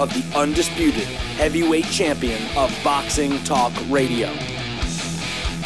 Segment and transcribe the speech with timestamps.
[0.00, 1.04] of the undisputed
[1.36, 4.32] heavyweight champion of Boxing Talk Radio.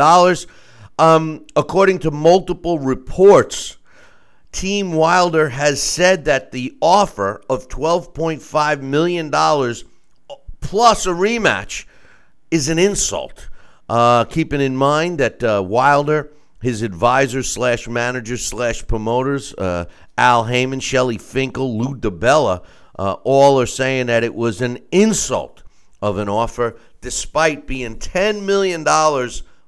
[0.99, 3.77] Um, according to multiple reports,
[4.51, 9.29] Team Wilder has said that the offer of $12.5 million
[10.59, 11.85] plus a rematch
[12.49, 13.49] is an insult.
[13.89, 19.85] Uh, keeping in mind that uh, Wilder, his advisors slash managers slash promoters, uh,
[20.17, 22.63] Al Haymon, Shelly Finkel, Lou DiBella,
[22.97, 25.63] uh, all are saying that it was an insult
[26.01, 28.85] of an offer, despite being $10 million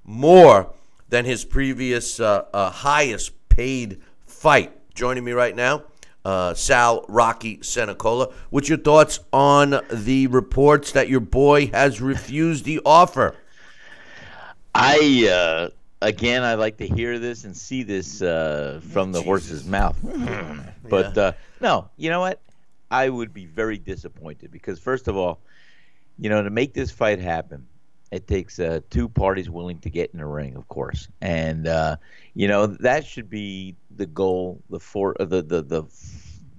[0.03, 0.73] more
[1.09, 4.71] than his previous uh, uh, highest paid fight.
[4.93, 5.83] Joining me right now,
[6.25, 8.33] uh, Sal Rocky Senecola.
[8.49, 13.35] What's your thoughts on the reports that your boy has refused the offer?
[14.75, 15.69] I uh,
[16.01, 19.25] again, I like to hear this and see this uh, from the Jesus.
[19.25, 19.97] horse's mouth.
[20.89, 21.23] but yeah.
[21.23, 22.41] uh, no, you know what?
[22.91, 25.39] I would be very disappointed because first of all,
[26.17, 27.65] you know, to make this fight happen,
[28.11, 31.97] it takes uh, two parties willing to get in the ring, of course, and uh,
[32.33, 35.83] you know that should be the goal, the for uh, the the the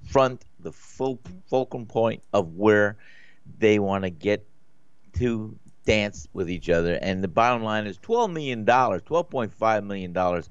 [0.04, 2.96] front, the full focal point of where
[3.58, 4.46] they want to get
[5.14, 6.94] to dance with each other.
[7.02, 10.48] And the bottom line is twelve million dollars, twelve point five million dollars,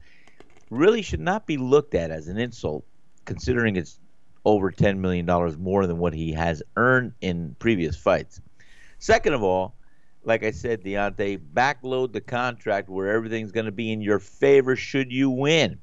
[0.69, 2.83] really should not be looked at as an insult,
[3.23, 3.99] considering it's
[4.45, 8.41] over ten million dollars more than what he has earned in previous fights.
[8.99, 9.73] Second of all
[10.23, 14.75] like I said, Deontay, backload the contract where everything's going to be in your favor
[14.75, 15.79] should you win.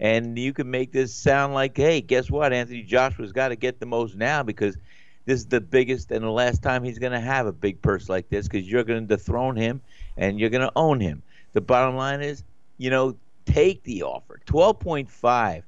[0.00, 2.52] And you can make this sound like, hey, guess what?
[2.52, 4.76] Anthony Joshua's got to get the most now because
[5.24, 8.08] this is the biggest and the last time he's going to have a big purse
[8.08, 9.80] like this because you're going to dethrone him
[10.16, 11.22] and you're going to own him.
[11.52, 12.44] The bottom line is,
[12.78, 14.40] you know, take the offer.
[14.46, 15.62] 12.5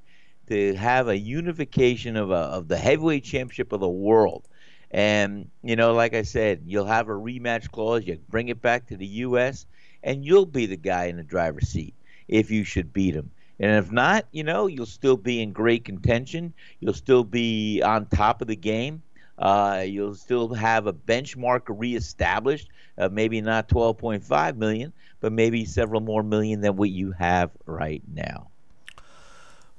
[0.51, 4.47] to have a unification of, a, of the heavyweight championship of the world
[4.91, 8.05] and, you know, like I said, you'll have a rematch clause.
[8.05, 9.65] You bring it back to the U.S.,
[10.03, 11.93] and you'll be the guy in the driver's seat
[12.27, 13.31] if you should beat him.
[13.59, 16.53] And if not, you know, you'll still be in great contention.
[16.79, 19.03] You'll still be on top of the game.
[19.37, 22.67] Uh, you'll still have a benchmark reestablished.
[22.97, 24.91] Uh, maybe not 12.5 million,
[25.21, 28.50] but maybe several more million than what you have right now.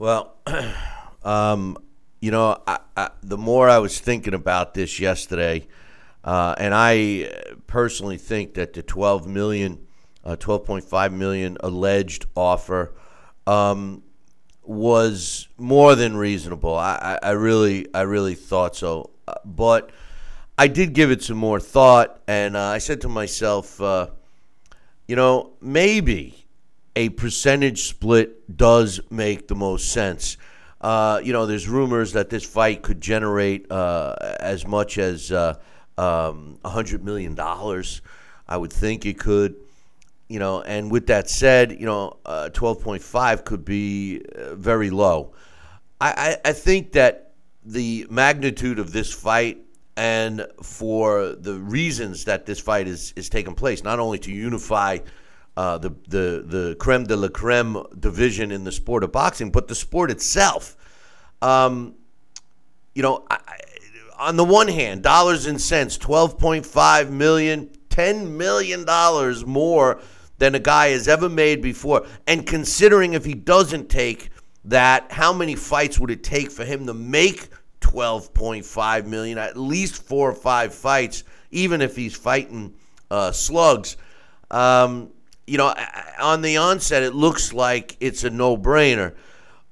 [0.02, 0.34] Well,
[1.22, 1.78] um,
[2.20, 5.69] you know, I, I, the more I was thinking about this yesterday,
[6.25, 7.31] uh, and I
[7.69, 9.78] personally think that the 12 million,
[10.25, 12.96] uh, 12.5 million alleged offer,
[13.46, 14.02] um,
[14.64, 16.75] was more than reasonable.
[16.75, 19.90] I, I, I really I really thought so, Uh, but
[20.58, 24.08] I did give it some more thought, and uh, I said to myself, uh,
[25.06, 26.42] you know, maybe
[26.94, 30.37] a percentage split does make the most sense.
[30.81, 35.55] Uh, you know, there's rumors that this fight could generate uh, as much as uh,
[35.97, 37.39] um, $100 million.
[37.39, 39.56] I would think it could.
[40.29, 45.35] You know, and with that said, you know, uh, 12.5 could be uh, very low.
[46.00, 47.33] I, I, I think that
[47.65, 49.59] the magnitude of this fight
[49.97, 54.99] and for the reasons that this fight is, is taking place, not only to unify
[55.56, 59.69] uh, the, the, the creme de la creme division in the sport of boxing, but
[59.69, 60.76] the sport itself.
[61.43, 61.94] Um,
[62.94, 63.38] you know, I,
[64.19, 70.00] on the one hand, dollars and cents, 12.5 million, 10 million dollars more
[70.38, 72.06] than a guy has ever made before.
[72.26, 74.31] And considering if he doesn't take
[74.64, 77.49] that, how many fights would it take for him to make
[77.81, 79.38] 12.5 million?
[79.38, 82.75] At least four or five fights, even if he's fighting
[83.10, 83.96] uh, slugs.
[84.50, 85.10] Um,
[85.47, 85.75] you know,
[86.21, 89.15] on the onset, it looks like it's a no-brainer,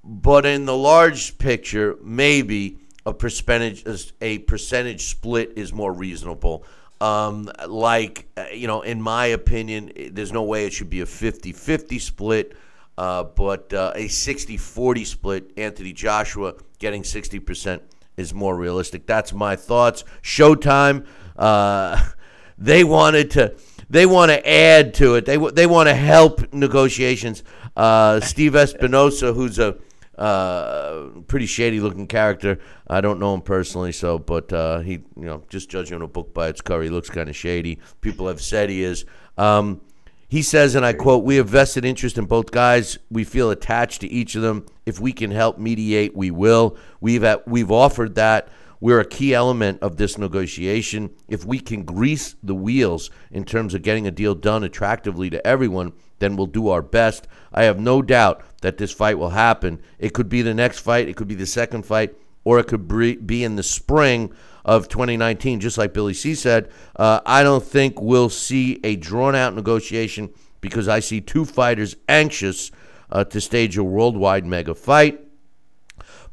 [0.02, 3.84] but in the large picture, maybe a percentage
[4.20, 6.64] a percentage split is more reasonable.
[7.00, 11.06] Um, like, uh, you know, in my opinion, there's no way it should be a
[11.06, 12.56] 50 50 split,
[12.99, 17.81] uh, but uh, a 60 40 split, Anthony Joshua getting 60%
[18.16, 19.06] is more realistic.
[19.06, 20.05] That's my thoughts.
[20.23, 21.06] Showtime,
[21.37, 22.02] uh,
[22.58, 23.55] they wanted to.
[23.90, 25.26] They want to add to it.
[25.26, 27.42] They they want to help negotiations.
[27.76, 29.76] Uh, Steve Espinoza, who's a
[30.16, 32.58] uh, pretty shady looking character.
[32.87, 36.08] I don't know him personally, so but uh, he, you know, just judging on a
[36.08, 37.81] book by its cover, he looks kind of shady.
[38.00, 39.04] People have said he is.
[39.37, 39.81] Um,
[40.28, 42.98] he says, and I quote, We have vested interest in both guys.
[43.10, 44.64] We feel attached to each of them.
[44.87, 46.76] If we can help mediate, we will.
[47.00, 48.48] We've, at, we've offered that.
[48.80, 51.10] We're a key element of this negotiation.
[51.28, 55.46] If we can grease the wheels in terms of getting a deal done attractively to
[55.46, 57.28] everyone, then we'll do our best.
[57.52, 59.80] I have no doubt that this fight will happen.
[59.98, 62.88] It could be the next fight, it could be the second fight, or it could
[63.26, 64.32] be in the spring
[64.64, 66.70] of 2019, just like Billy C said.
[66.96, 70.30] Uh, I don't think we'll see a drawn out negotiation
[70.60, 72.70] because I see two fighters anxious
[73.10, 75.20] uh, to stage a worldwide mega fight.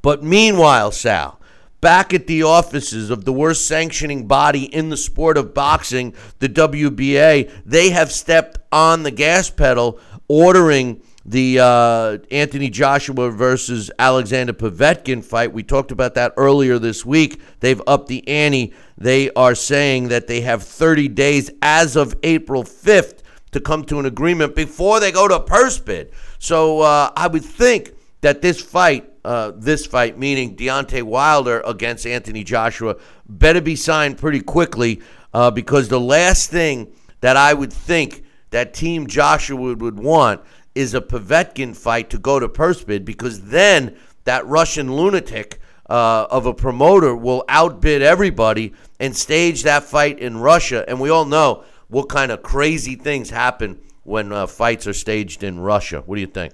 [0.01, 1.39] But meanwhile, Sal,
[1.81, 6.49] back at the offices of the worst sanctioning body in the sport of boxing, the
[6.49, 14.53] WBA, they have stepped on the gas pedal, ordering the uh, Anthony Joshua versus Alexander
[14.53, 15.51] Povetkin fight.
[15.51, 17.41] We talked about that earlier this week.
[17.59, 18.73] They've upped the ante.
[18.97, 23.19] They are saying that they have 30 days as of April 5th
[23.51, 26.11] to come to an agreement before they go to purse bid.
[26.39, 27.91] So uh, I would think
[28.21, 32.95] that this fight, uh, this fight, meaning Deontay Wilder against Anthony Joshua,
[33.27, 35.01] better be signed pretty quickly
[35.33, 40.39] uh, because the last thing that I would think that Team Joshua would, would want
[40.75, 45.59] is a Povetkin fight to go to purse bid because then that Russian lunatic
[45.89, 50.85] uh, of a promoter will outbid everybody and stage that fight in Russia.
[50.87, 55.43] And we all know what kind of crazy things happen when uh, fights are staged
[55.43, 56.01] in Russia.
[56.05, 56.53] What do you think?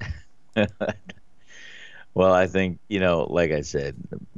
[2.15, 3.95] well, I think, you know, like I said,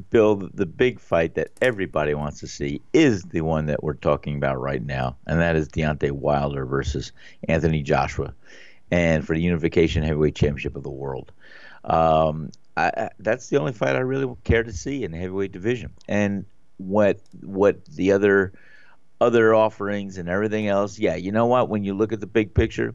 [0.10, 4.38] Bill, the big fight that everybody wants to see is the one that we're talking
[4.38, 7.12] about right now, and that is Deontay Wilder versus
[7.50, 8.34] Anthony Joshua
[8.92, 11.32] and for the Unification Heavyweight Championship of the world.
[11.84, 15.92] Um, I, that's the only fight I really care to see in the heavyweight division.
[16.08, 16.46] And
[16.78, 18.54] what what the other
[19.22, 21.70] other offerings and everything else, yeah, you know what?
[21.70, 22.94] When you look at the big picture,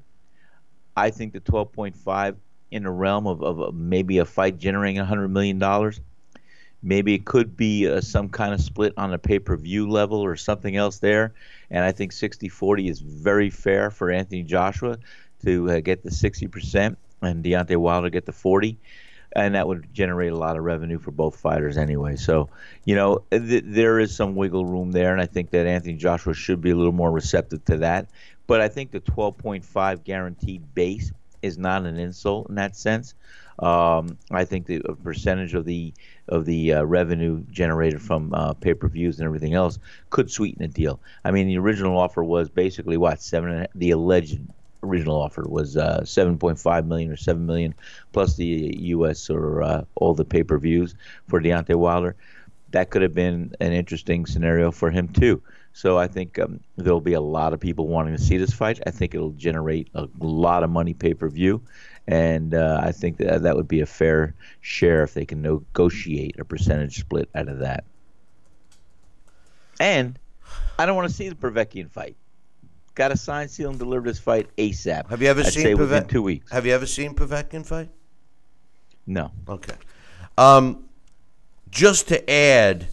[0.97, 2.37] I think the 12.5
[2.71, 6.00] in the realm of, of maybe a fight generating 100 million dollars.
[6.83, 10.77] Maybe it could be uh, some kind of split on a pay-per-view level or something
[10.77, 11.35] else there.
[11.71, 14.97] And I think 60-40 is very fair for Anthony Joshua
[15.45, 18.79] to uh, get the 60% and Deontay Wilder get the 40
[19.33, 22.17] and that would generate a lot of revenue for both fighters anyway.
[22.17, 22.49] So,
[22.85, 26.35] you know, th- there is some wiggle room there, and I think that Anthony Joshua
[26.35, 28.09] should be a little more receptive to that.
[28.47, 31.12] But I think the 12.5 guaranteed base
[31.43, 33.15] is not an insult in that sense.
[33.59, 35.93] Um, I think the percentage of the
[36.29, 39.79] of the uh, revenue generated from uh, pay-per-views and everything else
[40.09, 41.01] could sweeten the deal.
[41.25, 43.67] I mean, the original offer was basically what seven.
[43.75, 44.41] The alleged
[44.83, 47.75] original offer was uh, 7.5 million or 7 million
[48.13, 49.29] plus the U.S.
[49.29, 50.95] or uh, all the pay-per-views
[51.29, 52.17] for Deontay Wilder.
[52.71, 55.43] That could have been an interesting scenario for him too.
[55.73, 58.81] So I think um, there'll be a lot of people wanting to see this fight.
[58.87, 61.62] I think it'll generate a lot of money pay-per-view,
[62.07, 66.39] and uh, I think that that would be a fair share if they can negotiate
[66.39, 67.85] a percentage split out of that.
[69.79, 70.19] And
[70.79, 72.17] I don't want to see the Povetkin fight.
[72.95, 75.09] Got to sign, seal, and deliver this fight ASAP.
[75.09, 76.50] Have you ever I'd seen say within two weeks?
[76.50, 77.89] Have you ever seen Povetkin fight?
[79.07, 79.31] No.
[79.49, 79.75] Okay.
[80.37, 80.85] Um,
[81.71, 82.89] just to add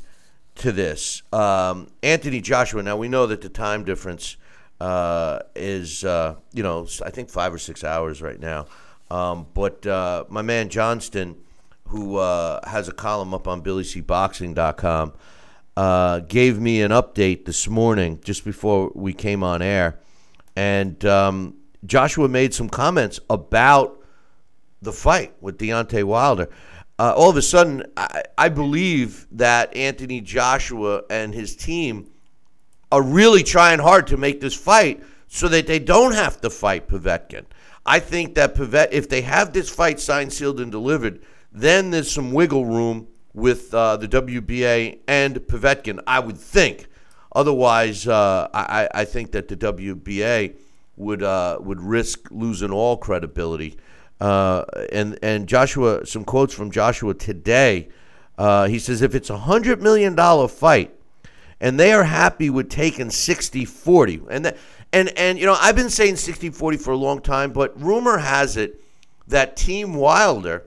[0.58, 2.84] to this, um, Anthony Joshua.
[2.84, 4.38] Now we know that the time difference
[4.80, 8.68] uh, is, uh, you know, I think five or six hours right now.
[9.10, 11.38] Um, but uh, my man Johnston,
[11.88, 15.14] who uh, has a column up on BillyCBoxing.com,
[15.78, 20.00] uh, gave me an update this morning just before we came on air,
[20.56, 21.54] and um,
[21.86, 24.04] Joshua made some comments about
[24.82, 26.50] the fight with Deontay Wilder.
[27.00, 32.10] Uh, all of a sudden, I, I believe that Anthony Joshua and his team
[32.92, 36.88] are really trying hard to make this fight so that they don't have to fight
[36.88, 37.46] Povetkin.
[37.86, 42.12] I think that Pavet, if they have this fight signed, sealed, and delivered, then there's
[42.12, 46.02] some wiggle room with uh, the WBA and Povetkin.
[46.08, 46.88] I would think.
[47.34, 50.56] Otherwise, uh, I, I think that the WBA
[50.96, 53.78] would uh, would risk losing all credibility.
[54.20, 57.90] Uh, and and Joshua, some quotes from Joshua today.
[58.38, 60.94] Uh, he says, if it's a hundred million dollar fight,
[61.60, 64.28] and they are happy with taking 60-40.
[64.30, 64.58] And that,
[64.94, 68.58] and and you know, I've been saying 60-40 for a long time, but rumor has
[68.58, 68.82] it
[69.28, 70.64] that Team Wilder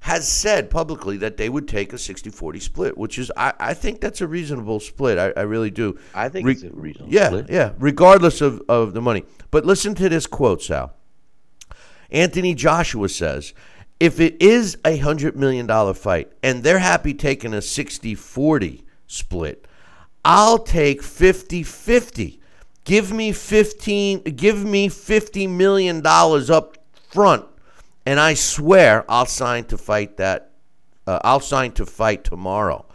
[0.00, 4.00] has said publicly that they would take a 60-40 split, which is I, I think
[4.00, 5.18] that's a reasonable split.
[5.18, 5.98] I, I really do.
[6.14, 7.50] I think Re- it's a reasonable yeah, split.
[7.50, 9.24] yeah, regardless of, of the money.
[9.50, 10.94] But listen to this quote, Sal.
[12.10, 13.54] Anthony Joshua says,
[14.00, 19.66] if it is a $100 million fight and they're happy taking a 60 40 split,
[20.24, 22.40] I'll take 50 50.
[22.84, 26.78] Give me 15, give me $50 million up
[27.10, 27.44] front,
[28.06, 30.52] and I swear I'll sign to fight that.
[31.06, 32.86] Uh, I'll sign to fight tomorrow.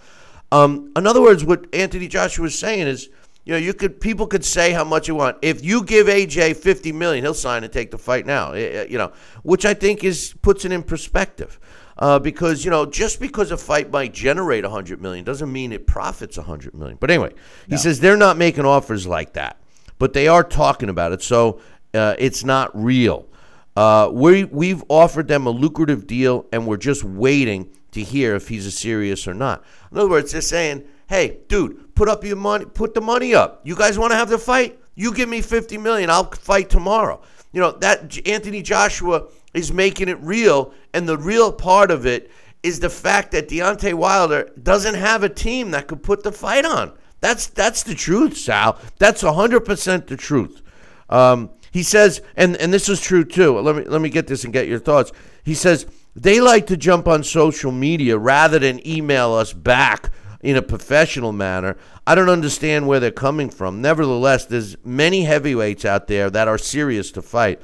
[0.52, 3.10] Um, in other words, what Anthony Joshua is saying is,
[3.46, 5.38] you know, you could people could say how much you want.
[5.42, 8.54] If you give AJ fifty million, he'll sign and take the fight now.
[8.54, 9.12] Eh, eh, You know,
[9.44, 11.60] which I think is puts it in perspective.
[11.96, 15.86] Uh, because you know, just because a fight might generate hundred million doesn't mean it
[15.86, 16.98] profits hundred million.
[17.00, 17.34] But anyway,
[17.70, 19.62] he says they're not making offers like that,
[20.00, 21.22] but they are talking about it.
[21.22, 21.60] So
[21.94, 23.28] uh, it's not real.
[23.76, 28.48] Uh, we we've offered them a lucrative deal, and we're just waiting to hear if
[28.48, 29.64] he's a serious or not.
[29.92, 33.62] In other words, they're saying, "Hey, dude, put up your money, put the money up.
[33.64, 34.80] You guys want to have the fight?
[34.96, 37.22] You give me fifty million, I'll fight tomorrow."
[37.52, 42.32] You know that Anthony Joshua is making it real, and the real part of it
[42.64, 46.66] is the fact that Deontay Wilder doesn't have a team that could put the fight
[46.66, 46.94] on.
[47.20, 48.80] That's that's the truth, Sal.
[48.98, 50.62] That's hundred percent the truth.
[51.10, 53.60] Um, he says, and, and this is true too.
[53.60, 55.12] Let me let me get this and get your thoughts.
[55.44, 55.86] He says
[56.16, 60.12] they like to jump on social media rather than email us back
[60.44, 61.78] in a professional manner.
[62.06, 63.82] I don't understand where they're coming from.
[63.82, 67.62] Nevertheless, there's many heavyweights out there that are serious to fight.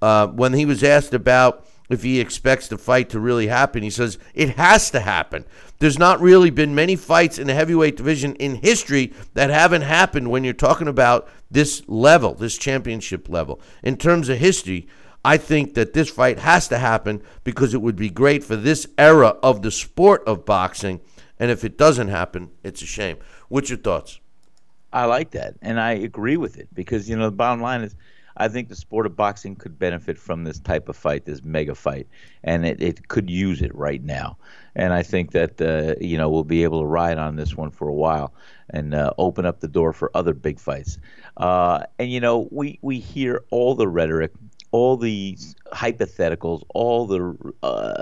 [0.00, 3.90] Uh, when he was asked about if he expects the fight to really happen, he
[3.90, 5.44] says it has to happen.
[5.80, 10.30] There's not really been many fights in the heavyweight division in history that haven't happened
[10.30, 13.60] when you're talking about this level, this championship level.
[13.82, 14.86] In terms of history,
[15.24, 18.86] I think that this fight has to happen because it would be great for this
[18.96, 21.00] era of the sport of boxing.
[21.40, 23.16] And if it doesn't happen, it's a shame.
[23.48, 24.20] What's your thoughts?
[24.92, 27.94] I like that, and I agree with it because you know the bottom line is,
[28.36, 31.74] I think the sport of boxing could benefit from this type of fight, this mega
[31.74, 32.08] fight,
[32.44, 34.36] and it, it could use it right now.
[34.74, 37.70] And I think that uh, you know we'll be able to ride on this one
[37.70, 38.34] for a while
[38.70, 40.98] and uh, open up the door for other big fights.
[41.38, 44.32] Uh, and you know we we hear all the rhetoric,
[44.72, 45.38] all the
[45.72, 47.94] hypotheticals, all the uh,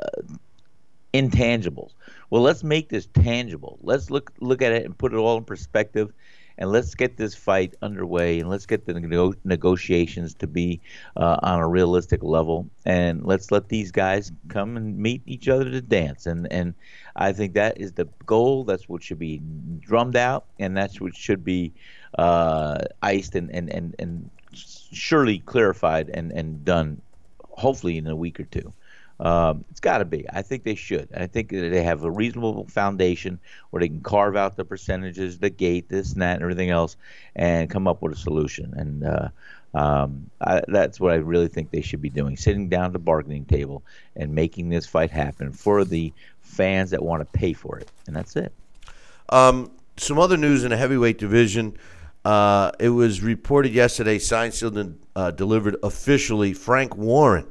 [1.13, 1.93] intangibles.
[2.31, 3.79] Well, let's make this tangible.
[3.83, 6.13] Let's look look at it and put it all in perspective,
[6.59, 10.81] and let's get this fight underway, and let's get the nego- negotiations to be
[11.17, 15.65] uh, on a realistic level, and let's let these guys come and meet each other
[15.71, 16.27] to dance.
[16.27, 16.75] And and
[17.17, 18.65] I think that is the goal.
[18.65, 19.41] That's what should be
[19.81, 21.73] drummed out, and that's what should be
[22.19, 27.01] uh, iced and and and and surely clarified and and done,
[27.51, 28.73] hopefully in a week or two.
[29.21, 30.27] Um, it's got to be.
[30.33, 31.09] I think they should.
[31.15, 35.51] I think they have a reasonable foundation where they can carve out the percentages, the
[35.51, 36.97] gate, this and that, and everything else,
[37.35, 38.73] and come up with a solution.
[38.77, 39.29] And uh,
[39.75, 43.01] um, I, that's what I really think they should be doing: sitting down at the
[43.01, 43.83] bargaining table
[44.15, 47.91] and making this fight happen for the fans that want to pay for it.
[48.07, 48.53] And that's it.
[49.31, 51.77] Um, some other news in the heavyweight division.
[52.25, 56.53] Uh, it was reported yesterday, signed, sealed, and uh, delivered officially.
[56.53, 57.47] Frank Warren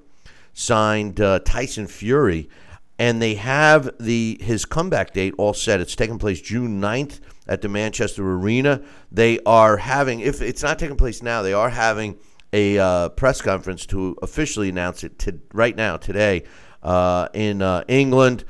[0.57, 2.49] signed uh, Tyson Fury,
[2.97, 5.79] and they have the his comeback date all set.
[5.79, 8.81] It's taking place June 9th at the Manchester Arena.
[9.11, 12.17] They are having, if it's not taking place now, they are having
[12.51, 16.43] a uh, press conference to officially announce it to, right now, today,
[16.81, 18.43] uh, in uh, England.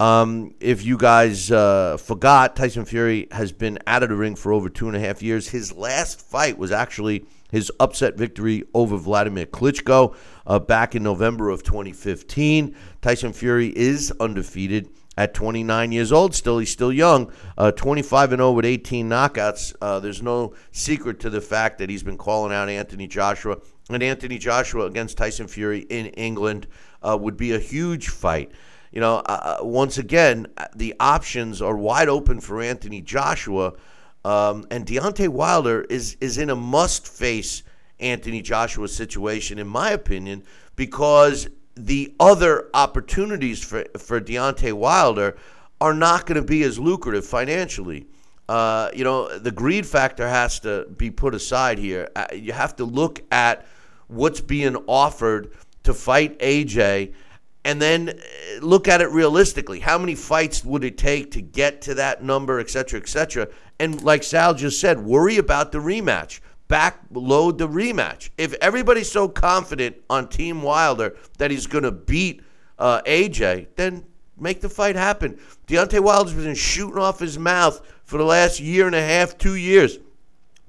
[0.00, 4.52] Um, if you guys uh, forgot, Tyson Fury has been out of the ring for
[4.52, 5.48] over two and a half years.
[5.48, 10.16] His last fight was actually his upset victory over Vladimir Klitschko
[10.46, 12.74] uh, back in November of 2015.
[13.00, 16.34] Tyson Fury is undefeated at 29 years old.
[16.34, 17.30] Still, he's still young.
[17.56, 19.74] Uh, 25 and 0 with 18 knockouts.
[19.80, 23.58] Uh, there's no secret to the fact that he's been calling out Anthony Joshua.
[23.90, 26.66] And Anthony Joshua against Tyson Fury in England
[27.02, 28.50] uh, would be a huge fight.
[28.92, 33.72] You know, uh, uh, once again, uh, the options are wide open for Anthony Joshua,
[34.24, 37.62] um, and Deontay Wilder is is in a must face
[37.98, 40.44] Anthony Joshua situation, in my opinion,
[40.76, 45.36] because the other opportunities for, for Deontay Wilder
[45.80, 48.06] are not going to be as lucrative financially.
[48.48, 52.08] Uh, you know, the greed factor has to be put aside here.
[52.14, 53.66] Uh, you have to look at
[54.08, 55.52] what's being offered
[55.84, 57.14] to fight AJ
[57.64, 58.12] and then uh,
[58.60, 59.80] look at it realistically.
[59.80, 63.48] How many fights would it take to get to that number, et cetera, et cetera?
[63.78, 66.40] And like Sal just said, worry about the rematch
[66.72, 68.30] backload the rematch.
[68.38, 72.42] If everybody's so confident on Team Wilder that he's going to beat
[72.78, 74.06] uh, AJ, then
[74.38, 75.38] make the fight happen.
[75.66, 79.56] Deontay Wilder's been shooting off his mouth for the last year and a half, two
[79.56, 79.98] years,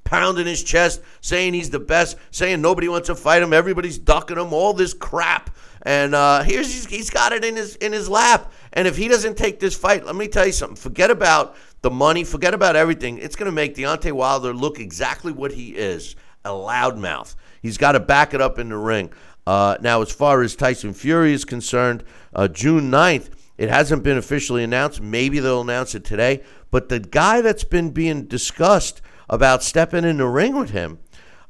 [0.04, 4.38] pounding his chest, saying he's the best, saying nobody wants to fight him, everybody's ducking
[4.38, 5.56] him, all this crap.
[5.84, 8.52] And uh, here's he's, got it in his in his lap.
[8.72, 10.78] And if he doesn't take this fight, let me tell you something.
[10.78, 13.18] Forget about the money, forget about everything.
[13.18, 17.36] It's going to make Deontay Wilder look exactly what he is a loudmouth.
[17.62, 19.12] He's got to back it up in the ring.
[19.46, 24.18] Uh, now, as far as Tyson Fury is concerned, uh, June 9th, it hasn't been
[24.18, 25.02] officially announced.
[25.02, 26.44] Maybe they'll announce it today.
[26.72, 31.00] But the guy that's been being discussed about stepping in the ring with him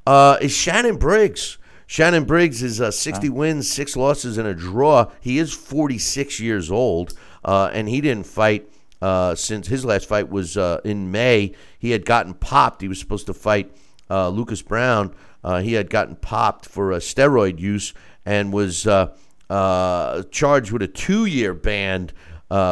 [0.06, 1.58] uh, is Shannon Briggs.
[1.88, 5.12] Shannon Briggs is uh, 60 wins, six losses, and a draw.
[5.20, 8.70] He is 46 years old, uh, and he didn't fight
[9.02, 11.54] uh, since his last fight was uh, in May.
[11.78, 12.82] He had gotten popped.
[12.82, 13.76] He was supposed to fight
[14.10, 15.14] uh, Lucas Browne.
[15.44, 17.94] Uh, he had gotten popped for a steroid use
[18.26, 19.14] and was uh,
[20.32, 22.12] charged with a two-year ban.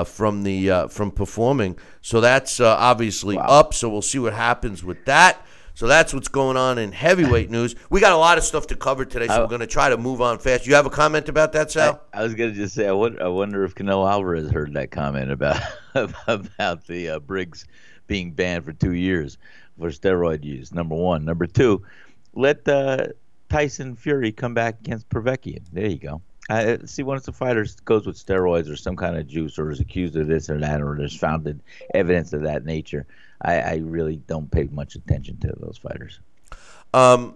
[0.05, 3.43] from the from performing, so that's obviously wow.
[3.43, 3.73] up.
[3.73, 5.45] So we'll see what happens with that.
[5.73, 7.75] So that's what's going on in heavyweight news.
[7.89, 9.89] We got a lot of stuff to cover today, so I, we're going to try
[9.89, 10.67] to move on fast.
[10.67, 12.01] You have a comment about that, Sal?
[12.13, 14.73] I, I was going to just say, I wonder, I wonder, if Canelo Alvarez heard
[14.73, 15.61] that comment about
[16.27, 17.65] about the uh, Briggs
[18.07, 19.37] being banned for two years
[19.79, 20.73] for steroid use.
[20.73, 21.25] Number one.
[21.25, 21.83] Number two,
[22.33, 23.07] let uh,
[23.49, 25.63] Tyson Fury come back against Povetkin.
[25.71, 26.21] There you go.
[26.49, 29.79] I see once a fighter goes with steroids or some kind of juice or is
[29.79, 31.61] accused of this or that or there's founded
[31.93, 33.05] evidence of that nature
[33.41, 36.19] I, I really don't pay much attention to those fighters.
[36.93, 37.35] Um,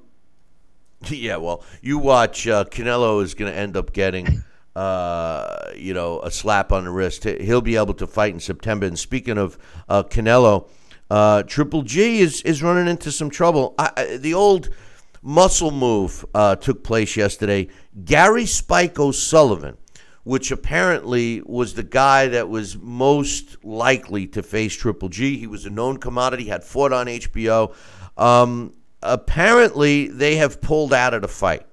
[1.09, 2.47] yeah, well, you watch.
[2.47, 4.43] Uh, Canelo is going to end up getting,
[4.75, 7.23] uh, you know, a slap on the wrist.
[7.23, 8.85] He'll be able to fight in September.
[8.85, 9.57] And speaking of
[9.89, 10.69] uh, Canelo,
[11.09, 13.75] uh, Triple G is is running into some trouble.
[13.77, 14.69] I, I, the old
[15.21, 17.67] muscle move uh, took place yesterday.
[18.03, 19.77] Gary Spike O'Sullivan
[20.25, 25.37] which apparently was the guy that was most likely to face Triple G.
[25.37, 27.75] He was a known commodity, had fought on HBO.
[28.17, 31.67] Um, apparently, they have pulled out of the fight.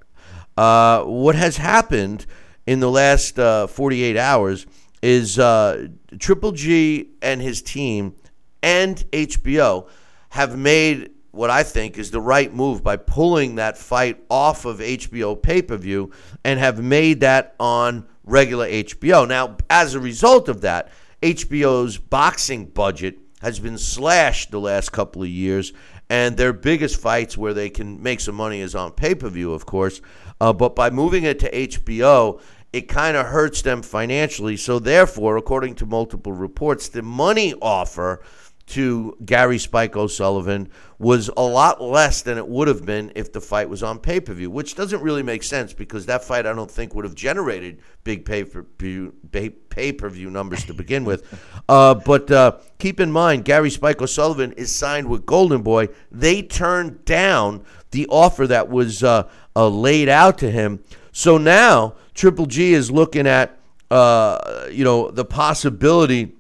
[0.55, 2.27] Uh, what has happened
[2.67, 4.67] in the last uh, 48 hours
[5.01, 5.89] is uh,
[6.19, 8.15] Triple G and his team
[8.63, 9.89] and HBO
[10.29, 14.81] have made what I think is the right move by pulling that fight off of
[14.81, 16.13] HBO pay per view
[16.45, 19.27] and have made that on regular HBO.
[19.27, 20.91] Now, as a result of that,
[21.23, 25.73] HBO's boxing budget has been slashed the last couple of years,
[26.09, 29.53] and their biggest fights where they can make some money is on pay per view,
[29.53, 30.01] of course.
[30.41, 32.41] Uh, but by moving it to HBO,
[32.73, 34.57] it kind of hurts them financially.
[34.57, 38.23] So, therefore, according to multiple reports, the money offer
[38.73, 43.41] to Gary Spike O'Sullivan was a lot less than it would have been if the
[43.41, 46.55] fight was on pay per view, which doesn't really make sense because that fight I
[46.55, 51.39] don't think would have generated big pay per view numbers to begin with.
[51.69, 55.89] Uh, but uh, keep in mind, Gary Spike O'Sullivan is signed with Golden Boy.
[56.11, 60.83] They turned down the offer that was uh, uh laid out to him.
[61.13, 63.59] So now Triple G is looking at
[63.91, 66.37] uh, you know the possibility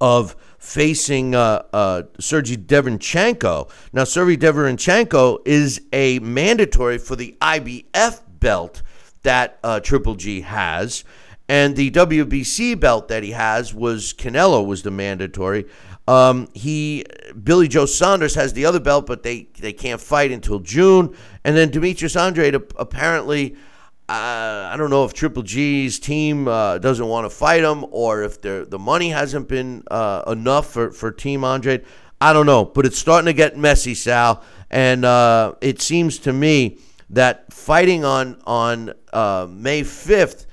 [0.00, 3.70] of facing uh, uh, Sergey Derevyanchenko.
[3.92, 8.82] Now, Sergey Derevyanchenko is a mandatory for the IBF belt
[9.22, 11.04] that uh, Triple G has.
[11.48, 15.66] And the WBC belt that he has was Canelo was the mandatory.
[16.08, 17.04] Um, he
[17.42, 21.16] Billy Joe Saunders has the other belt, but they they can't fight until June.
[21.44, 23.56] And then Demetrius Andrade apparently.
[24.08, 28.22] Uh, I don't know if Triple G's team uh, doesn't want to fight him or
[28.22, 31.82] if the money hasn't been uh, enough for, for Team Andre.
[32.20, 34.44] I don't know, but it's starting to get messy, Sal.
[34.70, 36.78] And uh, it seems to me
[37.10, 40.46] that fighting on on uh, May 5th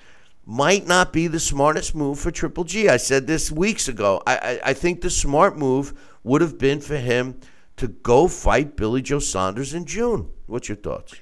[0.45, 2.89] might not be the smartest move for Triple G.
[2.89, 4.21] I said this weeks ago.
[4.25, 7.39] I, I, I think the smart move would have been for him
[7.77, 10.29] to go fight Billy Joe Saunders in June.
[10.47, 11.15] What's your thoughts?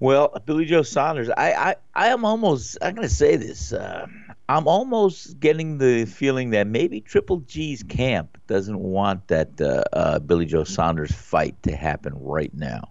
[0.00, 3.74] Well, Billy Joe Saunders, I, I, I am almost, I'm going to say this.
[3.74, 4.06] Uh,
[4.48, 10.18] I'm almost getting the feeling that maybe Triple G's camp doesn't want that uh, uh,
[10.18, 12.90] Billy Joe Saunders fight to happen right now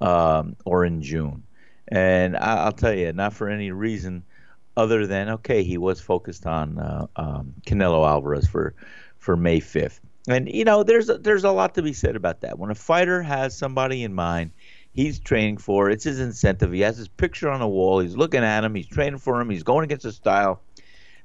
[0.00, 1.42] um, or in June.
[1.88, 4.24] And I, will tell you, not for any reason
[4.76, 8.74] other than okay, he was focused on uh, um, Canelo Alvarez for
[9.18, 10.00] for May 5th.
[10.28, 12.58] And you know, there's there's a lot to be said about that.
[12.58, 14.52] When a fighter has somebody in mind,
[14.94, 15.90] he's training for.
[15.90, 16.72] It's his incentive.
[16.72, 17.98] He has his picture on the wall.
[17.98, 18.74] He's looking at him.
[18.74, 19.50] He's training for him.
[19.50, 20.62] He's going against his style.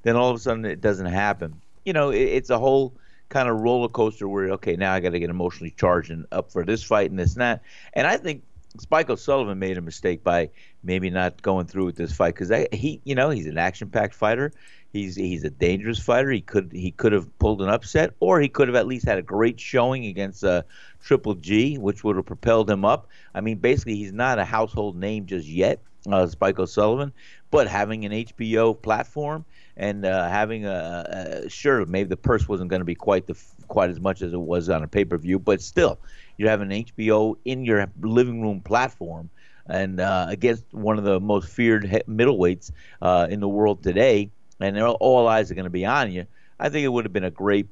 [0.02, 1.60] Then all of a sudden, it doesn't happen.
[1.84, 2.94] You know, it, it's a whole
[3.28, 6.50] kind of roller coaster where okay, now I got to get emotionally charged and up
[6.50, 7.62] for this fight and this and that.
[7.94, 8.42] And I think
[8.78, 10.50] Spike O'Sullivan made a mistake by
[10.82, 14.52] maybe not going through with this fight because he, you know, he's an action-packed fighter.
[14.92, 16.30] He's he's a dangerous fighter.
[16.30, 19.18] He could he could have pulled an upset, or he could have at least had
[19.18, 20.62] a great showing against uh,
[21.00, 23.06] Triple G, which would have propelled him up.
[23.34, 27.12] I mean, basically, he's not a household name just yet, uh, Spike O'Sullivan,
[27.52, 29.44] but having an HBO platform
[29.76, 33.36] and uh, having a, a, sure maybe the purse wasn't going to be quite the
[33.68, 35.98] quite as much as it was on a pay per view, but still
[36.36, 39.30] you have an HBO in your living room platform,
[39.66, 42.72] and uh, against one of the most feared middleweights
[43.02, 46.26] uh, in the world today, and all eyes are going to be on you.
[46.58, 47.66] I think it would have been a great,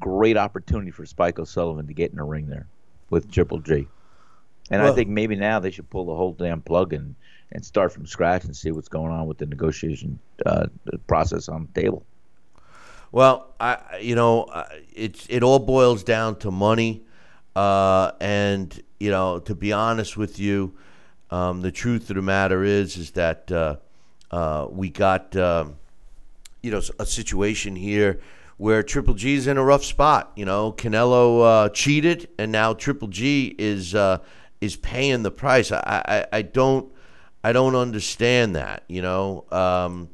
[0.00, 2.66] great opportunity for Spike O'Sullivan to get in a ring there
[3.10, 3.88] with Triple G.
[4.70, 7.14] And well, I think maybe now they should pull the whole damn plug and,
[7.52, 10.66] and start from scratch and see what's going on with the negotiation uh,
[11.06, 12.04] process on the table.
[13.12, 14.46] Well, I you know
[14.92, 17.04] it it all boils down to money.
[17.54, 20.74] Uh, and you know, to be honest with you,
[21.30, 23.76] um, the truth of the matter is is that uh,
[24.30, 25.76] uh, we got um,
[26.64, 28.20] you know a situation here
[28.56, 30.32] where Triple G is in a rough spot.
[30.34, 34.18] You know, Canelo uh, cheated, and now Triple G is uh,
[34.60, 35.70] is paying the price.
[35.70, 36.90] I, I, I don't
[37.42, 38.84] I don't understand that.
[38.88, 40.08] You know, um,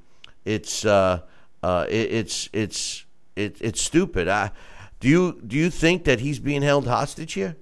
[0.45, 1.21] it's uh,
[1.63, 3.05] it, it's it's
[3.37, 4.27] it, it's stupid.
[4.27, 4.51] I
[4.99, 7.57] do you do you think that he's being held hostage here?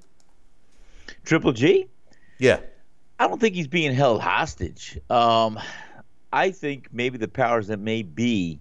[1.24, 1.88] Triple G?
[2.38, 2.61] Yeah.
[3.20, 4.98] I don't think he's being held hostage.
[5.11, 5.59] Um,
[6.33, 8.61] I think maybe the powers that may be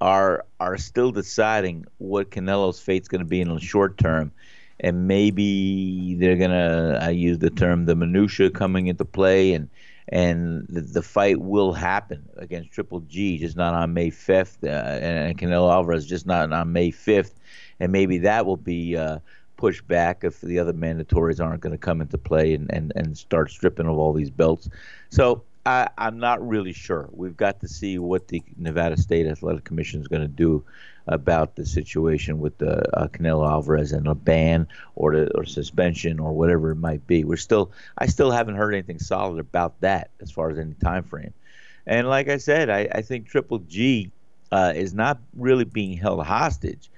[0.00, 4.32] are are still deciding what Canelo's fate's going to be in the short term,
[4.80, 6.98] and maybe they're going to.
[7.00, 9.68] I use the term the minutia coming into play, and
[10.10, 14.68] and the, the, fight will happen against Triple G, just not on May 5th, uh,
[14.68, 17.32] and Canelo Alvarez just not on May 5th
[17.80, 19.18] and maybe that will be uh,
[19.56, 23.16] pushed back if the other mandatories aren't going to come into play and, and, and
[23.16, 24.68] start stripping of all these belts.
[25.10, 27.10] So I, am not really sure.
[27.12, 30.64] We've got to see what the Nevada State Athletic Commission is going to do
[31.06, 36.20] about the situation with the uh, Canelo Alvarez and a ban or the, or suspension
[36.20, 37.22] or whatever it might be.
[37.24, 41.04] We're still I still haven't heard anything solid about that as far as any time
[41.04, 41.34] frame.
[41.86, 44.10] And like I said, I, I think Triple G
[44.50, 46.90] uh, is not really being held hostage.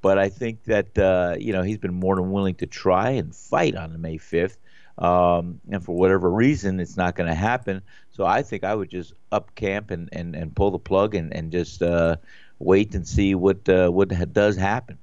[0.00, 3.34] But I think that uh, you know he's been more than willing to try and
[3.34, 4.58] fight on May 5th.
[5.02, 7.82] Um, and for whatever reason, it's not going to happen.
[8.12, 11.34] So I think I would just up camp and, and, and pull the plug and
[11.34, 12.16] and just uh,
[12.60, 14.98] wait and see what uh, what does happen.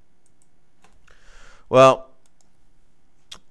[1.68, 2.10] Well,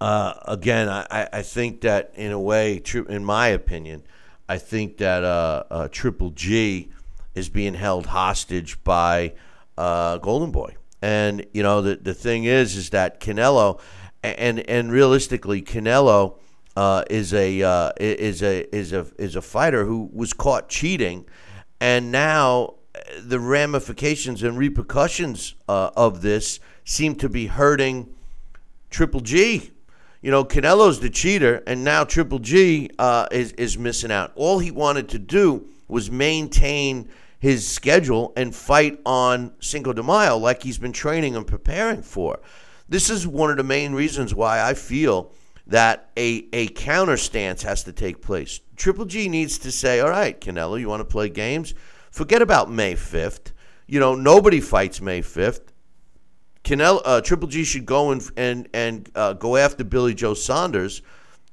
[0.00, 4.02] uh, again, I, I think that in a way, in my opinion,
[4.48, 6.90] I think that uh, uh, Triple G
[7.34, 9.34] is being held hostage by
[9.76, 10.76] uh, Golden Boy.
[11.02, 13.80] And you know the the thing is is that Canelo,
[14.22, 16.38] and and realistically Canelo
[16.76, 21.26] uh, is a uh, is a is a is a fighter who was caught cheating,
[21.81, 22.74] and now
[23.20, 28.09] the ramifications and repercussions uh, of this seem to be hurting
[28.90, 29.70] Triple G.
[30.20, 34.33] You know, Canelo's the cheater, and now Triple G uh, is is missing out.
[34.35, 40.37] All he wanted to do was maintain his schedule and fight on Cinco de Mayo
[40.37, 42.40] like he's been training and preparing for.
[42.88, 45.33] This is one of the main reasons why I feel
[45.66, 48.61] that a, a counter stance has to take place.
[48.77, 51.74] Triple G needs to say, all right, Canelo, you want to play games?
[52.11, 53.53] Forget about May 5th.
[53.87, 55.61] You know, nobody fights May 5th.
[56.64, 61.01] Canelo, uh, Triple G should go and and and uh, go after Billy Joe Saunders,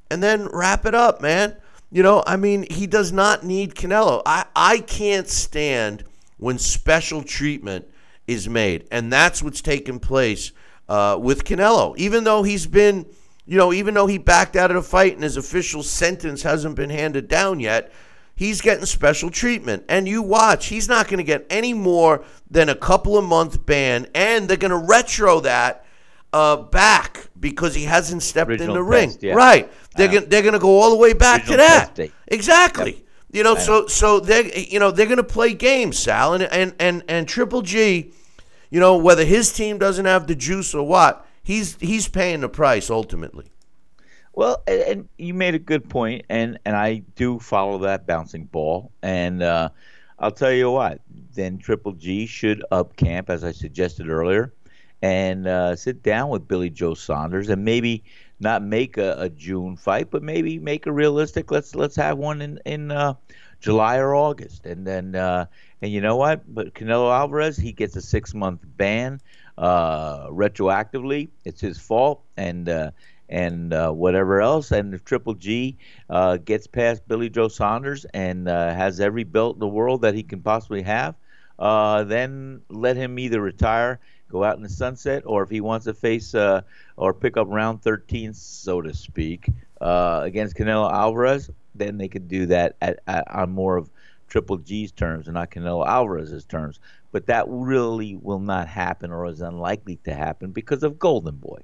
[0.09, 1.55] and then wrap it up, man.
[1.91, 4.21] You know, I mean, he does not need Canelo.
[4.25, 6.03] I I can't stand
[6.37, 7.87] when special treatment
[8.27, 10.51] is made, and that's what's taken place
[10.89, 11.97] uh, with Canelo.
[11.97, 13.05] Even though he's been,
[13.45, 16.75] you know, even though he backed out of the fight and his official sentence hasn't
[16.75, 17.91] been handed down yet,
[18.35, 19.83] he's getting special treatment.
[19.89, 23.65] And you watch, he's not going to get any more than a couple of month
[23.65, 25.85] ban, and they're going to retro that
[26.33, 29.17] uh, back because he hasn't stepped Original in the ring.
[29.21, 29.33] yeah.
[29.33, 29.71] Right?
[29.95, 31.95] They're gonna, they're going to go all the way back Original to that.
[31.95, 32.11] test.
[32.27, 33.03] Exactly.
[33.31, 36.73] You know, so so they you know they're going to play games, Sal, and and
[36.79, 38.13] and and Triple G,
[38.69, 42.49] you know whether his team doesn't have the juice or what, he's he's paying the
[42.49, 43.51] price ultimately.
[44.33, 48.45] Well, and, and you made a good point, and and I do follow that bouncing
[48.45, 49.69] ball, and uh,
[50.19, 50.99] I'll tell you what.
[51.33, 54.53] Then Triple G should up camp, as I suggested earlier,
[55.01, 58.03] and uh, sit down with Billy Joe Saunders, and maybe
[58.39, 61.51] not make a, a June fight, but maybe make a realistic.
[61.51, 63.13] Let's let's have one in in uh,
[63.59, 65.45] July or August, and then uh,
[65.81, 66.41] and you know what?
[66.53, 69.19] But Canelo Alvarez, he gets a six month ban
[69.57, 71.29] uh, retroactively.
[71.43, 72.91] It's his fault, and uh,
[73.29, 74.71] and uh, whatever else.
[74.71, 75.77] And if Triple G
[76.09, 80.13] uh, gets past Billy Joe Saunders and uh, has every belt in the world that
[80.13, 81.15] he can possibly have,
[81.57, 85.85] uh, then let him either retire, go out in the sunset, or if he wants
[85.85, 86.61] to face uh,
[86.97, 89.49] or pick up round 13, so to speak,
[89.81, 93.89] uh, against Canelo Alvarez, then they could do that at, at, on more of
[94.27, 96.79] Triple G's terms and not Canelo Alvarez's terms.
[97.11, 101.61] But that really will not happen or is unlikely to happen because of Golden Boy.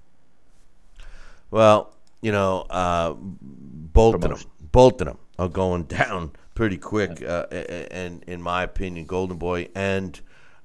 [1.50, 4.38] Well, you know, uh, both of them,
[4.72, 9.68] both of them are going down pretty quick, uh, and in my opinion, Golden Boy
[9.76, 10.20] and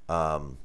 [0.08, 0.58] um,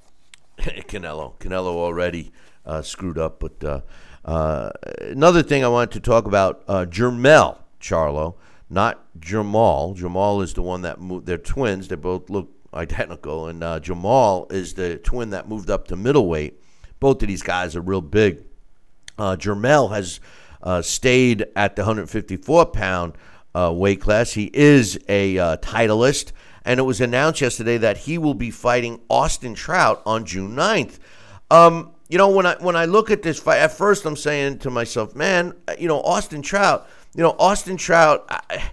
[0.87, 1.35] Canelo.
[1.39, 2.31] Canelo already
[2.67, 3.81] uh, screwed up, but uh,
[4.23, 4.69] uh,
[4.99, 8.35] another thing I wanted to talk about: uh, Jermell Charlo,
[8.69, 9.95] not Jamal.
[9.95, 11.25] Jamal is the one that moved.
[11.25, 11.87] They're twins.
[11.87, 16.61] They both look identical, and uh, Jamal is the twin that moved up to middleweight.
[16.99, 18.43] Both of these guys are real big.
[19.17, 20.19] Uh, Jermell has
[20.85, 23.17] stayed at the 154 pound
[23.55, 24.33] weight class.
[24.33, 26.33] He is a titleist,
[26.65, 30.99] and it was announced yesterday that he will be fighting Austin Trout on June 9th.
[31.49, 34.59] Um, you know, when I when I look at this fight, at first I'm saying
[34.59, 38.71] to myself, man, you know, Austin Trout, you know, Austin Trout, I,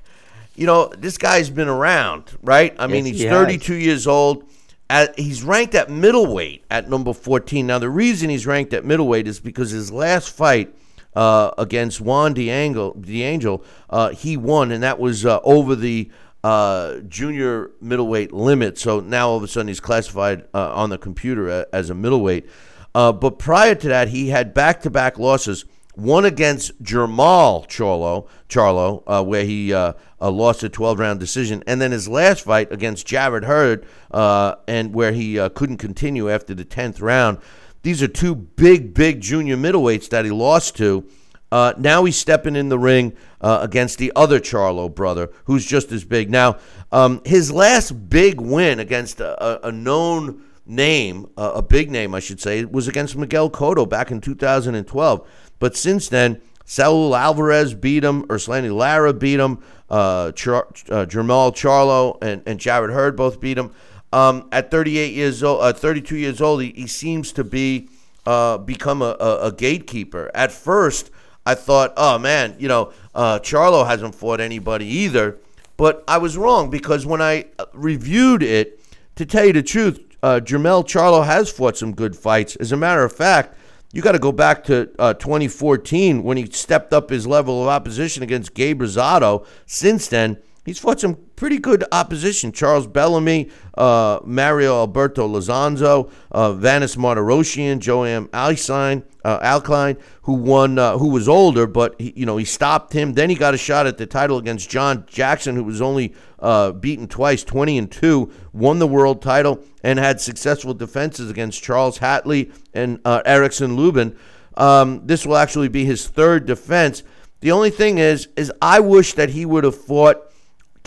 [0.56, 2.74] you know, this guy's been around, right?
[2.78, 3.32] I mean, he's he has.
[3.32, 4.44] 32 years old.
[4.90, 7.66] At, he's ranked at middleweight at number 14.
[7.66, 10.74] Now, the reason he's ranked at middleweight is because his last fight
[11.14, 16.10] uh, against Juan D'Angel, D'Angel uh, he won, and that was uh, over the
[16.48, 18.78] uh, junior middleweight limit.
[18.78, 22.48] So now all of a sudden he's classified uh, on the computer as a middleweight.
[22.94, 25.66] Uh, but prior to that, he had back-to-back losses.
[25.94, 31.82] One against Jamal Charlo, Charlo, uh, where he uh, uh, lost a 12-round decision, and
[31.82, 37.02] then his last fight against Jarrett Hurd, and where he couldn't continue after the 10th
[37.02, 37.38] round.
[37.82, 41.04] These are two big, big junior middleweights that he lost to.
[41.52, 46.04] Now he's stepping in the ring uh, against the other Charlo brother, who's just as
[46.04, 46.30] big.
[46.30, 46.58] Now,
[46.92, 52.40] um, his last big win against a, a- known name, a big name, I should
[52.40, 55.28] say, was against Miguel Cotto back in 2012.
[55.58, 61.52] But since then, Saul Alvarez beat him, Erislandy Lara beat him, uh, Char- uh, Jamal
[61.52, 63.72] Charlo and, and Jarrett Hurd both beat him.
[64.12, 67.88] Um, at 38 years old, uh, 32 years old, he, he seems to be
[68.26, 70.30] uh, become a, a, a gatekeeper.
[70.34, 71.10] At first,
[71.48, 75.38] I thought, oh man, you know, uh, Charlo hasn't fought anybody either.
[75.78, 78.78] But I was wrong because when I uh, reviewed it,
[79.16, 82.54] to tell you the truth, uh, Jamel Charlo has fought some good fights.
[82.56, 83.56] As a matter of fact,
[83.94, 87.68] you got to go back to uh, 2014 when he stepped up his level of
[87.68, 89.46] opposition against Gabe Rosado.
[89.64, 90.36] Since then,
[90.68, 92.52] he's fought some pretty good opposition.
[92.52, 100.98] Charles Bellamy, uh, Mario Alberto Lozano, uh, Vanes Martirosyan, Joachim Alcine, uh, who won, uh,
[100.98, 103.14] who was older, but he, you know he stopped him.
[103.14, 106.72] Then he got a shot at the title against John Jackson, who was only uh,
[106.72, 111.98] beaten twice, 20 and two, won the world title, and had successful defenses against Charles
[111.98, 114.16] Hatley and uh, Erickson Lubin.
[114.56, 117.02] Um, this will actually be his third defense.
[117.40, 120.27] The only thing is, is I wish that he would have fought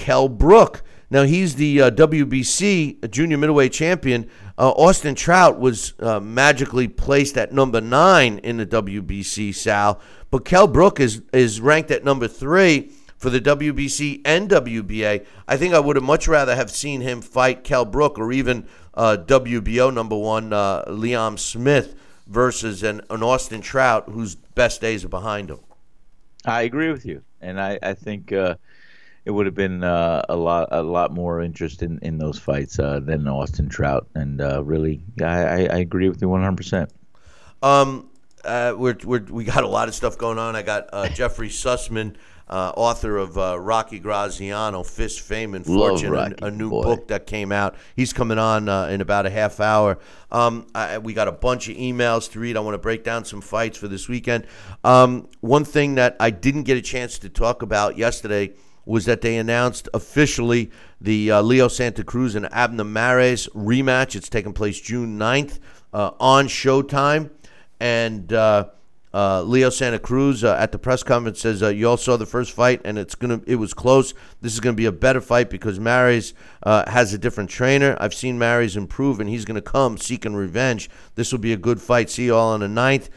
[0.02, 0.82] Kell Brook.
[1.12, 4.28] Now he's the uh, WBC junior middleweight champion.
[4.58, 10.02] Uh, Austin Trout was uh, magically placed at number nine in the WBC, Sal.
[10.32, 15.24] But Kell Brook is is ranked at number three for the WBC and WBA.
[15.48, 18.68] I think I would have much rather have seen him fight Kell Brook or even
[18.96, 21.94] uh, WBO number one uh, Liam Smith
[22.26, 25.60] versus an, an Austin Trout whose best days are behind him.
[26.44, 28.56] I agree with you, and I I think uh,
[29.26, 32.80] it would have been uh, a lot a lot more interest in, in those fights
[32.80, 36.92] uh, than Austin Trout, and uh, really, I, I agree with you one hundred percent.
[37.62, 38.10] Um,
[38.44, 40.56] uh, we're, we're we got a lot of stuff going on.
[40.56, 42.16] I got uh, Jeffrey Sussman.
[42.50, 46.84] Uh, author of uh, Rocky Graziano, Fist, Fame, and Fortune, a, a, new boy.
[46.84, 47.76] book that came out.
[47.96, 50.00] He's coming on uh, in about a half hour.
[50.34, 52.58] Um, I, we got a bunch of emails to read.
[52.58, 54.48] I want to break down some fights for this weekend.
[54.84, 58.52] Um, one thing that I didn't get a chance to talk about yesterday
[58.86, 64.16] was that they announced officially the uh, Leo Santa Cruz and Abner Mares rematch.
[64.16, 65.60] It's taking place June 9th
[65.94, 67.30] uh, on Showtime.
[67.80, 68.70] And uh,
[69.14, 72.28] uh, Leo Santa Cruz uh, at the press conference says, uh, "You all saw the
[72.28, 73.42] first fight, and it's gonna.
[73.48, 74.14] It was close.
[74.42, 77.98] This is gonna be a better fight because Mares has a different trainer.
[78.00, 80.92] I've seen Mares improve, and he's gonna come seeking revenge.
[81.16, 82.12] This will be a good fight.
[82.12, 83.10] See you all on the 9th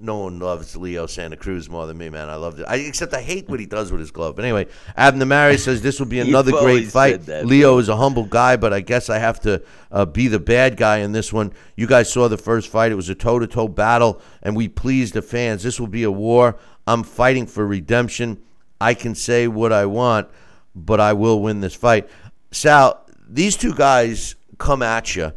[0.00, 2.28] no one loves Leo Santa Cruz more than me, man.
[2.28, 2.64] I love it.
[2.68, 4.36] I, except I hate what he does with his glove.
[4.36, 7.26] But anyway, Abner Mares says this will be another great fight.
[7.26, 10.38] that, Leo is a humble guy, but I guess I have to uh, be the
[10.38, 11.52] bad guy in this one.
[11.76, 12.92] You guys saw the first fight.
[12.92, 15.62] It was a toe to toe battle, and we pleased the fans.
[15.62, 16.58] This will be a war.
[16.86, 18.42] I'm fighting for redemption.
[18.80, 20.28] I can say what I want,
[20.74, 22.08] but I will win this fight.
[22.50, 25.32] Sal, these two guys come at you.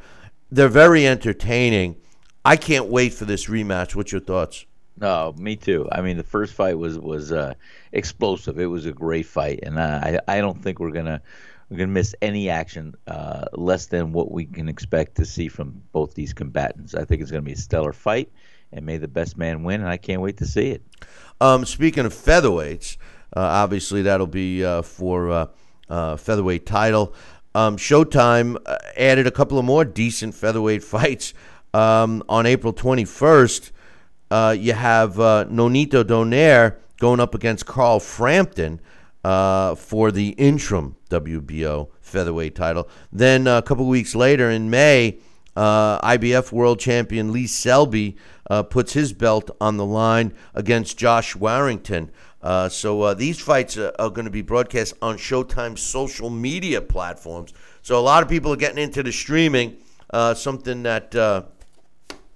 [0.51, 1.95] They're very entertaining.
[2.43, 3.95] I can't wait for this rematch.
[3.95, 4.65] What's your thoughts?
[4.97, 5.87] No, me too.
[5.91, 7.53] I mean, the first fight was was uh,
[7.91, 8.59] explosive.
[8.59, 11.21] It was a great fight, and I I don't think we're gonna
[11.69, 15.81] we're gonna miss any action uh, less than what we can expect to see from
[15.91, 16.93] both these combatants.
[16.93, 18.31] I think it's gonna be a stellar fight,
[18.71, 19.81] and may the best man win.
[19.81, 20.83] And I can't wait to see it.
[21.39, 22.97] Um, speaking of featherweights,
[23.35, 25.47] uh, obviously that'll be uh, for uh,
[25.89, 27.13] uh, featherweight title.
[27.55, 28.57] Um, Showtime
[28.95, 31.33] added a couple of more decent featherweight fights
[31.73, 33.71] um, on April 21st.
[34.29, 38.79] Uh, you have uh, Nonito Donaire going up against Carl Frampton
[39.23, 42.87] uh, for the interim WBO featherweight title.
[43.11, 45.19] Then uh, a couple weeks later in May,
[45.55, 48.15] uh, IBF world champion Lee Selby
[48.49, 52.11] uh, puts his belt on the line against Josh Warrington.
[52.69, 57.53] So these fights are, are going to be broadcast on Showtime's social media platforms.
[57.81, 59.77] So a lot of people are getting into the streaming,
[60.35, 61.13] something that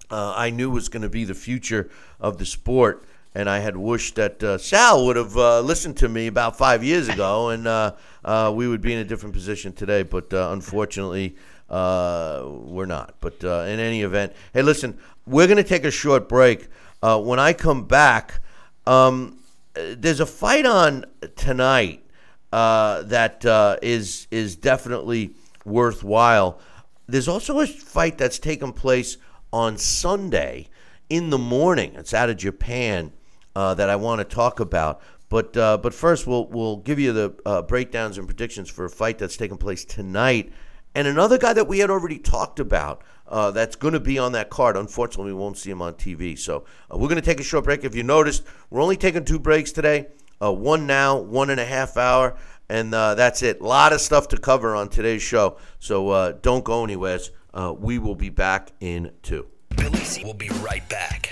[0.10, 1.90] uh, I knew was going to be the future
[2.20, 3.06] of the sport.
[3.34, 6.86] And I had wished that uh, Sal would have uh, listened to me about five
[6.86, 10.04] years ago, and uh, uh, we would be in a different position today.
[10.04, 11.36] But uh, unfortunately,
[11.70, 13.16] we're not.
[13.20, 16.70] But in any event, hey, listen, we're going to take a short break.
[17.02, 18.40] When I come back,
[18.88, 19.40] um,
[19.74, 21.04] there's a fight on
[21.36, 22.04] tonight
[22.52, 25.32] that is is definitely
[25.66, 26.62] worthwhile.
[27.06, 29.18] There's also a fight that's taken place
[29.56, 30.68] on Sunday
[31.10, 31.94] in the morning.
[31.96, 33.14] It's out of Japan
[33.56, 35.02] uh, that I want to talk about.
[35.30, 38.90] But uh, but first, we'll we'll give you the uh, breakdowns and predictions for a
[38.90, 40.52] fight that's taking place tonight,
[40.94, 43.02] and another guy that we had already talked about.
[43.28, 44.78] Uh, that's going to be on that card.
[44.78, 46.38] Unfortunately, we won't see him on TV.
[46.38, 47.84] So uh, we're going to take a short break.
[47.84, 50.10] If you noticed, we're only taking two breaks today.
[50.40, 52.38] Uh, one now, one and a half hour,
[52.70, 53.62] and uh, that's it.
[53.62, 55.58] A lot of stuff to cover on today's show.
[55.80, 57.18] So don't go anywhere.
[57.56, 59.48] Uh, we will be back in two.
[59.78, 61.30] Billy C will be right back.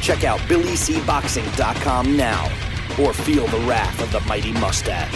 [0.00, 2.44] Check out BillyCBoxing.com now
[2.98, 5.12] or feel the wrath of the mighty mustache.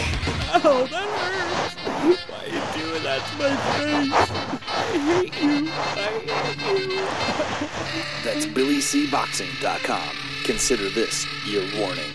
[0.53, 2.21] Oh, that hurts.
[2.29, 4.31] Why are you doing that to my face?
[4.67, 5.69] I hate you.
[5.71, 8.01] I hate you.
[8.23, 10.15] That's BillyCBoxing.com.
[10.43, 12.11] Consider this your warning.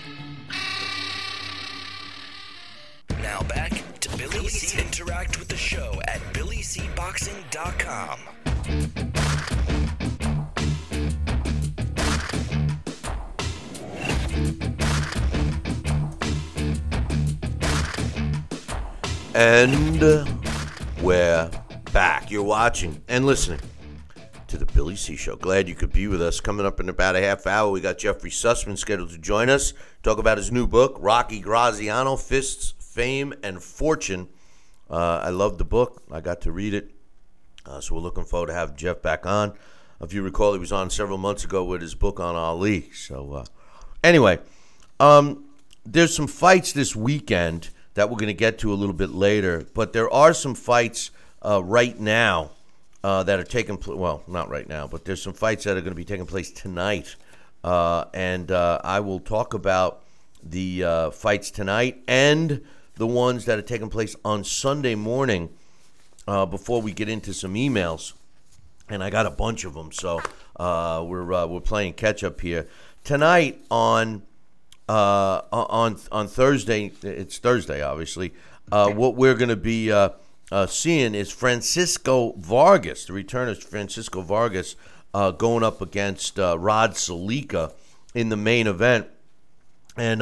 [4.49, 4.81] C.
[4.81, 8.21] Interact with the show at BillyCBoxing.com.
[19.35, 20.25] And uh,
[21.03, 21.51] we're
[21.93, 22.31] back.
[22.31, 23.61] You're watching and listening
[24.47, 25.37] to the Billy C Show.
[25.37, 26.41] Glad you could be with us.
[26.41, 29.75] Coming up in about a half hour, we got Jeffrey Sussman scheduled to join us,
[30.03, 34.29] talk about his new book, Rocky Graziano Fists, Fame, and Fortune.
[34.91, 36.03] Uh, I love the book.
[36.11, 36.91] I got to read it.
[37.65, 39.53] Uh, so we're looking forward to have Jeff back on.
[40.01, 42.91] If you recall, he was on several months ago with his book on Ali.
[42.93, 43.45] So, uh,
[44.05, 44.39] anyway,
[45.01, 45.47] um,
[45.85, 49.67] there's some fights this weekend that we're going to get to a little bit later.
[49.75, 51.11] But there are some fights
[51.43, 52.51] uh, right now
[53.03, 53.97] uh, that are taking place.
[53.97, 56.51] Well, not right now, but there's some fights that are going to be taking place
[56.51, 57.17] tonight.
[57.65, 60.05] Uh, and I will talk about
[60.43, 62.63] the fights tonight and
[62.97, 65.51] the ones that are taking place on Sunday morning
[66.27, 68.13] uh, before we get into some emails.
[68.89, 70.21] And I got a bunch of them, so
[70.59, 72.69] we're, we're playing catch up here.
[73.05, 74.23] Tonight on
[74.89, 76.93] uh, on on Thursday.
[77.03, 78.33] It's Thursday, obviously.
[78.71, 80.11] Uh, what we're going to be uh,
[80.51, 84.77] uh, seeing is Francisco Vargas, the return of Francisco Vargas,
[85.15, 87.73] uh, going up against uh, Rod Salika
[88.15, 89.07] in the main event,
[89.97, 90.21] and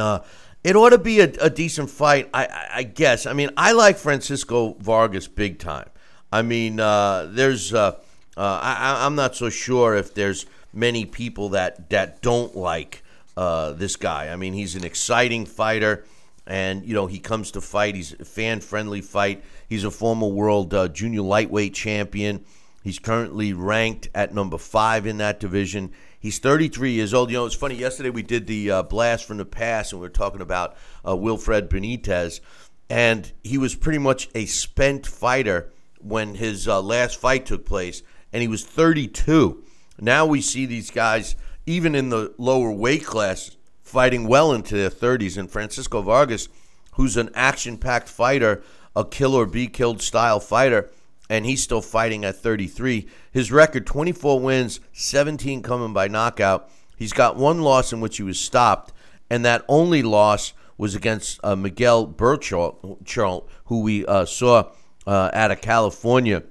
[0.65, 2.29] it ought to be a, a decent fight.
[2.35, 3.27] I, I, guess.
[3.27, 5.89] I mean, I like Francisco Vargas big time.
[6.33, 7.73] I mean, there's.
[7.73, 7.95] I,
[8.37, 13.03] I'm not so sure if there's many people that that don't like
[13.37, 14.29] uh, this guy.
[14.33, 16.05] I mean, he's an exciting fighter,
[16.47, 17.95] and you know he comes to fight.
[17.95, 19.45] He's a fan-friendly fight.
[19.69, 22.45] He's a former world uh, junior lightweight champion.
[22.83, 25.93] He's currently ranked at number five in that division.
[26.25, 27.31] He's 33 years old.
[27.31, 27.75] You know, it's funny.
[27.75, 30.75] Yesterday we did the uh, blast from the past, and we were talking about
[31.07, 32.41] uh, Wilfred Benitez,
[32.89, 38.03] and he was pretty much a spent fighter when his uh, last fight took place,
[38.33, 39.63] and he was 32.
[40.01, 44.89] Now we see these guys even in the lower weight class, fighting well into their
[44.89, 45.37] 30s.
[45.37, 46.49] And Francisco Vargas,
[46.93, 48.63] who's an action packed fighter,
[48.97, 50.91] a kill or be killed style fighter,
[51.29, 53.09] and he's still fighting at 33.
[53.35, 56.71] His record 24 wins, 17 coming by knockout.
[56.97, 58.93] He's got one loss in which he was stopped,
[59.29, 64.71] and that only loss was against uh, Miguel Berchelt, who we uh, saw
[65.05, 66.45] uh, out of California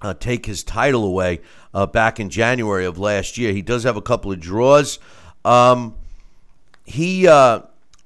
[0.00, 1.40] uh, take his title away
[1.74, 3.52] uh, back in January of last year.
[3.52, 5.00] He does have a couple of draws.
[5.44, 5.96] Um,
[6.84, 7.62] he uh,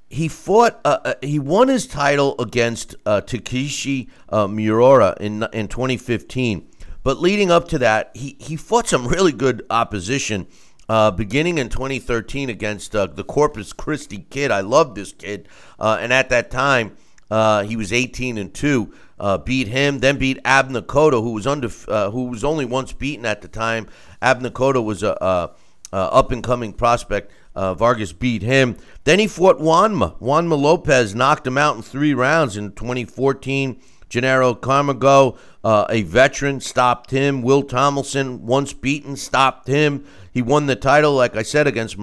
[0.09, 0.81] he fought.
[0.87, 6.67] Uh, uh he won his title against uh, Takeshi Miura in in 2015.
[7.07, 10.49] But leading up to that, he he fought some really good opposition.
[10.89, 15.47] beginning in 2013 against the Corpus Christi kid, I love this kid,
[15.79, 16.97] and at that time
[17.31, 21.69] he was 18 and two uh, beat him, then beat Abner Cotto, who was under,
[21.87, 23.87] uh, who was only once beaten at the time.
[24.21, 25.51] Abner Cotto was a, a,
[25.93, 27.31] a up and coming prospect.
[27.55, 28.77] Uh, Vargas beat him.
[29.05, 30.19] Then he fought Juanma.
[30.19, 33.81] Juanma Lopez knocked him out in three rounds in 2014.
[34.11, 37.43] Genaro Camargo, uh, a veteran, stopped him.
[37.43, 40.07] Will Tomlinson, once beaten, stopped him.
[40.33, 41.99] He won the title, like I said, against.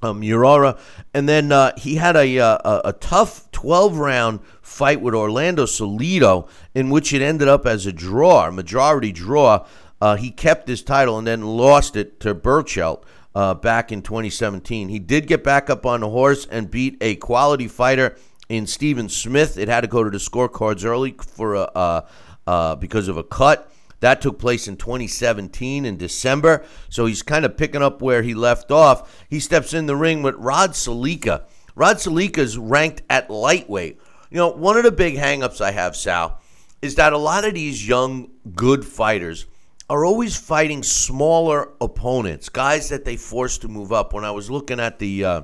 [0.00, 0.78] Um, Urara,
[1.12, 5.64] and then uh, he had a, uh, a, a tough 12 round fight with Orlando
[5.64, 9.66] Salido, in which it ended up as a draw, a majority draw.
[10.00, 13.02] Uh, he kept his title and then lost it to Berchelt
[13.34, 14.88] uh, back in 2017.
[14.88, 18.16] He did get back up on the horse and beat a quality fighter
[18.48, 19.58] in Steven Smith.
[19.58, 23.70] It had to go to the scorecards early for a, because of a cut.
[24.00, 26.64] That took place in 2017 in December.
[26.88, 29.24] So he's kind of picking up where he left off.
[29.28, 31.44] He steps in the ring with Rod Salika.
[31.74, 34.00] Rod Salika is ranked at lightweight.
[34.30, 36.40] You know, one of the big hangups I have, Sal,
[36.82, 39.46] is that a lot of these young, good fighters
[39.90, 44.12] are always fighting smaller opponents, guys that they force to move up.
[44.12, 45.42] When I was looking at the uh,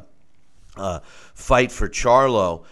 [0.77, 1.01] uh,
[1.35, 2.65] fight for Charlo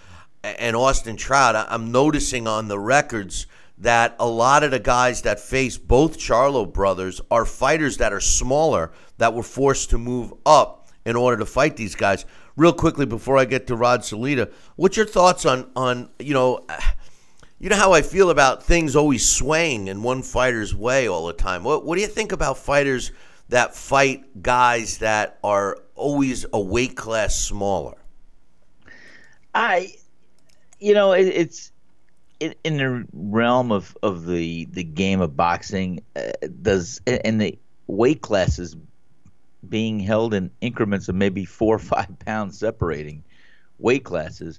[0.42, 3.46] and Austin Trout, I'm noticing on the records
[3.78, 8.20] that a lot of the guys that face both Charlo brothers are fighters that are
[8.20, 12.24] smaller that were forced to move up in order to fight these guys
[12.56, 16.66] real quickly before I get to Rod Salida, what's your thoughts on on you know,
[17.58, 21.32] you know how I feel about things always swaying in one fighter's way all the
[21.32, 21.64] time.
[21.64, 23.10] What what do you think about fighters
[23.48, 27.96] that fight guys that are always a weight class smaller?
[29.54, 29.94] I,
[30.82, 31.72] you know, it, it's.
[32.40, 37.56] In, in the realm of, of the, the game of boxing, uh, does and the
[37.86, 38.74] weight classes
[39.68, 43.22] being held in increments of maybe four or five pounds separating
[43.78, 44.58] weight classes,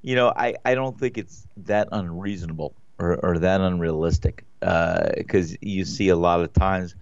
[0.00, 5.58] you know, I, I don't think it's that unreasonable or, or that unrealistic because uh,
[5.60, 6.94] you see a lot of times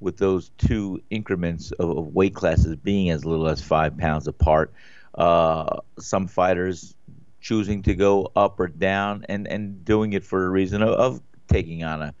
[0.00, 4.72] with those two increments of, of, weight classes being as little as five pounds apart,
[5.14, 6.94] uh, some fighters
[7.42, 11.22] choosing to go up or down and, and doing it for a reason of, of
[11.48, 12.14] taking on a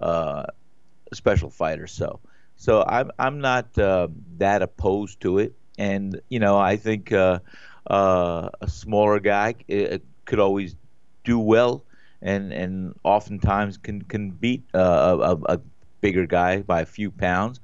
[0.00, 0.46] uh,
[1.12, 1.86] special fighter.
[1.86, 2.20] So,
[2.56, 4.08] so I'm I'm not uh,
[4.38, 7.40] that opposed to it, and you know I think uh,
[7.90, 10.76] uh, a smaller guy uh, could always
[11.24, 11.84] do well,
[12.22, 15.60] and and oftentimes can can beat uh, a, a
[16.00, 17.60] bigger guy by a few pounds.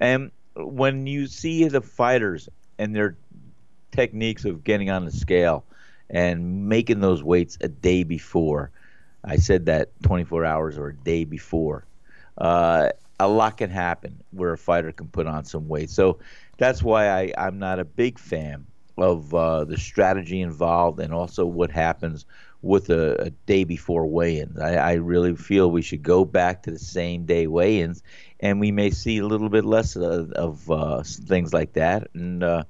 [0.00, 2.48] And when you see the fighters
[2.78, 3.16] and their
[3.92, 5.64] techniques of getting on the scale
[6.10, 8.70] and making those weights a day before.
[9.24, 11.84] I said that 24 hours or a day before.
[12.38, 15.90] Uh, a lot can happen where a fighter can put on some weight.
[15.90, 16.18] So
[16.58, 18.66] that's why I, I'm not a big fan
[18.98, 22.24] of uh, the strategy involved and also what happens
[22.62, 24.58] with a, a day before weigh-ins.
[24.58, 28.02] I, I, really feel we should go back to the same day weigh-ins,
[28.40, 32.08] and we may see a little bit less of, of uh, things like that.
[32.14, 32.64] And uh,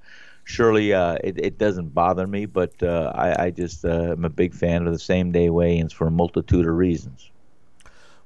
[0.47, 4.31] surely uh, it, it, doesn't bother me, but uh, I, I, just uh, am a
[4.31, 7.31] big fan of the same day weigh-ins for a multitude of reasons.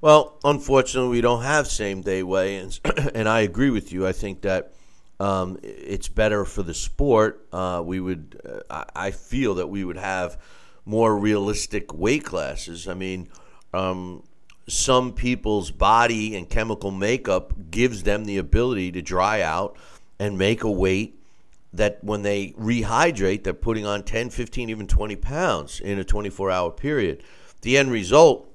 [0.02, 2.80] Well, unfortunately, we don't have same day weigh-ins,
[3.14, 4.06] and I agree with you.
[4.06, 4.74] I think that
[5.18, 7.46] um, it's better for the sport.
[7.52, 10.38] Uh, we would, uh, I feel that we would have
[10.84, 12.86] more realistic weight classes.
[12.86, 13.30] I mean,
[13.72, 14.24] um,
[14.68, 19.78] some people's body and chemical makeup gives them the ability to dry out
[20.18, 21.19] and make a weight
[21.72, 26.50] that when they rehydrate, they're putting on 10, 15, even 20 pounds in a 24
[26.50, 27.22] hour period.
[27.62, 28.50] The end result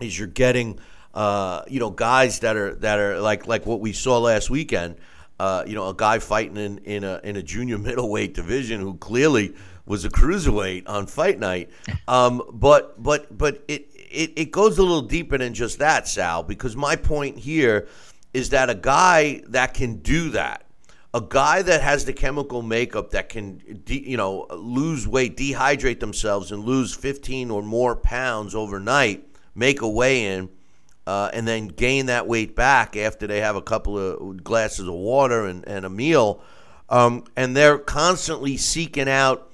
[0.00, 0.80] is you're getting,
[1.14, 4.96] uh, you know, guys that are that are like like what we saw last weekend
[5.40, 8.94] uh, you know, a guy fighting in, in a in a junior middleweight division who
[8.98, 9.54] clearly
[9.86, 11.70] was a cruiserweight on fight night.
[12.06, 16.42] Um, but but but it, it it goes a little deeper than just that, Sal.
[16.42, 17.86] Because my point here
[18.34, 20.64] is that a guy that can do that,
[21.12, 26.00] a guy that has the chemical makeup that can, de- you know, lose weight, dehydrate
[26.00, 30.48] themselves, and lose 15 or more pounds overnight, make a weigh in
[31.06, 34.94] uh, and then gain that weight back after they have a couple of glasses of
[34.94, 36.40] water and, and a meal.
[36.88, 39.50] Um, and they're constantly seeking out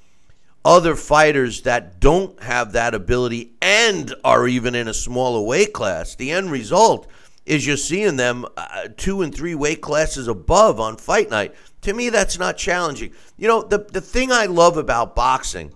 [0.66, 6.14] other fighters that don't have that ability and are even in a smaller weight class.
[6.16, 7.06] The end result
[7.46, 11.54] is you're seeing them uh, two and three weight classes above on fight night.
[11.82, 13.12] To me, that's not challenging.
[13.38, 15.72] You know, the, the thing I love about boxing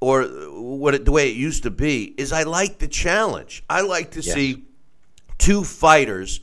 [0.00, 3.64] or what it, the way it used to be is I like the challenge.
[3.68, 4.34] I like to yes.
[4.34, 4.64] see
[5.38, 6.40] two fighters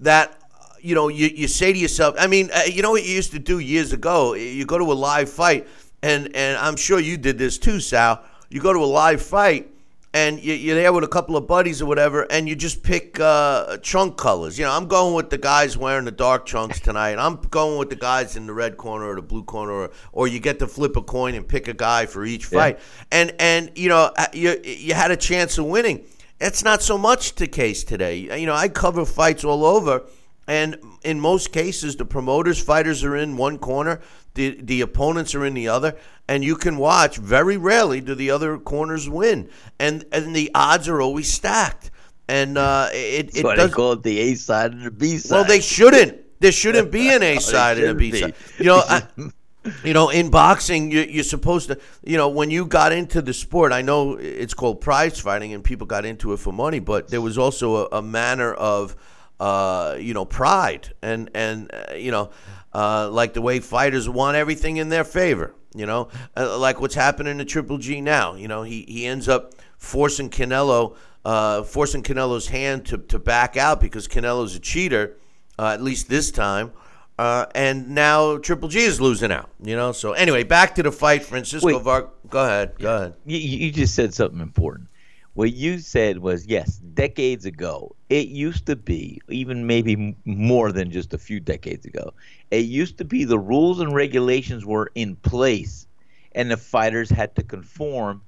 [0.00, 0.40] that
[0.80, 3.32] you know you, you say to yourself i mean uh, you know what you used
[3.32, 5.68] to do years ago you go to a live fight
[6.02, 9.69] and and i'm sure you did this too sal you go to a live fight
[10.12, 13.20] and you, are there with a couple of buddies or whatever, and you just pick
[13.20, 14.58] uh, trunk colors.
[14.58, 17.16] You know, I'm going with the guys wearing the dark trunks tonight.
[17.16, 20.26] I'm going with the guys in the red corner or the blue corner, or, or
[20.26, 22.78] you get to flip a coin and pick a guy for each fight.
[22.78, 22.84] Yeah.
[23.12, 26.04] And and you know, uh, you you had a chance of winning.
[26.40, 28.16] It's not so much the case today.
[28.16, 30.06] You know, I cover fights all over,
[30.48, 34.00] and in most cases, the promoters' fighters are in one corner,
[34.34, 35.96] the the opponents are in the other,
[36.28, 37.16] and you can watch.
[37.16, 41.90] Very rarely do the other corners win, and and the odds are always stacked.
[42.28, 45.18] And uh, it, it what does, they call it the A side and the B
[45.18, 45.34] side.
[45.34, 46.18] Well, they shouldn't.
[46.38, 48.34] There shouldn't be an A side and a B side.
[48.58, 49.02] You know, I,
[49.84, 53.34] you know, in boxing, you, are supposed to, you know, when you got into the
[53.34, 57.08] sport, I know it's called prize fighting and people got into it for money, but
[57.08, 58.96] there was also a, a manner of,
[59.38, 62.30] uh, you know, pride and, and uh, you know,
[62.72, 66.94] uh, like the way fighters want everything in their favor, you know, uh, like what's
[66.94, 68.34] happening to Triple G now.
[68.34, 73.56] You know, he, he ends up forcing Canelo, uh, forcing Canelo's hand to, to back
[73.56, 75.16] out because Canelo's a cheater,
[75.58, 76.72] uh, at least this time.
[77.18, 79.92] Uh, and now Triple G is losing out, you know.
[79.92, 82.08] So anyway, back to the fight, Francisco Wait, Var.
[82.30, 83.14] Go ahead, go ahead.
[83.26, 84.88] You, you just said something important.
[85.34, 90.90] What you said was yes, decades ago, it used to be even maybe more than
[90.90, 92.12] just a few decades ago.
[92.50, 95.86] It used to be the rules and regulations were in place,
[96.32, 98.22] and the fighters had to conform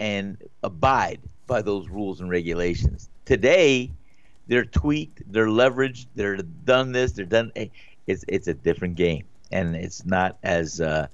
[0.00, 3.08] and abide by those rules and regulations.
[3.24, 3.92] Today,
[4.48, 7.52] they're tweaked, they're leveraged, they're done this, they're done
[8.06, 11.06] it's it's a different game, and it's not as uh,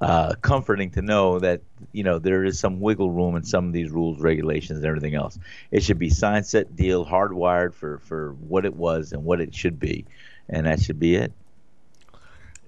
[0.00, 1.60] uh, comforting to know that
[1.92, 5.14] you know there is some wiggle room in some of these rules, regulations, and everything
[5.14, 5.38] else.
[5.70, 9.54] It should be sign, set, deal, hardwired for for what it was and what it
[9.54, 10.04] should be,
[10.48, 11.32] and that should be it.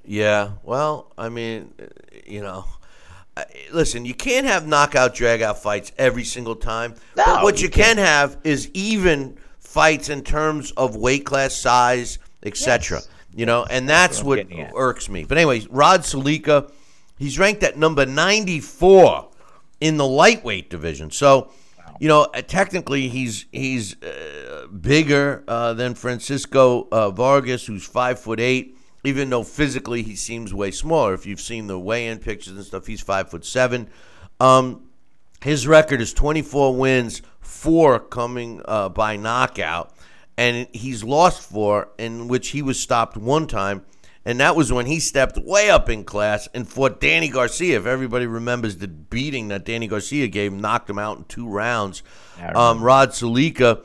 [0.05, 1.73] Yeah, well, I mean,
[2.27, 2.65] you know.
[3.73, 6.95] Listen, you can't have knockout dragout fights every single time.
[7.17, 11.55] No, but what you, you can have is even fights in terms of weight class
[11.55, 12.99] size, etc.
[12.99, 13.09] Yes.
[13.35, 15.25] You know, and that's, what, what irks me.
[15.25, 16.71] But anyway, Rod Salika,
[17.21, 19.29] he's ranked at number 94
[19.81, 21.13] in the lightweight division.
[21.13, 21.53] So,
[22.01, 28.19] you know, uh, technically he's he's uh, bigger uh, than Francisco uh, Vargas, who's five
[28.19, 28.77] foot eight.
[29.05, 31.15] Even though physically he seems way smaller.
[31.15, 33.89] If you've seen the weigh-in pictures and stuff, he's five foot seven.
[34.41, 34.91] Um,
[35.43, 39.95] his record is 24 wins, four coming uh, by knockout
[40.41, 43.85] and he's lost four, in which he was stopped one time,
[44.31, 47.77] and that was when he stepped way up in class and fought Danny Garcia.
[47.77, 51.49] If everybody remembers the beating that Danny Garcia gave, him, knocked him out in two
[51.49, 52.05] rounds.
[52.55, 53.85] Um, Rod Salika,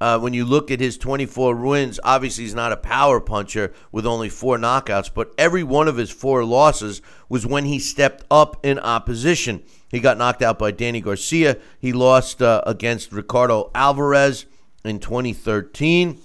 [0.00, 4.04] uh, when you look at his 24 wins, obviously he's not a power puncher with
[4.04, 8.66] only four knockouts, but every one of his four losses was when he stepped up
[8.66, 9.62] in opposition.
[9.92, 11.56] He got knocked out by Danny Garcia.
[11.78, 14.46] He lost uh, against Ricardo Alvarez
[14.84, 16.20] in 2013.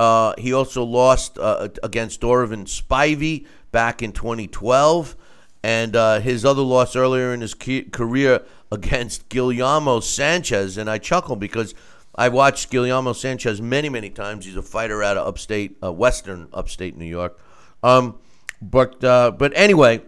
[0.00, 5.14] Uh, he also lost uh, against Donovan Spivey back in 2012.
[5.62, 8.40] And uh, his other loss earlier in his career
[8.72, 10.78] against Guillermo Sanchez.
[10.78, 11.74] And I chuckle because
[12.14, 14.46] I watched Guillermo Sanchez many, many times.
[14.46, 17.38] He's a fighter out of upstate, uh, western upstate New York.
[17.82, 18.18] Um,
[18.62, 20.00] but uh, but anyway,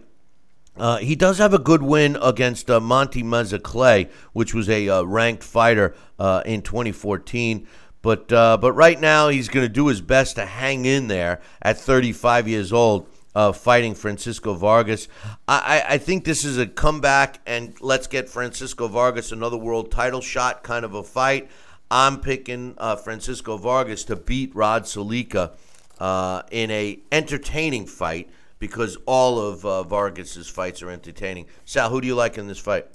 [0.75, 4.89] uh, he does have a good win against uh, Monty Meza Clay, which was a
[4.89, 7.67] uh, ranked fighter uh, in 2014.
[8.03, 11.41] But uh, but right now he's going to do his best to hang in there
[11.61, 15.07] at 35 years old, uh, fighting Francisco Vargas.
[15.47, 20.19] I, I, think this is a comeback, and let's get Francisco Vargas another world title
[20.19, 21.49] shot kind of a fight.
[21.89, 25.53] I'm picking uh, Francisco Vargas to beat Rod Salika
[25.97, 28.29] uh, in a entertaining fight
[28.59, 31.45] because all of uh, Vargas's fights are entertaining.
[31.63, 32.87] Sal, who do you like in this fight?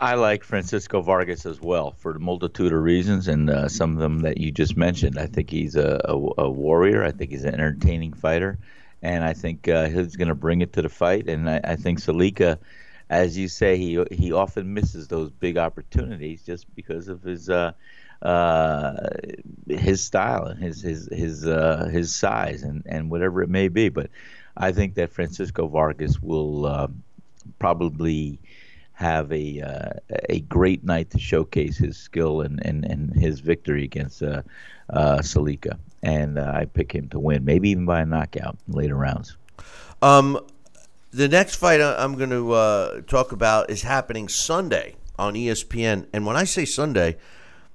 [0.00, 3.98] I like Francisco Vargas as well for a multitude of reasons, and uh, some of
[3.98, 5.18] them that you just mentioned.
[5.18, 7.04] I think he's a, a, a warrior.
[7.04, 8.58] I think he's an entertaining fighter,
[9.02, 11.28] and I think uh, he's going to bring it to the fight.
[11.28, 12.58] And I, I think Salika,
[13.10, 17.48] as you say, he he often misses those big opportunities just because of his.
[17.48, 17.72] Uh,
[18.22, 19.08] uh,
[19.68, 23.90] his style and his his his uh, his size and, and whatever it may be.
[23.90, 24.08] But
[24.56, 26.88] I think that Francisco Vargas will uh,
[27.58, 28.40] probably
[28.94, 33.84] have a uh, a great night to showcase his skill and, and, and his victory
[33.84, 34.42] against uh,
[34.90, 35.78] uh, Salika.
[36.02, 39.36] And uh, I pick him to win, maybe even by a knockout later rounds.
[40.02, 40.38] Um,
[41.12, 46.06] the next fight I'm going to uh, talk about is happening Sunday on ESPN.
[46.12, 47.16] And when I say Sunday,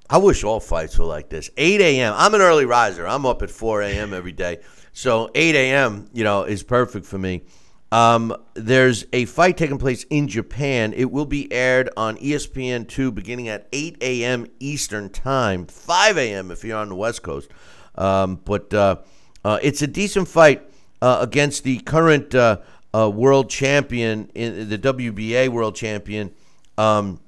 [0.10, 1.50] I wish all fights were like this.
[1.58, 2.14] 8 a.m.
[2.18, 3.08] I'm an early riser.
[3.08, 4.14] I'm up at 4 a.m.
[4.14, 4.60] every day.
[4.94, 6.10] So 8 a.m.
[6.14, 7.44] you know is perfect for me.
[7.92, 10.94] Um, there's a fight taking place in Japan.
[10.94, 14.48] It will be aired on E ESPN2 beginning at 8 a.m.
[14.60, 16.52] Eastern Time, 5 a.m.
[16.52, 17.50] if you're on the West Coast.
[17.96, 18.98] Um, but uh,
[19.44, 20.70] uh, it's a decent fight
[21.02, 22.58] uh, against the current uh,
[22.94, 26.32] uh, world champion, in the WBA world champion,
[26.78, 27.20] um,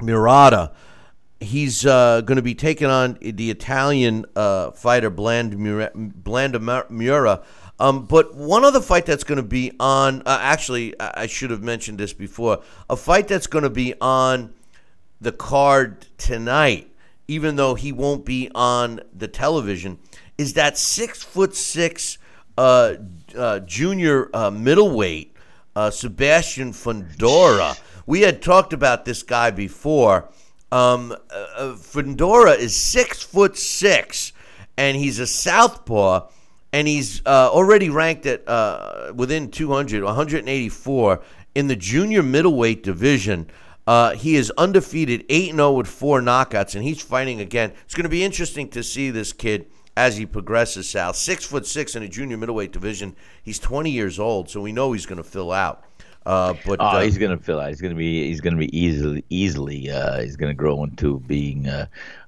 [0.00, 0.72] Murata.
[1.40, 4.26] He's uh, going to be taking on the Italian
[4.74, 7.42] fighter Bland Mura, Blanda Mura.
[7.80, 11.62] Um, but one other fight that's going to be on, uh, actually, I should have
[11.62, 14.52] mentioned this before, a fight that's going to be on
[15.18, 16.90] the card tonight,
[17.26, 19.98] even though he won't be on the television,
[20.36, 22.18] is that six foot six
[22.58, 22.96] uh,
[23.34, 25.34] uh, junior uh, middleweight
[25.74, 27.80] uh, Sebastian Fundora.
[28.04, 30.28] We had talked about this guy before.
[30.72, 31.76] Um, uh,
[32.58, 34.32] is six foot six,
[34.76, 36.28] and he's a southpaw,
[36.72, 41.20] and he's uh, already ranked at uh, within 200, 184
[41.54, 43.50] in the junior middleweight division.
[43.86, 47.72] Uh, he is undefeated, 8 0 with four knockouts, and he's fighting again.
[47.84, 49.66] It's going to be interesting to see this kid
[49.96, 51.16] as he progresses, south.
[51.16, 53.16] Six foot six in a junior middleweight division.
[53.42, 55.84] He's 20 years old, so we know he's going to fill out.
[56.24, 57.70] Uh, but Oh, uh, he's gonna fill out.
[57.70, 58.28] He's gonna be.
[58.28, 59.24] He's gonna be easily.
[59.30, 59.90] Easily.
[59.90, 61.66] Uh, he's gonna grow into being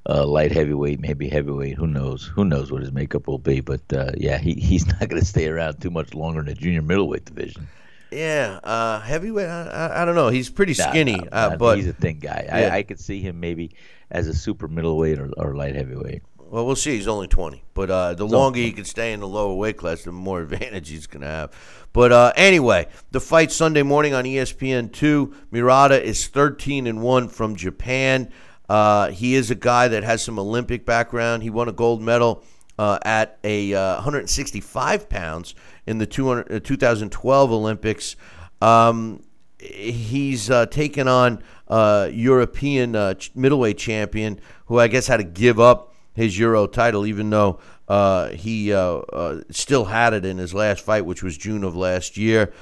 [0.08, 1.76] uh, light heavyweight, maybe heavyweight.
[1.76, 2.26] Who knows?
[2.34, 3.60] Who knows what his makeup will be?
[3.60, 6.82] But uh, yeah, he, he's not gonna stay around too much longer in the junior
[6.82, 7.68] middleweight division.
[8.10, 9.48] yeah, uh, heavyweight.
[9.48, 10.28] I, I, don't know.
[10.28, 12.44] He's pretty skinny, nah, uh, nah, but he's a thin guy.
[12.46, 12.56] Yeah.
[12.56, 13.72] I, I could see him maybe
[14.10, 16.22] as a super middleweight or, or light heavyweight.
[16.52, 16.96] Well, we'll see.
[16.96, 17.64] He's only 20.
[17.72, 20.90] But uh, the longer he can stay in the lower weight class, the more advantage
[20.90, 21.52] he's going to have.
[21.94, 25.34] But uh, anyway, the fight Sunday morning on E ESPN2.
[25.50, 28.30] Murata is 13 and 1 from Japan.
[28.68, 31.42] Uh, he is a guy that has some Olympic background.
[31.42, 32.42] He won a gold medal
[32.78, 35.54] uh, at a uh, 165 pounds
[35.86, 38.16] in the 200, uh, 2012 Olympics.
[38.60, 39.22] Um,
[39.58, 42.92] he's uh, taken on uh, European
[43.34, 47.60] middleweight champion, who I guess had to give up his Euro title, even though
[48.32, 48.70] he
[49.50, 52.52] still had it in his last fight, which was June of last year.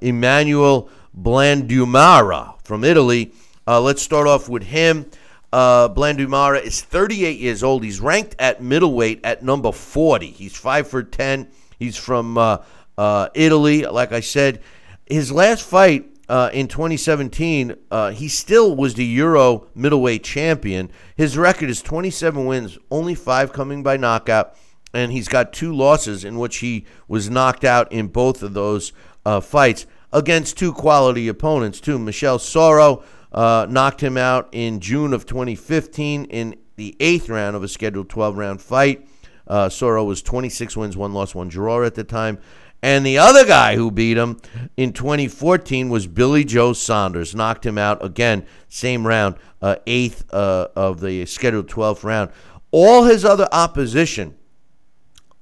[0.00, 3.32] Emmanuel Blandamura from Italy.
[3.66, 5.06] Uh, let's start off with him.
[5.52, 7.84] Uh, Blandamura is 38 years old.
[7.84, 10.30] He's ranked at middleweight at number 40.
[10.30, 11.48] He's five for 10.
[11.78, 12.58] He's from uh,
[12.96, 13.84] uh, Italy.
[13.84, 14.62] Like I said,
[15.06, 20.90] his last fight uh, in 2017, uh, he still was the Euro middleweight champion.
[21.16, 24.54] His record is 27 wins, only five coming by knockout,
[24.94, 28.94] and he's got two losses in which he was knocked out in both of those
[29.26, 31.98] uh, fights against two quality opponents, too.
[31.98, 33.02] Michel Soro
[33.32, 38.08] uh, knocked him out in June of 2015 in the eighth round of a scheduled
[38.08, 39.06] 12 round fight.
[39.46, 42.38] Uh, Soro was 26 wins, one loss, one draw at the time.
[42.82, 44.40] And the other guy who beat him
[44.76, 47.34] in 2014 was Billy Joe Saunders.
[47.34, 52.30] Knocked him out again, same round, uh, eighth uh, of the scheduled 12th round.
[52.72, 54.34] All his other opposition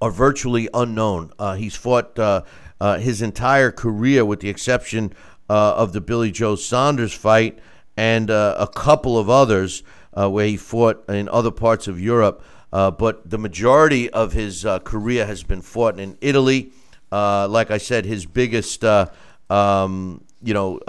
[0.02, 1.32] are virtually unknown.
[1.38, 2.42] Uh, he's fought uh,
[2.80, 5.12] uh, his entire career, with the exception
[5.48, 7.58] uh, of the Billy Joe Saunders fight
[7.96, 9.82] and uh, a couple of others
[10.14, 12.42] uh, where he fought in other parts of Europe.
[12.70, 16.72] but the majority of his career has been fought in Italy.
[17.10, 18.84] like I said, his biggest.
[18.84, 20.80] Um, you know,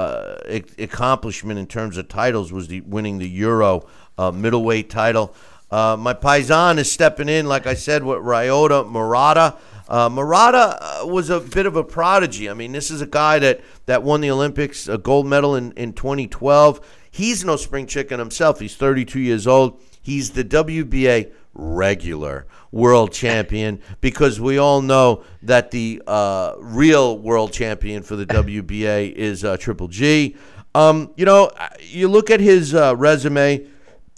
[0.78, 3.86] accomplishment in terms of titles was the winning the Euro
[4.18, 5.36] middleweight title.
[5.72, 9.56] Uh, my Paisan is stepping in, like I said, with Ryota Murata.
[9.92, 12.50] Uh, Murata uh, was a bit of a prodigy.
[12.50, 15.74] I mean, this is a guy that, that won the Olympics, a gold medal in,
[15.74, 16.80] in 2012.
[17.12, 18.62] He's no spring chicken himself.
[18.62, 19.82] He's 32 years old.
[20.02, 27.52] He's the WBA regular world champion because we all know that the uh, real world
[27.52, 30.38] champion for the WBA is uh, Triple G.
[30.74, 33.68] Um, you know, you look at his uh, resume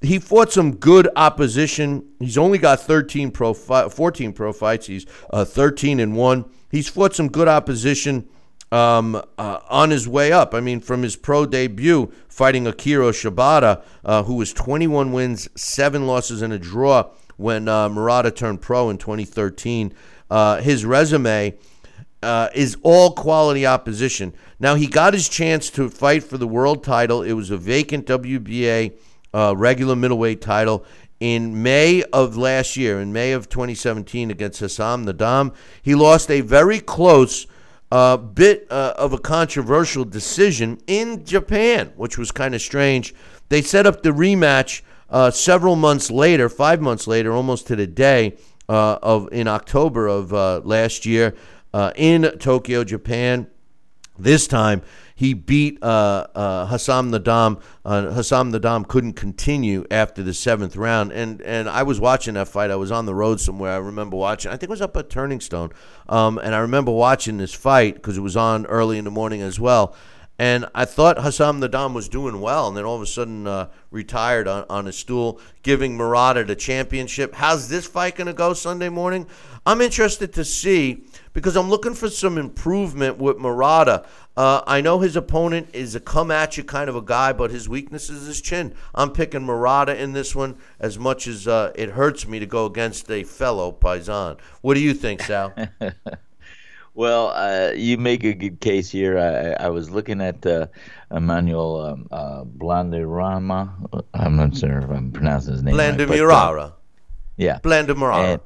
[0.03, 2.05] he fought some good opposition.
[2.19, 4.87] He's only got 13 pro fi- 14 pro fights.
[4.87, 6.45] He's uh, 13 and 1.
[6.69, 8.27] He's fought some good opposition
[8.71, 10.53] um, uh, on his way up.
[10.53, 16.05] I mean, from his pro debut fighting Akio Shibata, uh, who was 21 wins, 7
[16.05, 19.93] losses, and a draw when uh, Murata turned pro in 2013.
[20.29, 21.55] Uh, his resume
[22.21, 24.33] uh, is all quality opposition.
[24.59, 27.21] Now, he got his chance to fight for the world title.
[27.21, 28.93] It was a vacant WBA
[29.33, 30.85] uh, regular middleweight title
[31.19, 35.53] in May of last year, in May of 2017 against Hassan N'Dam.
[35.81, 37.47] He lost a very close
[37.91, 43.13] uh, bit uh, of a controversial decision in Japan, which was kind of strange.
[43.49, 47.87] They set up the rematch uh, several months later, five months later, almost to the
[47.87, 48.35] day
[48.67, 51.35] uh, of in October of uh, last year
[51.73, 53.47] uh, in Tokyo, Japan.
[54.17, 54.81] This time
[55.23, 57.61] he beat uh, uh, Hassan N'Dam.
[57.85, 62.49] Uh, Hassan N'Dam couldn't continue after the seventh round, and and I was watching that
[62.49, 62.69] fight.
[62.71, 63.71] I was on the road somewhere.
[63.71, 64.51] I remember watching.
[64.51, 65.71] I think it was up at Turning Stone,
[66.09, 69.41] um, and I remember watching this fight because it was on early in the morning
[69.41, 69.95] as well.
[70.39, 73.69] And I thought Hassan N'Dam was doing well, and then all of a sudden uh,
[73.91, 77.35] retired on, on a stool, giving Murata the championship.
[77.35, 79.27] How's this fight going to go Sunday morning?
[79.63, 81.03] I'm interested to see
[81.33, 84.05] because I'm looking for some improvement with Murata.
[84.35, 87.51] Uh, I know his opponent is a come at you kind of a guy, but
[87.51, 88.73] his weakness is his chin.
[88.95, 92.65] I'm picking Murata in this one as much as uh, it hurts me to go
[92.65, 94.39] against a fellow Paisan.
[94.61, 95.53] What do you think, Sal?
[96.93, 99.17] well, uh, you make a good case here.
[99.17, 100.67] I, I was looking at uh,
[101.11, 104.05] Emmanuel um, uh, Blandirama.
[104.13, 105.75] I'm not sure if I'm pronouncing his name.
[105.75, 106.55] Blandimirara.
[106.55, 106.71] Right,
[107.37, 107.59] yeah.
[107.59, 108.39] Blandimirara.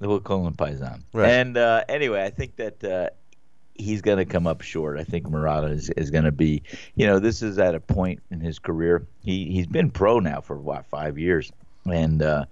[0.00, 1.02] We'll call him Paisan.
[1.12, 1.30] Right.
[1.30, 3.08] And uh, anyway, I think that uh,
[3.74, 4.98] he's going to come up short.
[4.98, 6.62] I think Murata is, is going to be,
[6.94, 9.06] you know, this is at a point in his career.
[9.22, 11.50] He he's been pro now for what five years,
[11.86, 12.44] and uh,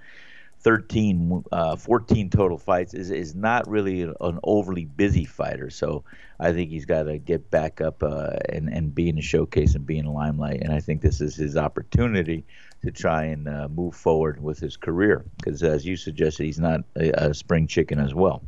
[0.63, 5.71] 13, uh, 14 total fights is is not really an overly busy fighter.
[5.71, 6.05] So
[6.39, 9.75] I think he's got to get back up uh, and and be in the showcase
[9.75, 10.61] and be in the limelight.
[10.61, 12.45] And I think this is his opportunity
[12.83, 16.81] to try and uh, move forward with his career because, as you suggested, he's not
[16.97, 18.43] a, a spring chicken as well.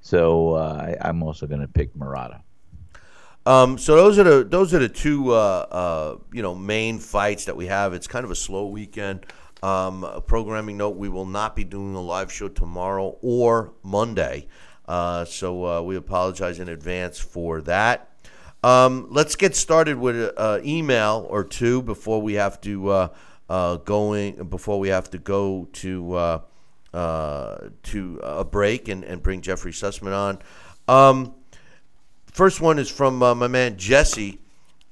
[0.00, 2.42] So uh, I, am also going to pick Murata.
[3.44, 7.44] Um, so those are the those are the two uh, uh, you know main fights
[7.46, 7.92] that we have.
[7.92, 9.26] It's kind of a slow weekend.
[9.62, 14.48] Um, a programming note: we will not be doing a live show tomorrow or Monday,
[14.86, 18.10] uh, so uh, we apologize in advance for that.
[18.62, 23.10] Um, let's get started with an email or two before we have to
[23.48, 26.40] uh, going before we have to go to
[26.96, 30.38] uh, to a break and, and bring Jeffrey Sussman on.
[30.88, 31.34] Um,
[32.32, 34.40] first one is from uh, my man Jesse,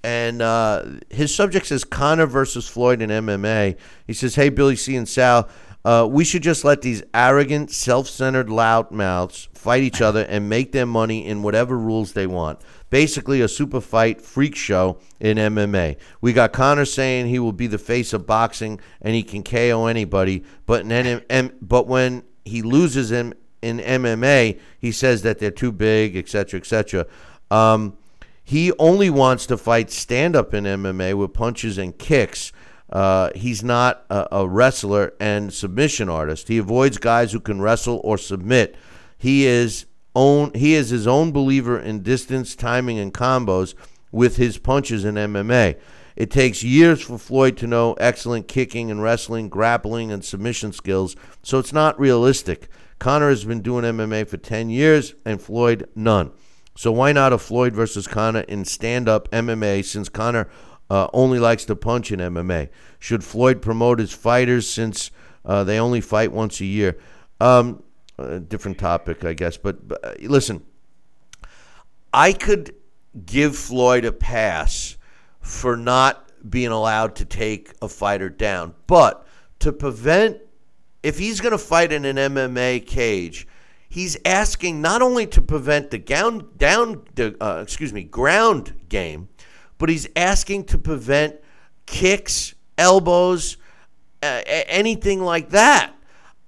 [0.04, 3.76] and uh, his subject says Conor versus Floyd in MMA.
[4.06, 5.48] He says, "Hey Billy C and Sal."
[5.84, 10.86] Uh, we should just let these arrogant, self-centered loudmouths fight each other and make their
[10.86, 12.58] money in whatever rules they want
[12.94, 15.96] basically a super fight freak show in MMA.
[16.20, 19.86] We got Conor saying he will be the face of boxing and he can KO
[19.86, 25.72] anybody, but in but when he loses him in MMA, he says that they're too
[25.72, 27.06] big, etc., etc.
[27.50, 27.96] Um,
[28.44, 32.52] he only wants to fight stand up in MMA with punches and kicks.
[32.90, 36.48] Uh, he's not a, a, wrestler and submission artist.
[36.48, 38.76] He avoids guys who can wrestle or submit.
[39.16, 43.74] He is own he is his own believer in distance, timing, and combos
[44.12, 45.76] with his punches in MMA.
[46.14, 51.16] It takes years for Floyd to know excellent kicking and wrestling, grappling, and submission skills,
[51.42, 52.68] so it's not realistic.
[53.00, 56.30] Conor has been doing MMA for 10 years and Floyd none.
[56.76, 60.48] So why not a Floyd versus Conor in stand-up MMA since Conor
[60.90, 62.68] uh, only likes to punch in MMA?
[62.98, 65.10] Should Floyd promote his fighters since
[65.44, 66.98] uh, they only fight once a year?
[67.40, 67.82] Um,
[68.18, 69.56] a different topic, I guess.
[69.56, 70.64] But, but uh, listen,
[72.12, 72.74] I could
[73.24, 74.96] give Floyd a pass
[75.40, 79.26] for not being allowed to take a fighter down, but
[79.60, 80.38] to prevent
[81.02, 83.46] if he's going to fight in an MMA cage,
[83.94, 87.04] he's asking not only to prevent the down
[87.40, 89.28] uh, excuse me ground game,
[89.78, 91.36] but he's asking to prevent
[91.86, 93.56] kicks, elbows,
[94.20, 95.92] uh, anything like that.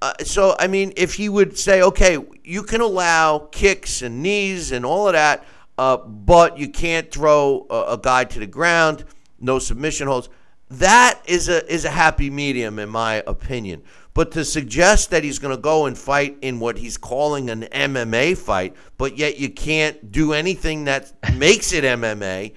[0.02, 4.72] Uh, so I mean, if he would say, okay, you can allow kicks and knees
[4.72, 5.44] and all of that,
[5.78, 9.04] uh, but you can't throw a, a guy to the ground,
[9.38, 10.28] no submission holds.
[10.68, 13.84] That is a is a happy medium, in my opinion.
[14.16, 17.64] But to suggest that he's going to go and fight in what he's calling an
[17.64, 22.54] MMA fight, but yet you can't do anything that makes it MMA,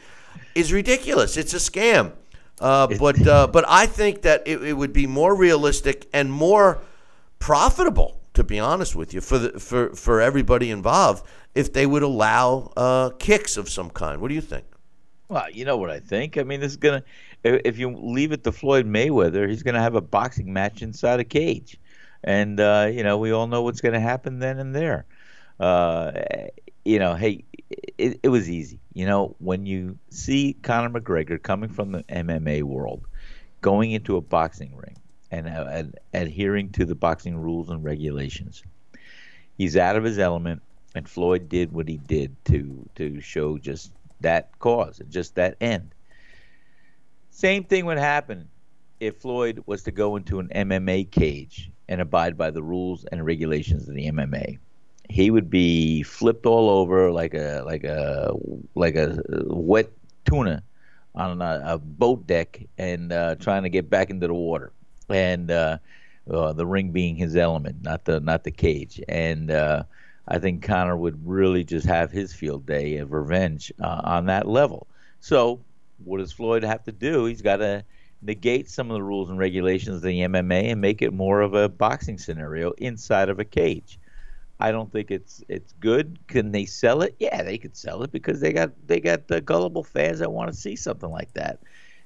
[0.56, 1.36] is ridiculous.
[1.36, 2.14] It's a scam.
[2.62, 6.80] Uh, but uh, but I think that it, it, would be more realistic and more
[7.40, 12.04] profitable, to be honest with you, for the, for for everybody involved, if they would
[12.04, 14.22] allow uh, kicks of some kind.
[14.22, 14.64] What do you think?
[15.28, 16.38] Well, you know what I think.
[16.38, 17.04] I mean, this is gonna
[17.44, 21.20] if you leave it to Floyd Mayweather, he's going to have a boxing match inside
[21.20, 21.78] a cage,
[22.24, 25.06] and uh, you know we all know what's going to happen then and there.
[25.60, 26.12] Uh,
[26.86, 27.44] you know, hey,
[27.98, 28.80] it, it was easy.
[28.94, 33.06] You know, when you see Conor McGregor coming from the MMA world,
[33.62, 34.98] going into a boxing ring
[35.32, 38.64] and, uh, and adhering to the boxing rules and regulations,
[39.58, 40.62] he's out of his element.
[40.96, 45.94] And Floyd did what he did to to show just that cause, just that end.
[47.32, 48.50] Same thing would happen
[49.00, 53.26] if Floyd was to go into an MMA cage and abide by the rules and
[53.26, 54.60] regulations of the MMA.
[55.10, 58.32] He would be flipped all over like a like a
[58.76, 59.90] like a wet
[60.26, 60.62] tuna
[61.16, 64.72] on a, a boat deck and uh, trying to get back into the water,
[65.10, 65.78] and uh,
[66.32, 69.02] uh, the ring being his element, not the not the cage.
[69.08, 69.84] And uh,
[70.28, 74.48] I think Conor would really just have his field day of revenge uh, on that
[74.48, 74.88] level.
[75.22, 75.60] So
[76.04, 77.26] what does Floyd have to do?
[77.26, 77.84] He's got to
[78.22, 81.54] negate some of the rules and regulations of the MMA and make it more of
[81.54, 84.00] a boxing scenario inside of a cage.
[84.60, 86.20] I don't think it's it's good.
[86.28, 87.16] Can they sell it?
[87.20, 90.52] Yeah, they could sell it because they got they got the gullible fans that want
[90.52, 91.60] to see something like that,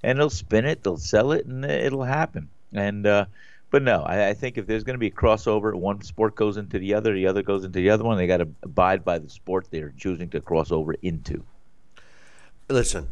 [0.04, 2.50] and they'll spin it, they'll sell it, and it'll happen.
[2.72, 3.26] And uh,
[3.72, 6.58] but no, I, I think if there's going to be a crossover, one sport goes
[6.58, 8.18] into the other, the other goes into the other one.
[8.18, 11.44] They got to abide by the sport they're choosing to cross over into.
[12.70, 13.08] Listen,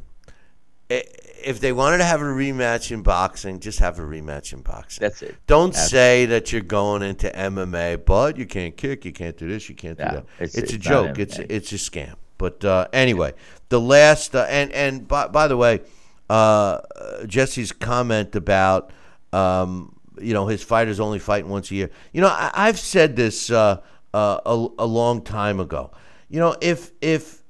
[1.44, 5.02] if they wanted to have a rematch in boxing, just have a rematch in boxing.
[5.02, 5.36] That's it.
[5.48, 9.70] Don't say that you're going into MMA, but you can't kick, you can't do this,
[9.70, 10.26] you can't do no, that.
[10.39, 11.20] It's, it's, it's a joke.
[11.20, 12.16] It's it's a scam.
[12.38, 13.34] But uh, anyway,
[13.70, 15.82] the last uh, and and by, by the way,
[16.30, 16.82] uh,
[17.26, 18.92] Jesse's comment about
[19.34, 21.89] um, you know his fighters only fighting once a year.
[22.14, 23.82] You know, I, have said this uh,
[24.14, 25.92] uh, a, a long time ago.
[26.30, 27.44] You know, if if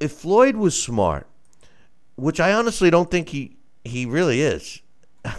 [0.00, 1.26] if Floyd was smart
[2.16, 4.82] which I honestly don't think he he really is.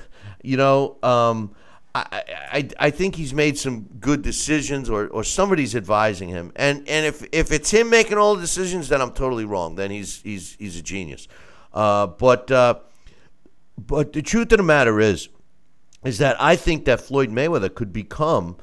[0.44, 1.54] you know, um,
[1.94, 6.52] I, I I think he's made some good decisions, or, or somebody's advising him.
[6.56, 9.76] And and if if it's him making all the decisions, then I'm totally wrong.
[9.76, 11.28] Then he's he's he's a genius.
[11.74, 12.76] Uh, but uh,
[13.78, 15.30] but the truth of the matter is,
[16.04, 18.58] is that I think that Floyd Mayweather could become,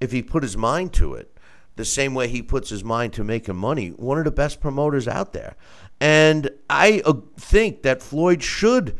[0.00, 1.36] if he put his mind to it,
[1.76, 5.08] the same way he puts his mind to making money, one of the best promoters
[5.08, 5.56] out there.
[6.00, 8.96] And I uh, think that Floyd should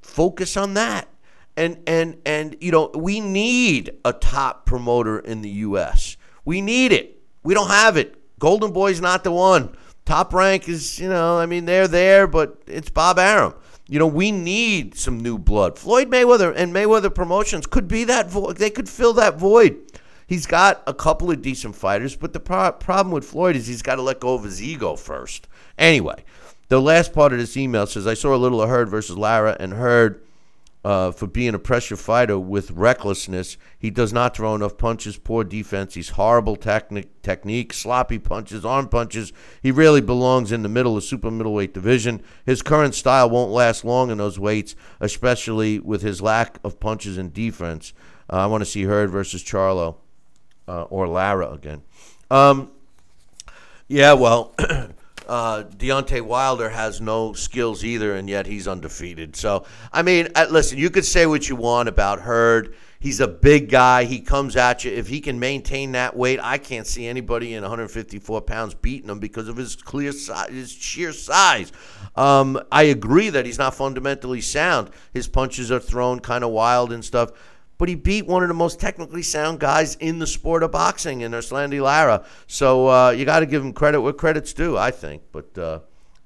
[0.00, 1.08] focus on that.
[1.56, 6.16] And and and you know, we need a top promoter in the US.
[6.44, 7.22] We need it.
[7.42, 8.18] We don't have it.
[8.38, 9.76] Golden Boy's not the one.
[10.04, 13.54] Top rank is, you know, I mean, they're there, but it's Bob Arum.
[13.86, 15.78] You know, we need some new blood.
[15.78, 18.56] Floyd Mayweather and Mayweather Promotions could be that void.
[18.56, 19.78] They could fill that void.
[20.26, 23.82] He's got a couple of decent fighters, but the pro- problem with Floyd is he's
[23.82, 25.46] got to let go of his ego first.
[25.78, 26.24] Anyway,
[26.68, 29.56] the last part of this email says I saw a little of Hurd versus Lara
[29.60, 30.20] and Hurd.
[30.84, 33.56] uh, for being a pressure fighter with recklessness.
[33.78, 35.94] He does not throw enough punches, poor defense.
[35.94, 39.32] He's horrible technique, technique, sloppy punches, arm punches.
[39.62, 42.20] He really belongs in the middle of super middleweight division.
[42.44, 47.16] His current style won't last long in those weights, especially with his lack of punches
[47.16, 47.92] and defense.
[48.28, 49.96] Uh, I want to see Hurd versus Charlo
[50.66, 51.82] uh, or Lara again.
[52.28, 52.72] Um,
[53.86, 54.52] Yeah, well,
[55.28, 59.36] uh, Deontay Wilder has no skills either, and yet he's undefeated.
[59.36, 62.74] So, I mean, uh, listen, you could say what you want about Hurd.
[63.02, 64.04] He's a big guy.
[64.04, 64.92] He comes at you.
[64.92, 69.18] If he can maintain that weight, I can't see anybody in 154 pounds beating him
[69.18, 71.72] because of his clear size, his sheer size.
[72.14, 74.90] Um, I agree that he's not fundamentally sound.
[75.12, 77.32] His punches are thrown kind of wild and stuff.
[77.78, 81.22] But he beat one of the most technically sound guys in the sport of boxing
[81.22, 82.24] in Erislandy Lara.
[82.46, 85.22] So uh, you got to give him credit where credit's due, I think.
[85.32, 85.80] But uh,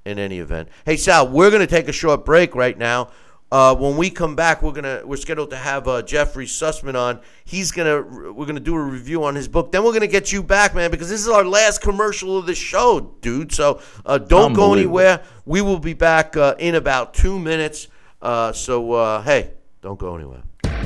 [0.04, 3.10] in any event, hey Sal, we're going to take a short break right now.
[3.50, 7.20] Uh, when we come back, we're gonna we're scheduled to have uh, Jeffrey Sussman on.
[7.44, 9.70] He's gonna we're gonna do a review on his book.
[9.70, 12.56] Then we're gonna get you back, man, because this is our last commercial of the
[12.56, 13.52] show, dude.
[13.52, 15.22] So uh, don't go anywhere.
[15.44, 17.86] We will be back uh, in about two minutes.
[18.20, 20.42] Uh, so uh, hey, don't go anywhere.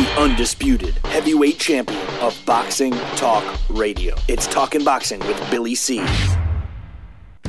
[0.00, 4.16] The undisputed heavyweight champion of boxing talk radio.
[4.28, 5.98] It's Talking Boxing with Billy C.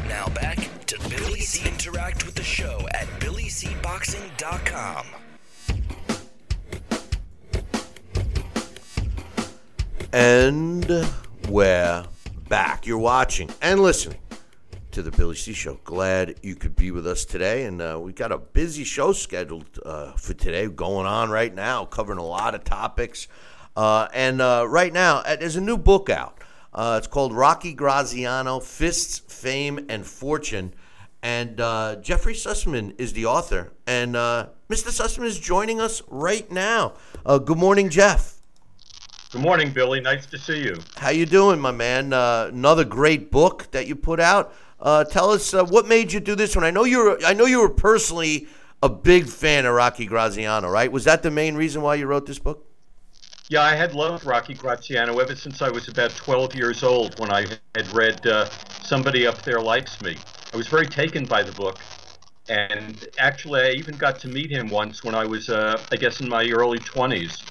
[0.10, 1.66] Now back to Billy C.
[1.66, 5.06] Interact with the show at BillyCBoxing.com.
[10.12, 11.08] And
[11.48, 12.06] we're
[12.50, 12.86] back.
[12.86, 14.20] You're watching and listening
[14.92, 15.80] to the Billy C Show.
[15.86, 19.80] Glad you could be with us today, and uh, we got a busy show scheduled
[19.86, 23.28] uh, for today, going on right now, covering a lot of topics.
[23.76, 26.40] Uh, and uh, right now, uh, there's a new book out.
[26.74, 30.74] Uh, it's called Rocky Graziano: Fists, Fame, and Fortune.
[31.24, 34.90] And uh, Jeffrey Sussman is the author, and uh, Mr.
[34.90, 36.96] Sussman is joining us right now.
[37.26, 38.42] Uh, good morning, Jeff.
[39.32, 40.02] Good morning, Billy.
[40.02, 40.76] Nice to see you.
[40.98, 42.12] How you doing, my man?
[42.12, 44.54] Uh, another great book that you put out.
[44.82, 46.66] Uh, tell us uh, what made you do this one.
[46.66, 47.24] I know you're.
[47.24, 48.48] I know you were personally
[48.82, 50.92] a big fan of Rocky Graziano, right?
[50.92, 52.66] Was that the main reason why you wrote this book?
[53.48, 57.32] Yeah, I had loved Rocky Graziano ever since I was about 12 years old when
[57.32, 58.50] I had read uh,
[58.82, 60.16] Somebody Up There Likes Me.
[60.54, 61.78] I was very taken by the book.
[62.48, 66.22] And actually, I even got to meet him once when I was, uh, I guess,
[66.22, 67.44] in my early 20s.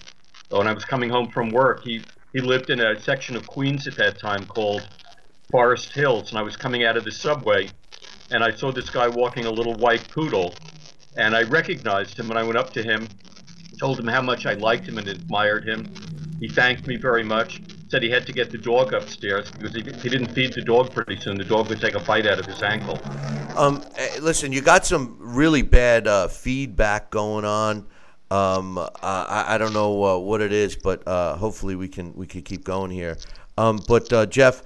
[0.49, 2.03] When I was coming home from work, he,
[2.33, 4.89] he lived in a section of Queens at that time called
[5.51, 6.31] Forest Hills.
[6.31, 7.69] And I was coming out of the subway,
[8.31, 10.55] and I saw this guy walking a little white poodle.
[11.17, 13.09] And I recognized him, and I went up to him,
[13.79, 15.93] told him how much I liked him and admired him.
[16.41, 17.61] He thanked me very much.
[17.89, 20.93] Said he had to get the dog upstairs because if he didn't feed the dog
[20.93, 23.01] pretty soon, the dog would take a bite out of his ankle.
[23.57, 27.89] Um, eh, listen, you got some really bad uh, feedback going on.
[28.31, 32.29] Um, I, I don't know uh, what it is, but uh, hopefully we can we
[32.29, 33.17] can keep going here.
[33.59, 34.63] Um, but uh, Jeff,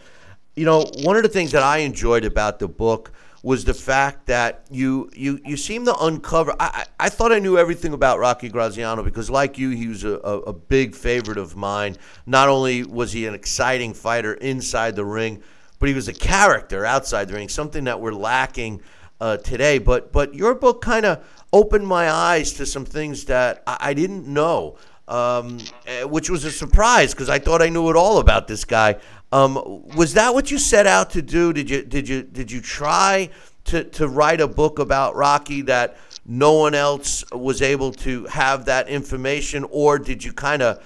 [0.57, 3.13] you know, one of the things that I enjoyed about the book
[3.45, 6.55] was the fact that you you you seem to uncover.
[6.59, 10.15] I, I thought I knew everything about Rocky Graziano because, like you, he was a,
[10.15, 11.97] a, a big favorite of mine.
[12.25, 15.43] Not only was he an exciting fighter inside the ring,
[15.79, 18.81] but he was a character outside the ring, something that we're lacking
[19.21, 19.79] uh, today.
[19.79, 23.95] But but your book kind of opened my eyes to some things that I, I
[23.95, 28.21] didn't know, um, eh, which was a surprise because I thought I knew it all
[28.21, 28.97] about this guy.
[29.35, 31.53] Um, was that what you set out to do?
[31.53, 33.31] Did you did you did you try
[33.65, 38.67] to, to write a book about Rocky that no one else was able to have
[38.67, 40.81] that information, or did you kind of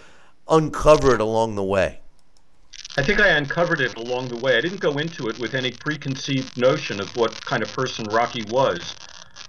[0.49, 2.01] uncover it along the way?
[2.97, 4.57] I think I uncovered it along the way.
[4.57, 8.45] I didn't go into it with any preconceived notion of what kind of person Rocky
[8.49, 8.97] was.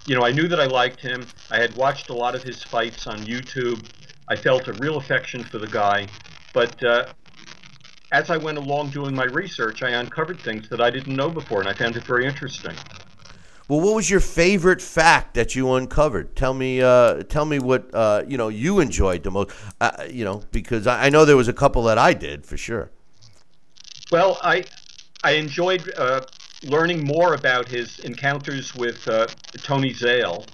[0.04, 1.26] You know, I knew that I liked him.
[1.50, 3.82] I had watched a lot of his fights on YouTube.
[4.28, 6.06] I felt a real affection for the guy.
[6.52, 7.06] But uh,
[8.12, 11.60] as I went along doing my research, I uncovered things that I didn't know before,
[11.60, 12.74] and I found it very interesting.
[13.68, 16.34] Well, what was your favorite fact that you uncovered?
[16.34, 19.50] Tell me, uh, tell me what uh, you know you enjoyed the most.
[19.80, 22.56] Uh, you know, because I, I know there was a couple that I did for
[22.56, 22.90] sure.
[24.10, 24.64] Well, I
[25.22, 26.22] I enjoyed uh,
[26.64, 29.28] learning more about his encounters with uh,
[29.62, 30.44] Tony Zale,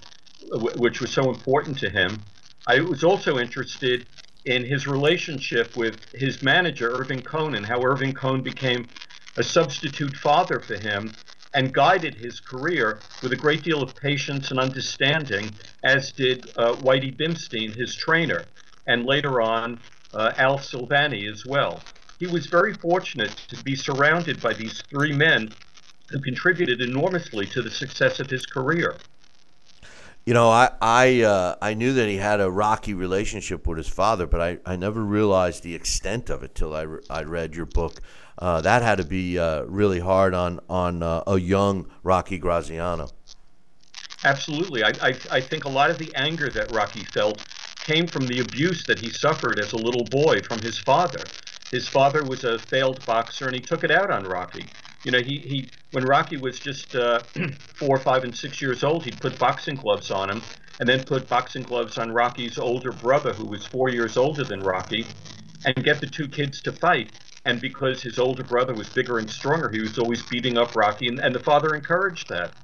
[0.53, 2.21] w- which was so important to him.
[2.67, 4.07] I was also interested
[4.47, 8.89] in his relationship with his manager, Irving Cohen, and how Irving Cohen became
[9.37, 11.17] a substitute father for him
[11.55, 16.77] and guided his career with a great deal of patience and understanding, as did uh,
[16.77, 18.49] Whitey Bimstein, his trainer,
[18.87, 19.81] and later on
[20.15, 21.85] uh, Al Silvani as well.
[22.19, 25.55] he was very fortunate to be surrounded by these three men
[26.11, 29.03] who contributed enormously to the success of his career.
[30.27, 33.87] You know, I I uh, I knew that he had a rocky relationship with his
[33.87, 37.55] father, but I, I never realized the extent of it till I, re- I read
[37.55, 38.01] your book.
[38.37, 43.09] Uh, that had to be uh, really hard on on uh, a young Rocky Graziano.
[44.25, 47.47] Absolutely, I, I I think a lot of the anger that Rocky felt
[47.77, 51.23] came from the abuse that he suffered as a little boy from his father.
[51.71, 54.65] His father was a failed boxer, and he took it out on Rocky.
[55.07, 57.21] You know, he, he when Rocky was just uh,
[57.79, 60.49] four, five, and six years old, he'd put boxing gloves on him,
[60.81, 64.65] and then put boxing gloves on Rocky's older brother, who was four years older than
[64.65, 65.15] Rocky,
[65.65, 67.13] and get the two kids to fight.
[67.45, 71.09] And because his older brother was bigger and stronger, he was always beating up Rocky,
[71.09, 72.55] and, and the father encouraged that.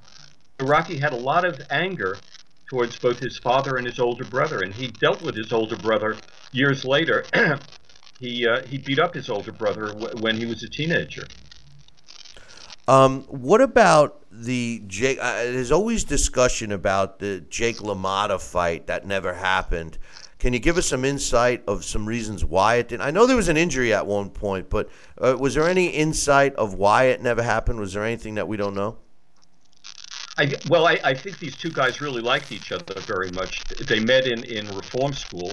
[0.60, 2.24] Rocky had a lot of anger
[2.70, 6.24] towards both his father and his older brother, and he dealt with his older brother
[6.52, 7.30] years later.
[8.18, 11.30] he uh, he beat up his older brother w- when he was a teenager.
[12.88, 15.18] Um, what about the Jake?
[15.20, 19.98] Uh, there's always discussion about the Jake LaMotta fight that never happened.
[20.38, 23.02] Can you give us some insight of some reasons why it didn't?
[23.02, 26.54] I know there was an injury at one point, but uh, was there any insight
[26.56, 27.78] of why it never happened?
[27.78, 28.98] Was there anything that we don't know?
[30.38, 33.62] I, well, I, I think these two guys really liked each other very much.
[33.86, 35.52] They met in, in reform school,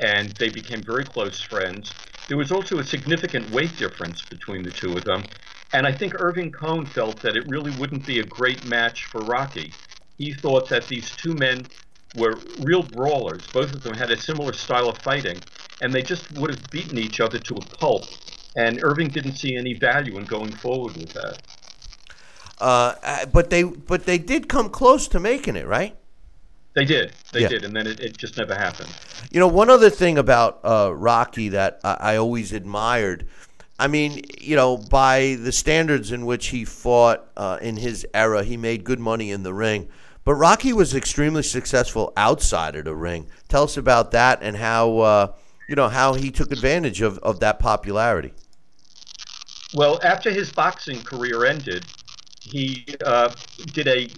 [0.00, 1.92] and they became very close friends.
[2.26, 5.22] There was also a significant weight difference between the two of them,
[5.74, 9.20] and I think Irving Cohen felt that it really wouldn't be a great match for
[9.22, 9.72] Rocky.
[10.18, 11.66] He thought that these two men
[12.14, 13.46] were real brawlers.
[13.48, 15.40] Both of them had a similar style of fighting,
[15.80, 18.04] and they just would have beaten each other to a pulp.
[18.56, 21.42] And Irving didn't see any value in going forward with that.
[22.60, 25.96] Uh, but they but they did come close to making it, right?
[26.76, 27.48] They did, they Yeah.
[27.48, 28.92] did, and then it, it just never happened.
[29.32, 33.26] You know, one other thing about uh, Rocky that I, I always admired.
[33.78, 38.44] I mean, you know, by the standards in which he fought uh, in his era,
[38.44, 39.88] he made good money in the ring.
[40.24, 43.26] But Rocky was extremely successful outside of the ring.
[43.48, 45.32] Tell us about that and how uh,
[45.68, 48.32] you know how he took advantage of, of that popularity.
[49.74, 51.84] Well, after his boxing career ended,
[52.40, 53.34] he uh,
[53.72, 54.08] did a,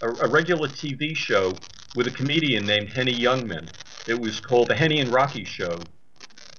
[0.00, 1.52] a a regular TV show
[1.96, 3.68] with a comedian named Henny Youngman.
[4.06, 5.80] It was called the Henny and Rocky Show,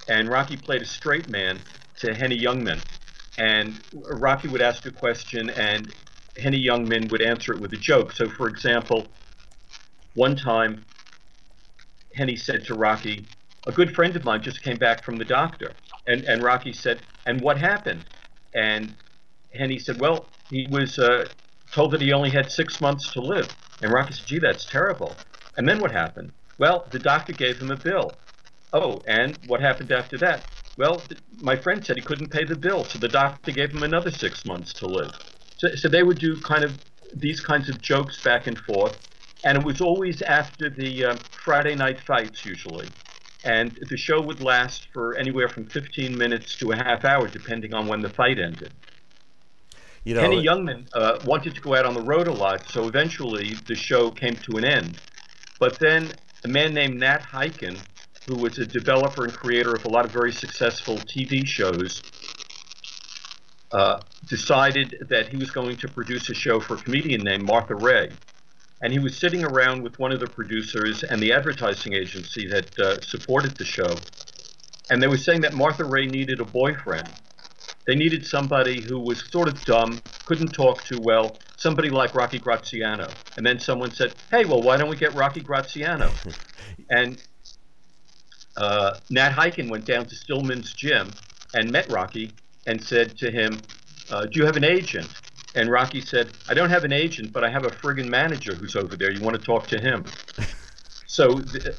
[0.09, 1.61] and Rocky played a straight man
[1.99, 2.81] to Henny Youngman,
[3.37, 5.93] and Rocky would ask a question, and
[6.37, 8.11] Henny Youngman would answer it with a joke.
[8.11, 9.11] So, for example,
[10.15, 10.85] one time,
[12.15, 13.27] Henny said to Rocky,
[13.67, 15.75] "A good friend of mine just came back from the doctor,"
[16.07, 18.05] and and Rocky said, "And what happened?"
[18.53, 18.95] And
[19.53, 21.25] Henny said, "Well, he was uh,
[21.71, 23.49] told that he only had six months to live."
[23.81, 25.15] And Rocky said, "Gee, that's terrible."
[25.55, 26.31] And then what happened?
[26.57, 28.17] Well, the doctor gave him a bill.
[28.73, 30.49] Oh, and what happened after that?
[30.77, 33.83] Well, th- my friend said he couldn't pay the bill, so the doctor gave him
[33.83, 35.13] another six months to live.
[35.57, 36.79] So, so they would do kind of
[37.15, 38.97] these kinds of jokes back and forth,
[39.43, 42.93] and it was always after the uh, Friday night fights usually.
[43.43, 47.73] And the show would last for anywhere from 15 minutes to a half hour, depending
[47.73, 48.73] on when the fight ended.
[50.05, 52.87] You know, Henny Youngman uh, wanted to go out on the road a lot, so
[52.87, 55.01] eventually the show came to an end.
[55.59, 57.85] But then a man named Nat Hiken,
[58.29, 62.03] who was a developer and creator of a lot of very successful TV shows,
[63.71, 67.73] uh, decided that he was going to produce a show for a comedian named Martha
[67.73, 68.11] Raye.
[68.81, 72.79] And he was sitting around with one of the producers and the advertising agency that
[72.79, 73.95] uh, supported the show.
[74.91, 77.09] And they were saying that Martha Raye needed a boyfriend.
[77.87, 82.37] They needed somebody who was sort of dumb, couldn't talk too well, somebody like Rocky
[82.37, 83.07] Graziano.
[83.37, 86.11] And then someone said, hey, well, why don't we get Rocky Graziano?
[86.91, 87.21] and
[88.59, 91.09] uh, Nat Hiken went down to Stillman's gym
[91.53, 92.33] and met Rocky
[92.67, 93.63] and said to him,
[94.11, 95.09] uh, do you have an agent?
[95.55, 98.75] And Rocky said, I don't have an agent, but I have a friggin' manager who's
[98.75, 99.11] over there.
[99.11, 100.03] You want to talk to him?
[101.07, 101.75] so th-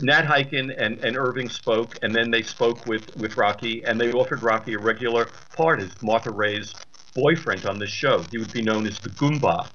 [0.00, 4.10] Nat Hiken and, and Irving spoke, and then they spoke with, with Rocky, and they
[4.10, 6.74] offered Rocky a regular part as Martha Raye's
[7.14, 8.24] boyfriend on the show.
[8.30, 9.68] He would be known as the Goomba.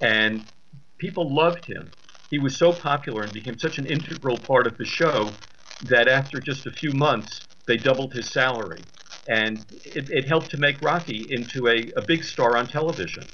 [0.00, 0.46] And
[0.98, 1.92] people loved him.
[2.30, 5.30] He was so popular and became such an integral part of the show
[5.84, 8.82] that after just a few months, they doubled his salary.
[9.26, 13.24] And it, it helped to make Rocky into a, a big star on television.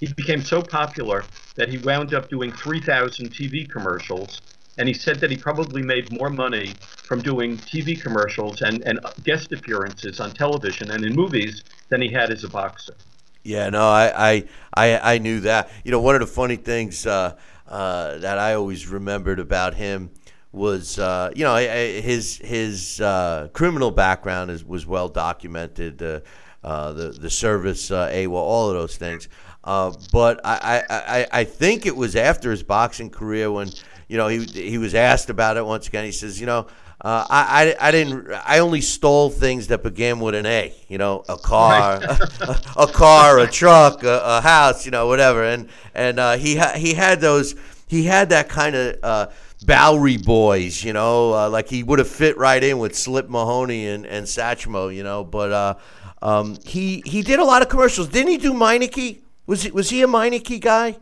[0.00, 1.24] He became so popular
[1.54, 4.40] that he wound up doing 3,000 TV commercials.
[4.78, 9.00] And he said that he probably made more money from doing TV commercials and, and
[9.24, 12.94] guest appearances on television and in movies than he had as a boxer.
[13.42, 15.70] Yeah, no, I, I, I, I knew that.
[15.84, 17.36] You know, one of the funny things uh,
[17.68, 20.10] uh, that I always remembered about him
[20.56, 26.02] was uh, you know his his uh, criminal background is was well documented.
[26.02, 26.20] Uh,
[26.64, 29.28] uh, the the service, uh, AWOL, all of those things.
[29.62, 33.70] Uh, but I, I, I, think it was after his boxing career when
[34.08, 36.04] you know he he was asked about it once again.
[36.04, 36.66] He says, you know.
[36.98, 38.32] Uh, I, I, I didn't.
[38.32, 40.74] I only stole things that began with an A.
[40.88, 42.00] You know, a car,
[42.40, 44.86] a, a car, a truck, a, a house.
[44.86, 45.44] You know, whatever.
[45.44, 47.54] And and uh, he ha- he had those.
[47.86, 49.26] He had that kind of uh,
[49.64, 50.84] Bowery boys.
[50.84, 54.26] You know, uh, like he would have fit right in with Slip Mahoney and and
[54.26, 54.94] Satchmo.
[54.94, 55.74] You know, but uh,
[56.22, 58.08] um, he he did a lot of commercials.
[58.08, 59.20] Didn't he do Meineke?
[59.46, 60.96] Was he was he a Meineke guy?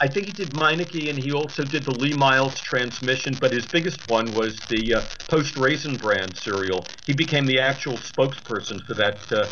[0.00, 3.34] I think he did Meineke, and he also did the Lee Myles transmission.
[3.40, 6.84] But his biggest one was the uh, Post Raisin Bran cereal.
[7.06, 9.46] He became the actual spokesperson for that uh,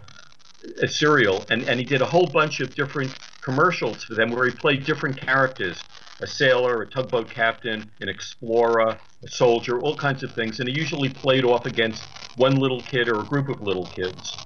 [0.82, 4.44] uh, cereal, and and he did a whole bunch of different commercials for them where
[4.44, 5.80] he played different characters:
[6.22, 10.60] a sailor, a tugboat captain, an explorer, a soldier, all kinds of things.
[10.60, 12.04] And he usually played off against
[12.36, 14.36] one little kid or a group of little kids.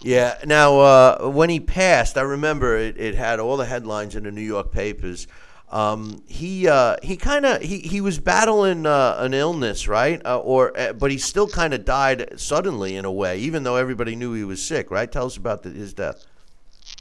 [0.00, 0.38] Yeah.
[0.44, 4.32] Now, uh, when he passed, I remember it, it had all the headlines in the
[4.32, 5.26] New York papers.
[5.68, 10.24] Um, he uh, he kind of he, he was battling uh, an illness, right?
[10.24, 13.74] Uh, or uh, but he still kind of died suddenly in a way, even though
[13.74, 15.10] everybody knew he was sick, right?
[15.10, 16.24] Tell us about the, his death.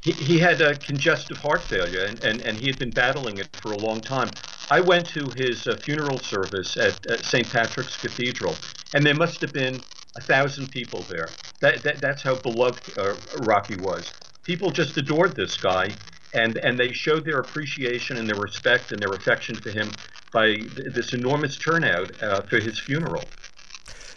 [0.05, 3.71] He, he had congestive heart failure, and, and, and he had been battling it for
[3.71, 4.29] a long time.
[4.69, 7.51] I went to his uh, funeral service at, at St.
[7.51, 8.55] Patrick's Cathedral,
[8.93, 9.81] and there must have been
[10.15, 11.29] a thousand people there.
[11.59, 14.13] That, that that's how beloved uh, Rocky was.
[14.43, 15.89] People just adored this guy,
[16.35, 19.91] and and they showed their appreciation and their respect and their affection for him
[20.31, 23.23] by th- this enormous turnout uh, for his funeral.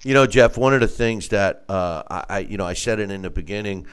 [0.02, 3.00] You know, Jeff, one of the things that uh, I, I, you know, I said
[3.00, 3.86] it in the beginning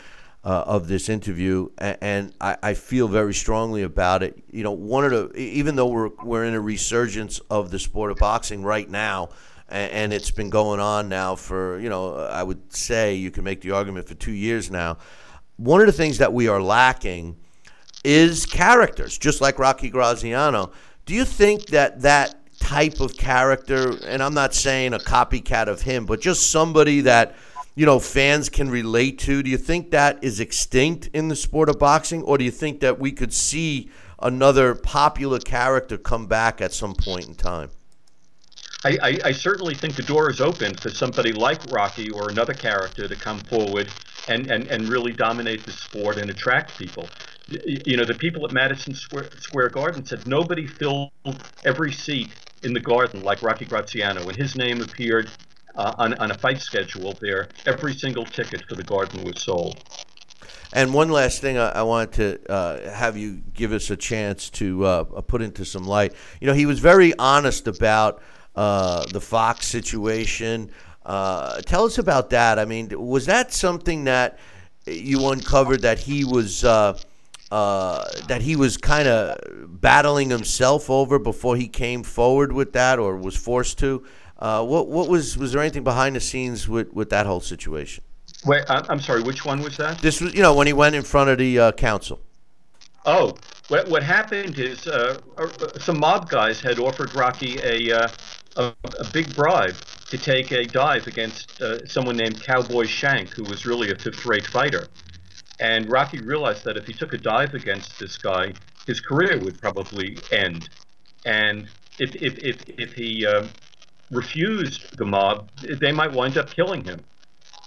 [0.45, 4.43] uh, of this interview, and, and I, I feel very strongly about it.
[4.51, 8.11] You know, one of the, even though we're we're in a resurgence of the sport
[8.11, 9.29] of boxing right now,
[9.67, 13.43] and, and it's been going on now for, you know, I would say you can
[13.43, 14.97] make the argument for two years now.
[15.57, 17.37] One of the things that we are lacking
[18.03, 20.71] is characters, just like Rocky Graziano.
[21.07, 25.81] Do you think that that type of character, and I'm not saying a copycat of
[25.81, 27.35] him, but just somebody that
[27.75, 31.69] you know fans can relate to, do you think that is extinct in the sport
[31.69, 33.89] of boxing, or do you think that we could see
[34.19, 37.69] another popular character come back at some point in time?
[38.85, 42.53] I, I, I certainly think the door is open for somebody like Rocky or another
[42.53, 43.89] character to come forward
[44.27, 47.09] and, and, and really dominate the sport and attract people.
[47.47, 51.11] You know, the people at Madison Square, Square Garden said nobody filled
[51.63, 52.29] every seat
[52.63, 54.23] in the garden like Rocky Graziano.
[54.25, 55.29] When his name appeared
[55.75, 59.83] uh, on, on a fight schedule there, every single ticket for the garden was sold.
[60.73, 64.49] And one last thing, I, I wanted to uh, have you give us a chance
[64.51, 66.13] to uh, put into some light.
[66.41, 68.21] You know, he was very honest about
[68.55, 70.71] uh, the Fox situation.
[71.05, 72.59] Uh, tell us about that.
[72.59, 74.39] I mean, was that something that
[74.85, 76.97] you uncovered that he was uh,
[77.51, 79.37] uh, that he was kind of
[79.81, 84.03] battling himself over before he came forward with that, or was forced to?
[84.37, 88.03] Uh, what what was was there anything behind the scenes with, with that whole situation?
[88.45, 89.99] Wait, I'm sorry, which one was that?
[89.99, 92.19] This was, you know, when he went in front of the uh, council.
[93.05, 93.35] Oh,
[93.69, 95.47] what, what happened is uh, uh,
[95.79, 98.07] some mob guys had offered Rocky a, uh,
[98.57, 99.75] a, a big bribe
[100.09, 104.25] to take a dive against uh, someone named Cowboy Shank, who was really a fifth
[104.25, 104.87] rate fighter.
[105.59, 108.53] And Rocky realized that if he took a dive against this guy,
[108.85, 110.69] his career would probably end.
[111.25, 111.67] And
[111.97, 113.49] if, if, if, if he um
[114.11, 115.49] refused the mob,
[115.81, 117.05] they might wind up killing him.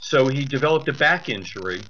[0.00, 1.86] So he developed a back injury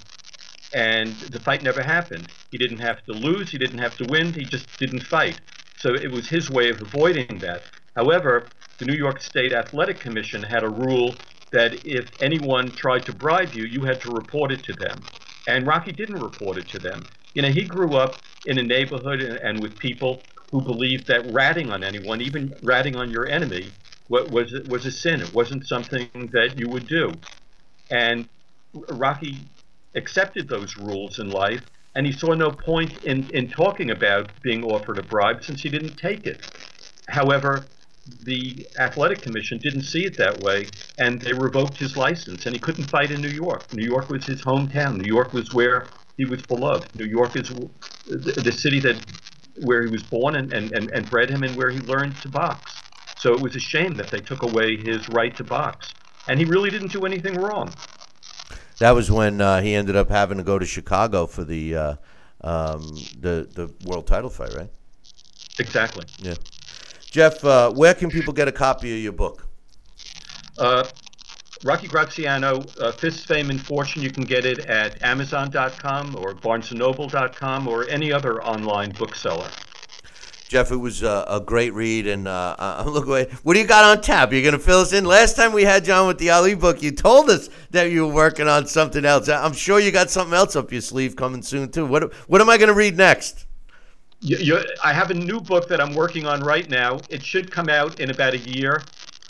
[0.72, 2.30] and the fight never happened.
[2.50, 5.40] He didn't have to lose, he didn't have to win, he just didn't fight.
[5.76, 7.66] So it was his way of avoiding that.
[7.96, 11.20] However, the New York State Athletic Commission had a rule
[11.52, 15.08] that if anyone tried to bribe you, you had to report it to them.
[15.46, 17.08] And Rocky didn't report it to them.
[17.34, 21.70] You know, he grew up in a neighborhood and, with people who believed that ratting
[21.70, 23.74] on anyone, even ratting on your enemy,
[24.09, 25.20] wa- was it was a sin.
[25.22, 27.12] It wasn't something that you would do.
[27.90, 28.28] And
[28.74, 29.48] Rocky
[29.94, 31.62] accepted those rules in life,
[31.94, 35.68] and he saw no point in, in talking about being offered a bribe since he
[35.70, 36.43] didn't take it.
[37.09, 37.66] However,
[38.22, 42.60] the athletic commission didn't see it that way, and they revoked his license, and he
[42.60, 43.72] couldn't fight in New York.
[43.72, 44.97] New York was his hometown.
[44.97, 45.86] New York was where
[46.16, 46.94] he was beloved.
[46.94, 47.48] New York is
[48.06, 49.02] the, the city that
[49.56, 52.88] where he was born and, and, and bred him and where he learned to box.
[53.19, 55.93] So it was a shame that they took away his right to box.
[56.28, 57.73] And he really didn't do anything wrong.
[58.78, 61.95] That was when uh, he ended up having to go to Chicago for the uh,
[62.43, 62.82] um,
[63.19, 64.70] the the world title fight, right?
[65.59, 66.05] Exactly.
[66.19, 66.35] Yeah.
[67.11, 69.49] Jeff, uh, where can people get a copy of your book?
[70.59, 70.85] Uh,
[71.65, 77.66] Rocky Graziano, uh, Fist, Fame, and Fortune, you can get it at Amazon.com or BarnesandNoble.com
[77.66, 79.49] or any other online bookseller.
[80.48, 83.66] Jeff, it was uh, a great read, and uh, uh, look, what, what do you
[83.66, 84.32] got on tap?
[84.32, 85.04] You're gonna fill us in.
[85.04, 88.14] Last time we had John with the Ali book, you told us that you were
[88.14, 89.28] working on something else.
[89.28, 91.84] I'm sure you got something else up your sleeve coming soon too.
[91.84, 93.44] What What am I gonna read next?
[94.20, 96.98] You, you, I have a new book that I'm working on right now.
[97.10, 98.82] It should come out in about a year,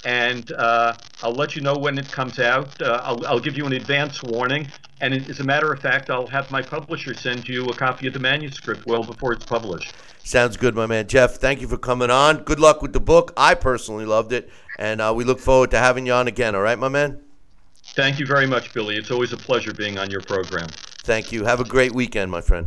[0.05, 2.81] and uh, I'll let you know when it comes out.
[2.81, 4.69] Uh, I'll, I'll give you an advance warning,
[5.01, 8.15] and as a matter of fact, I'll have my publisher send you a copy of
[8.15, 9.95] the manuscript well before it's published.
[10.25, 11.07] Sounds good, my man.
[11.07, 12.43] Jeff, thank you for coming on.
[12.43, 13.33] Good luck with the book.
[13.37, 16.55] I personally loved it, and uh, we look forward to having you on again.
[16.55, 17.23] All right, my man?
[17.95, 18.97] Thank you very much, Billy.
[18.97, 20.69] It's always a pleasure being on your program.
[21.05, 21.45] Thank you.
[21.45, 22.67] Have a great weekend, my friend.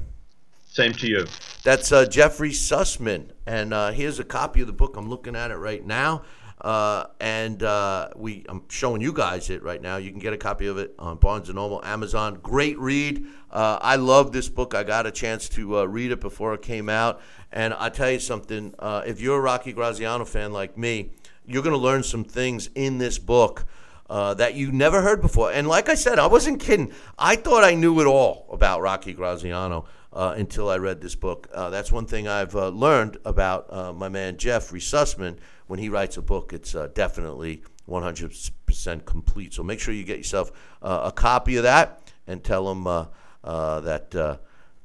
[0.65, 1.27] Same to you.
[1.63, 4.95] That's uh, Jeffrey Sussman, and uh, here's a copy of the book.
[4.97, 6.23] I'm looking at it right now.
[6.61, 9.97] Uh, and uh, we, I'm showing you guys it right now.
[9.97, 12.39] You can get a copy of it on Barnes and Noble, Amazon.
[12.41, 13.25] Great read.
[13.49, 14.75] Uh, I love this book.
[14.75, 17.19] I got a chance to uh, read it before it came out,
[17.51, 18.75] and I tell you something.
[18.77, 21.09] Uh, if you're a Rocky Graziano fan like me,
[21.47, 23.65] you're going to learn some things in this book.
[24.09, 25.53] Uh, that you never heard before.
[25.53, 26.91] And like I said, I wasn't kidding.
[27.17, 31.47] I thought I knew it all about Rocky Graziano uh, until I read this book.
[31.53, 35.38] Uh, that's one thing I've uh, learned about uh, my man Jeffrey Sussman.
[35.67, 39.53] When he writes a book, it's uh, definitely 100% complete.
[39.53, 40.51] So make sure you get yourself
[40.81, 44.39] a copy of that and tell him that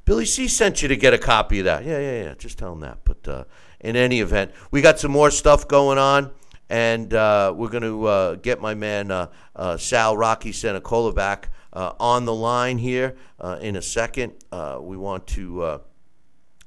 [0.05, 1.85] Billy C sent you to get a copy of that.
[1.85, 2.35] Yeah, yeah, yeah.
[2.35, 2.99] Just tell him that.
[3.05, 3.49] But
[3.81, 6.31] in any event, we got some more stuff going on
[6.69, 11.51] and uh, we're going to uh, get my man uh, uh Sal Rocky Senacola back
[11.77, 14.33] uh, on the line here uh, in a second.
[14.51, 15.79] Uh, we want to uh,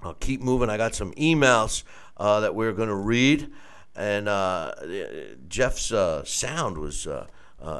[0.03, 0.69] uh, keep moving.
[0.69, 1.84] I got some emails
[2.18, 3.49] that we're going to read,
[3.95, 4.27] and
[5.49, 5.91] Jeff's
[6.30, 7.07] sound was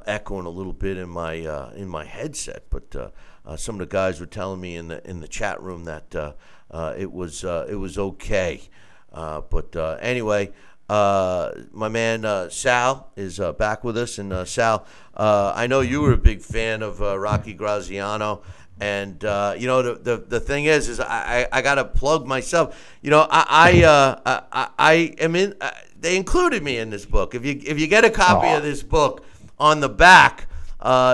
[0.07, 1.34] echoing a little bit in my
[1.76, 3.14] in my headset, but
[3.57, 6.35] some of the guys were telling me in the in the chat room that
[6.97, 8.61] it was it was okay.
[9.11, 10.51] but anyway.
[10.89, 14.88] Uh, my man uh, Sal is uh, back with us, and uh, Sal,
[15.19, 18.41] uh, I know you were a big fan of uh, Rocky Graziano,
[18.79, 22.25] and uh, you know the, the the thing is, is I, I, I gotta plug
[22.25, 22.97] myself.
[23.01, 25.55] You know, I I, uh, I, I am in.
[25.59, 27.35] Uh, they included me in this book.
[27.35, 28.57] If you if you get a copy Aww.
[28.57, 29.25] of this book,
[29.59, 30.47] on the back,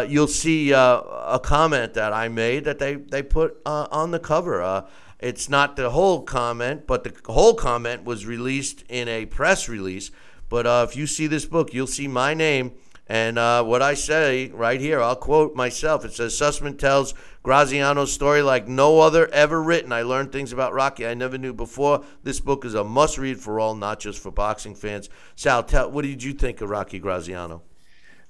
[0.07, 4.85] you'll see a comment that I made that they they put on the cover.
[5.19, 10.11] It's not the whole comment, but the whole comment was released in a press release.
[10.47, 12.73] But uh, if you see this book, you'll see my name.
[13.07, 16.05] And uh, what I say right here, I'll quote myself.
[16.05, 17.13] It says Sussman tells
[17.43, 19.91] Graziano's story like no other ever written.
[19.91, 22.03] I learned things about Rocky I never knew before.
[22.23, 25.09] This book is a must read for all, not just for boxing fans.
[25.35, 27.61] Sal, tell, what did you think of Rocky Graziano?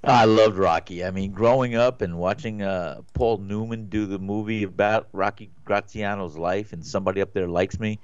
[0.03, 1.03] I loved Rocky.
[1.03, 6.37] I mean, growing up and watching uh, Paul Newman do the movie about Rocky Graziano's
[6.37, 7.99] life, and somebody up there likes me.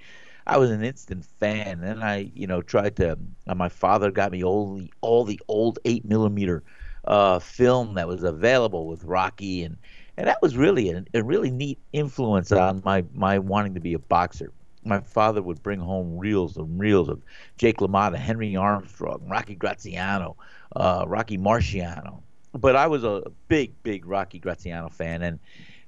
[0.48, 1.82] I was an instant fan.
[1.82, 3.18] Then I, you know, tried to.
[3.48, 6.64] Uh, my father got me all the all the old eight millimeter
[7.06, 9.78] uh, film that was available with Rocky, and
[10.18, 13.94] and that was really a, a really neat influence on my my wanting to be
[13.94, 14.52] a boxer.
[14.84, 17.22] My father would bring home reels and reels of
[17.58, 20.38] Jake LaMotta, Henry Armstrong, Rocky Graziano,
[20.76, 22.24] uh, Rocky Marciano.
[22.54, 25.40] But I was a big, big Rocky Graziano fan, and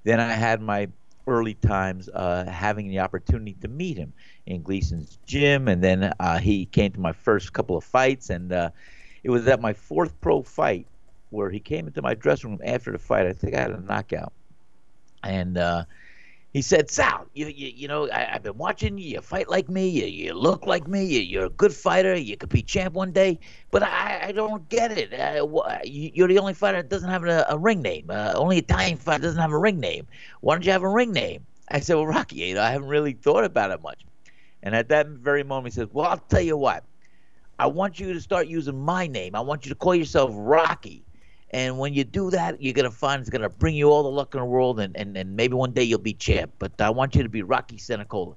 [0.04, 0.90] then I had my
[1.28, 4.14] early times uh, having the opportunity to meet him
[4.46, 8.52] in Gleason's gym, and then uh, he came to my first couple of fights, and
[8.52, 8.70] uh,
[9.24, 10.88] it was at my fourth pro fight
[11.30, 13.26] where he came into my dressing room after the fight.
[13.26, 14.34] I think I had a knockout,
[15.24, 15.86] and uh,
[16.54, 19.10] he said, Sal, you, you, you know, I, have been watching you.
[19.10, 19.90] You fight like me.
[19.90, 21.04] You, you look like me.
[21.04, 22.16] You, are a good fighter.
[22.16, 23.40] You could be champ one day.
[23.72, 25.12] But I, I don't get it.
[25.14, 28.06] Uh, you're the only fighter that doesn't have a, a ring name.
[28.08, 30.06] Uh, only Italian fighter doesn't have a ring name.
[30.42, 31.44] Why don't you have a ring name?
[31.70, 34.06] I said, Well, Rocky, you know, I haven't really thought about it much.
[34.62, 36.84] And at that very moment, he says, Well, I'll tell you what.
[37.58, 39.34] I want you to start using my name.
[39.34, 41.04] I want you to call yourself Rocky.
[41.54, 44.34] And when you do that, you're gonna find it's gonna bring you all the luck
[44.34, 46.52] in the world, and, and, and maybe one day you'll be champ.
[46.58, 48.36] But I want you to be Rocky Senacola.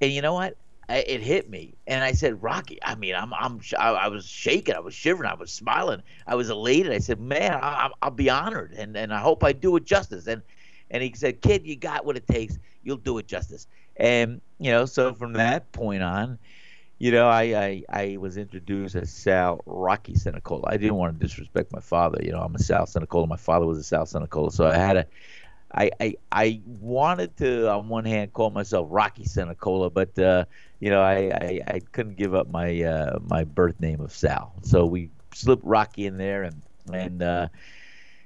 [0.00, 0.56] And you know what?
[0.88, 2.78] I, it hit me, and I said, Rocky.
[2.84, 6.36] I mean, I'm I'm I, I was shaking, I was shivering, I was smiling, I
[6.36, 6.92] was elated.
[6.92, 10.28] I said, Man, I, I'll be honored, and and I hope I do it justice.
[10.28, 10.42] And
[10.90, 12.58] and he said, Kid, you got what it takes.
[12.84, 13.66] You'll do it justice.
[13.96, 16.38] And you know, so from that point on,
[17.02, 20.68] you know, I, I, I was introduced as Sal Rocky Senacola.
[20.68, 22.20] I didn't want to disrespect my father.
[22.22, 23.26] You know, I'm a Sal Senacola.
[23.26, 25.06] My father was a Sal Senacola, so I had a,
[25.74, 30.44] I, I, I wanted to, on one hand, call myself Rocky Senacola, but uh,
[30.78, 34.52] you know, I, I, I couldn't give up my uh, my birth name of Sal.
[34.62, 36.62] So we slipped Rocky in there, and
[36.92, 37.48] and uh,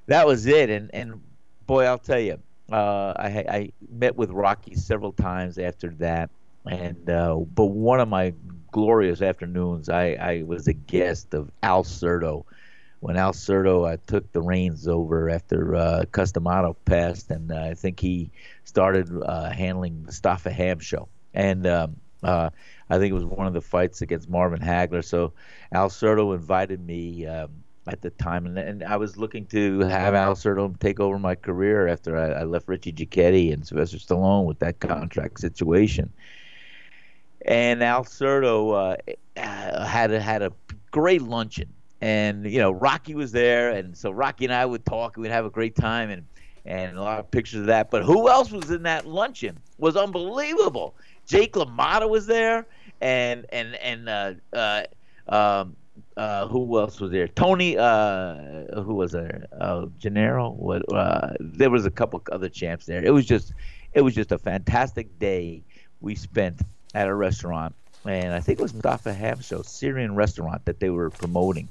[0.05, 0.69] that was it.
[0.69, 1.23] And and
[1.67, 2.39] boy, I'll tell you,
[2.71, 6.29] uh, I I met with Rocky several times after that,
[6.67, 8.35] and uh, but one of my
[8.77, 12.45] glorious afternoons, I I was a guest of Al Certo.
[13.01, 17.71] When Al Certo uh, took the reins over after uh, Cus D'Amato passed, and uh,
[17.71, 18.31] I think he
[18.65, 21.09] started uh, handling the Staffa Ham show.
[21.33, 22.51] And um, uh,
[22.91, 25.03] I think it was one of the fights against Marvin Hagler.
[25.03, 25.33] So
[25.73, 27.49] Al Certo invited me um,
[27.87, 31.35] at the time, and, and I was looking to have Al Certo take over my
[31.35, 36.13] career after I, I left Richie Giacchetti and Sylvester Stallone with that contract situation.
[37.47, 38.97] And Al Certo uh,
[39.37, 40.53] had a, had a
[40.91, 45.17] great luncheon, and you know Rocky was there, and so Rocky and I would talk,
[45.17, 46.27] and we'd have a great time, and
[46.65, 47.91] and a lot of pictures of that.
[47.91, 50.97] But who else was in that luncheon was unbelievable.
[51.27, 52.67] Jake LaMotta was there,
[53.01, 54.83] and and and uh, uh,
[55.29, 55.77] um,
[56.17, 57.29] uh, who else was there?
[57.29, 58.37] Tony, uh,
[58.83, 59.47] who was there?
[59.61, 60.51] Uh, Gennaro.
[60.51, 60.83] What?
[60.93, 63.05] Uh, there was a couple other champs there.
[63.05, 63.53] It was just,
[63.93, 65.63] it was just a fantastic day
[66.01, 66.63] we spent
[66.97, 67.75] at a restaurant,
[68.07, 71.69] and I think it was Mustafa Hamsho Syrian restaurant that they were promoting,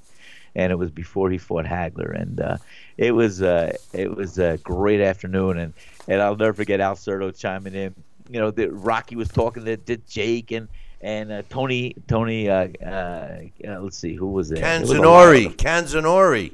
[0.55, 2.57] and it was before he fought Hagler, and uh,
[2.95, 5.73] it was uh, it was a great afternoon, and
[6.07, 7.95] and I'll never forget Al Certo chiming in.
[8.29, 10.67] You know, the, Rocky was talking to, to Jake and
[11.01, 12.47] and uh, Tony Tony.
[12.47, 14.59] Uh, uh, uh, let's see, who was there?
[14.59, 15.55] It was Canzoneri.
[15.55, 16.53] Canzoneri.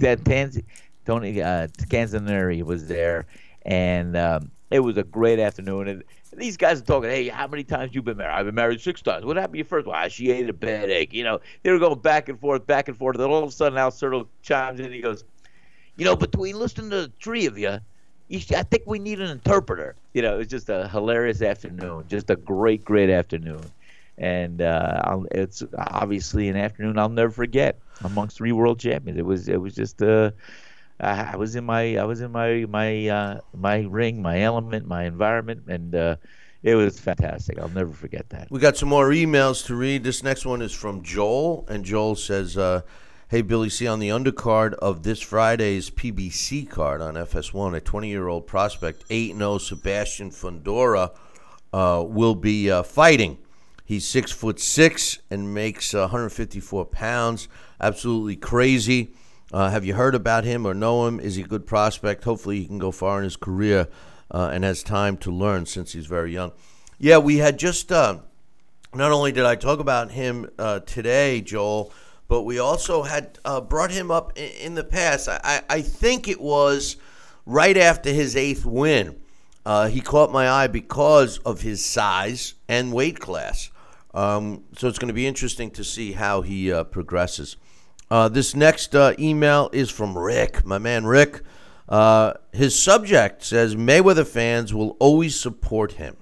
[0.00, 0.62] That Tanz-
[1.04, 1.68] Tony uh,
[2.64, 3.26] was there,
[3.62, 5.88] and um, it was a great afternoon.
[5.88, 6.04] And
[6.38, 7.10] these guys are talking.
[7.10, 8.34] Hey, how many times you been married?
[8.34, 9.24] I've been married six times.
[9.24, 9.96] What happened to your first one?
[9.96, 11.12] Ah, she ate a bad egg.
[11.12, 13.16] You know, they were going back and forth, back and forth.
[13.16, 14.86] Then all of a sudden, Al Certo chimes in.
[14.86, 15.24] and He goes,
[15.96, 17.78] "You know, between listening to the three of you,
[18.28, 21.42] you sh- I think we need an interpreter." You know, it was just a hilarious
[21.42, 22.04] afternoon.
[22.08, 23.62] Just a great, great afternoon.
[24.16, 29.18] And uh, it's obviously an afternoon I'll never forget amongst three world champions.
[29.18, 30.32] It was it was just uh,
[31.00, 35.04] I was in my I was in my my uh, my ring, my element, my
[35.04, 36.16] environment, and uh,
[36.62, 37.58] it was fantastic.
[37.58, 38.50] I'll never forget that.
[38.50, 40.02] We got some more emails to read.
[40.02, 42.82] This next one is from Joel, and Joel says, uh,
[43.28, 48.48] "Hey Billy, see on the undercard of this Friday's PBC card on FS1, a 20-year-old
[48.48, 51.12] prospect, 8-0 Sebastian Fundora,
[51.72, 53.38] uh, will be uh, fighting.
[53.84, 57.48] He's six foot six and makes 154 pounds.
[57.80, 59.12] Absolutely crazy.
[59.52, 61.18] Uh, have you heard about him or know him?
[61.20, 62.24] Is he a good prospect?
[62.24, 63.88] Hopefully, he can go far in his career
[64.30, 66.52] uh, and has time to learn since he's very young.
[66.98, 67.90] Yeah, we had just.
[67.90, 68.18] Uh,
[68.94, 71.92] not only did I talk about him uh, today, Joel,
[72.26, 75.28] but we also had uh, brought him up in, the past.
[75.28, 76.96] I, I, think it was
[77.44, 79.20] right after his eighth win.
[79.66, 83.70] Uh, he caught my eye because of his size and weight class.
[84.14, 87.56] Um, so it's going to be interesting to see how he progresses.
[88.10, 91.42] Uh, this next uh, email is from Rick, my man Rick.
[91.88, 96.16] Uh, his subject says Mayweather fans will always support him.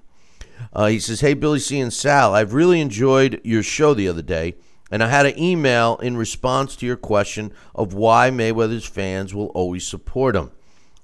[0.72, 1.80] Uh, he says, Hey, Billy C.
[1.80, 4.54] and Sal, I've really enjoyed your show the other day,
[4.90, 9.46] and I had an email in response to your question of why Mayweather's fans will
[9.48, 10.50] always support him.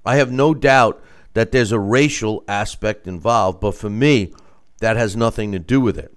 [0.04, 1.02] I have no doubt
[1.34, 4.32] that there's a racial aspect involved, but for me,
[4.78, 6.14] that has nothing to do with it.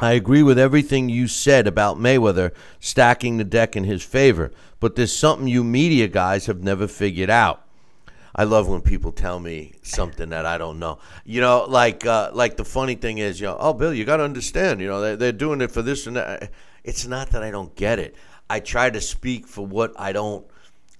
[0.00, 4.94] I agree with everything you said about Mayweather stacking the deck in his favor, but
[4.94, 7.64] there's something you media guys have never figured out.
[8.34, 11.00] I love when people tell me something that I don't know.
[11.24, 14.18] You know, like uh, like the funny thing is, you know, oh Bill, you got
[14.18, 14.80] to understand.
[14.80, 16.52] You know, they're, they're doing it for this and that.
[16.84, 18.14] It's not that I don't get it.
[18.48, 20.46] I try to speak for what I don't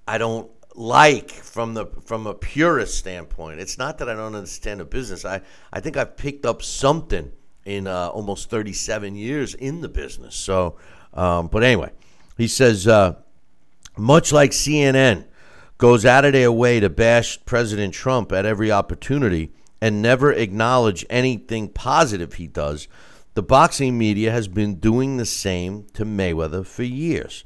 [0.08, 3.60] I don't like from the from a purist standpoint.
[3.60, 5.24] It's not that I don't understand the business.
[5.24, 5.40] I
[5.72, 7.30] I think I've picked up something
[7.68, 10.34] in uh, almost 37 years in the business.
[10.34, 10.76] So,
[11.12, 11.90] um, but anyway,
[12.38, 13.16] he says uh,
[13.96, 15.26] much like CNN
[15.76, 21.04] goes out of their way to bash President Trump at every opportunity and never acknowledge
[21.10, 22.88] anything positive he does.
[23.34, 27.44] The boxing media has been doing the same to Mayweather for years.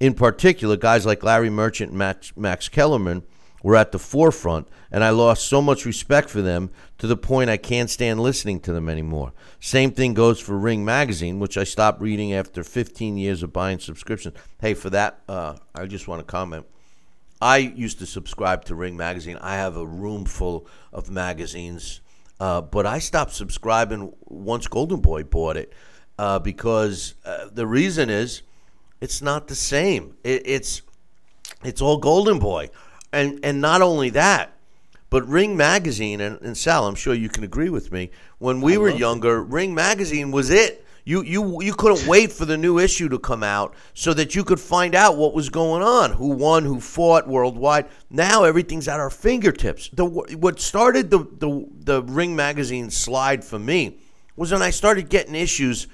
[0.00, 3.22] In particular, guys like Larry Merchant and Max, Max Kellerman
[3.62, 7.50] were at the forefront, and I lost so much respect for them to the point
[7.50, 9.32] I can't stand listening to them anymore.
[9.60, 13.78] Same thing goes for Ring Magazine, which I stopped reading after 15 years of buying
[13.78, 14.36] subscriptions.
[14.60, 16.66] Hey, for that, uh, I just want to comment.
[17.42, 19.38] I used to subscribe to Ring Magazine.
[19.40, 22.00] I have a room full of magazines,
[22.38, 25.72] uh, but I stopped subscribing once Golden Boy bought it
[26.18, 28.42] uh, because uh, the reason is
[29.00, 30.16] it's not the same.
[30.22, 30.82] It, it's
[31.64, 32.70] it's all Golden Boy,
[33.12, 34.52] and and not only that,
[35.10, 38.10] but Ring Magazine and, and Sal, I'm sure you can agree with me.
[38.38, 40.86] When we were younger, Ring Magazine was it.
[41.04, 44.44] You you you couldn't wait for the new issue to come out so that you
[44.44, 47.86] could find out what was going on, who won, who fought worldwide.
[48.10, 49.88] Now everything's at our fingertips.
[49.92, 53.98] The what started the the the Ring magazine slide for me
[54.36, 55.88] was when I started getting issues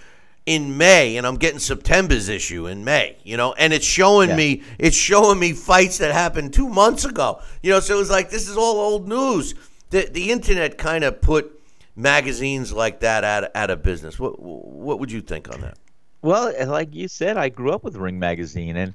[0.46, 4.36] in May, and I'm getting September's issue in May, you know, and it's showing Yeah.
[4.36, 7.80] me it's showing me fights that happened two months ago, you know.
[7.80, 9.54] So it was like this is all old news.
[9.90, 11.52] The the internet kind of put
[11.96, 14.18] magazines like that out out of business.
[14.18, 15.78] What what would you think on that?
[16.22, 18.94] Well, like you said, I grew up with Ring magazine and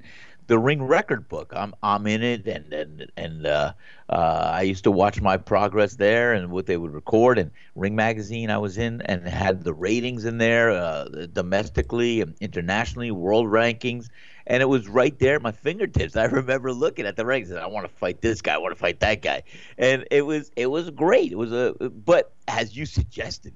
[0.51, 1.53] the Ring record book.
[1.55, 3.71] I'm I'm in it, and and and uh,
[4.09, 7.39] uh, I used to watch my progress there and what they would record.
[7.39, 12.35] And Ring magazine, I was in and had the ratings in there, uh, domestically, and
[12.41, 14.09] internationally, world rankings.
[14.45, 16.17] And it was right there at my fingertips.
[16.17, 18.75] I remember looking at the rankings and I want to fight this guy, I want
[18.75, 19.43] to fight that guy,
[19.77, 21.31] and it was it was great.
[21.31, 23.53] It was a but as you suggested,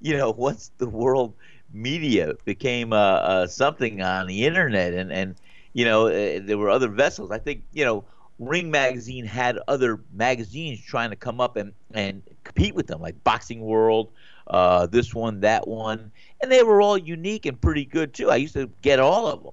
[0.00, 1.34] you know, once the world
[1.72, 5.34] media became uh, uh, something on the internet, and and
[5.76, 7.30] you know, uh, there were other vessels.
[7.30, 8.02] I think you know,
[8.38, 13.22] Ring magazine had other magazines trying to come up and and compete with them, like
[13.24, 14.10] Boxing World,
[14.46, 18.30] uh, this one, that one, and they were all unique and pretty good too.
[18.30, 19.52] I used to get all of them,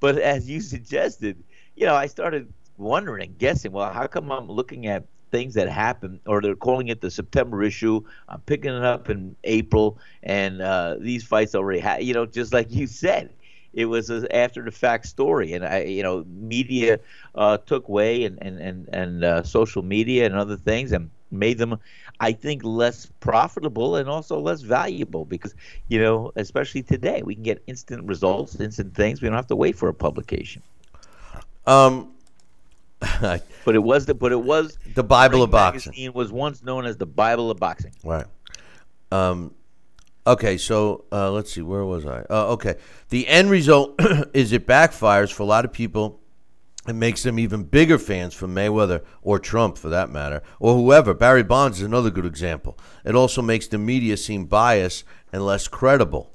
[0.00, 1.40] but as you suggested,
[1.76, 6.18] you know, I started wondering, guessing, well, how come I'm looking at things that happen,
[6.26, 8.02] or they're calling it the September issue.
[8.28, 12.52] I'm picking it up in April, and uh, these fights already had, you know, just
[12.52, 13.30] like you said,
[13.72, 17.00] it was an after the fact story, and I, you know, media
[17.34, 21.58] uh, took way, and and and and uh, social media and other things, and made
[21.58, 21.78] them,
[22.20, 25.54] I think, less profitable and also less valuable because,
[25.88, 29.22] you know, especially today, we can get instant results, instant things.
[29.22, 30.62] We don't have to wait for a publication.
[31.66, 32.12] Um,
[33.64, 35.90] But it was the but it was the Bible Ring of boxing.
[35.90, 37.92] Magazine was once known as the Bible of boxing.
[38.04, 38.26] Right.
[39.10, 39.54] Um,
[40.26, 42.24] okay, so uh, let's see, where was I?
[42.30, 42.76] Uh, okay,
[43.08, 44.00] the end result
[44.34, 46.20] is it backfires for a lot of people.
[46.88, 51.14] It makes them even bigger fans for Mayweather or Trump, for that matter, or whoever.
[51.14, 52.76] Barry Bonds is another good example.
[53.04, 56.32] It also makes the media seem biased and less credible.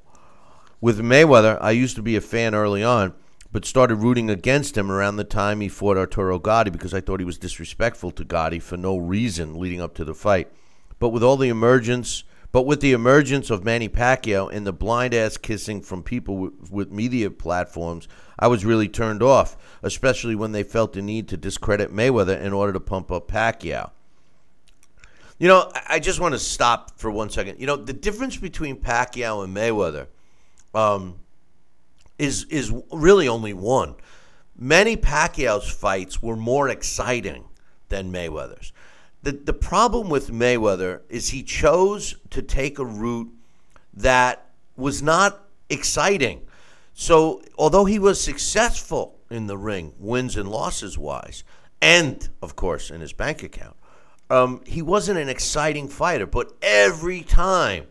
[0.80, 3.12] With Mayweather, I used to be a fan early on,
[3.52, 7.20] but started rooting against him around the time he fought Arturo Gatti because I thought
[7.20, 10.50] he was disrespectful to Gatti for no reason leading up to the fight.
[10.98, 15.14] But with all the emergence, but with the emergence of Manny Pacquiao and the blind
[15.14, 18.08] ass kissing from people with, with media platforms,
[18.38, 22.52] I was really turned off, especially when they felt the need to discredit Mayweather in
[22.52, 23.90] order to pump up Pacquiao.
[25.38, 27.60] You know, I- I just want to stop for one second.
[27.60, 30.06] You know, the difference between Pacquiao and Mayweather
[30.74, 31.16] um,
[32.18, 33.94] is is really only one.
[34.56, 37.44] Manny Pacquiao's fights were more exciting
[37.88, 38.72] than Mayweather's.
[39.22, 43.32] The the problem with Mayweather is he chose to take a route
[43.94, 44.46] that
[44.76, 46.42] was not exciting.
[46.94, 51.44] So, although he was successful in the ring, wins and losses wise,
[51.80, 53.76] and of course in his bank account,
[54.30, 56.26] um, he wasn't an exciting fighter.
[56.26, 57.86] But every time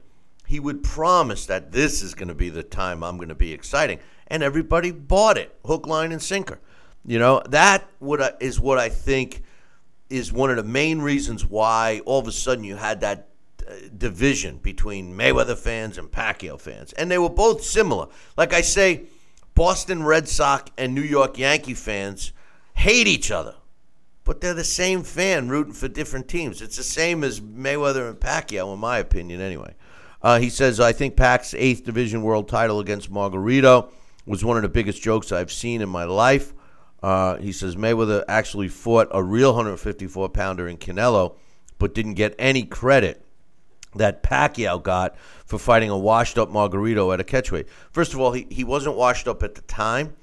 [0.45, 3.53] he would promise that this is going to be the time I'm going to be
[3.53, 6.59] exciting, and everybody bought it, hook, line, and sinker.
[7.05, 9.43] You know that what I, is what I think
[10.09, 13.29] is one of the main reasons why all of a sudden you had that
[13.67, 18.07] uh, division between Mayweather fans and Pacquiao fans, and they were both similar.
[18.37, 19.03] Like I say,
[19.55, 22.31] Boston Red Sox and New York Yankee fans
[22.75, 23.55] hate each other,
[24.23, 26.61] but they're the same fan rooting for different teams.
[26.61, 29.73] It's the same as Mayweather and Pacquiao, in my opinion, anyway.
[30.21, 33.89] Uh, he says, I think Pac's eighth division world title against Margarito
[34.25, 36.53] was one of the biggest jokes I've seen in my life.
[37.01, 41.35] Uh, he says Mayweather actually fought a real 154 pounder in Canelo,
[41.77, 43.23] but didn't get any credit
[43.95, 45.15] that Pacquiao got
[45.45, 47.67] for fighting a washed up Margarito at a catchweight.
[47.91, 50.15] First of all, he, he wasn't washed up at the time,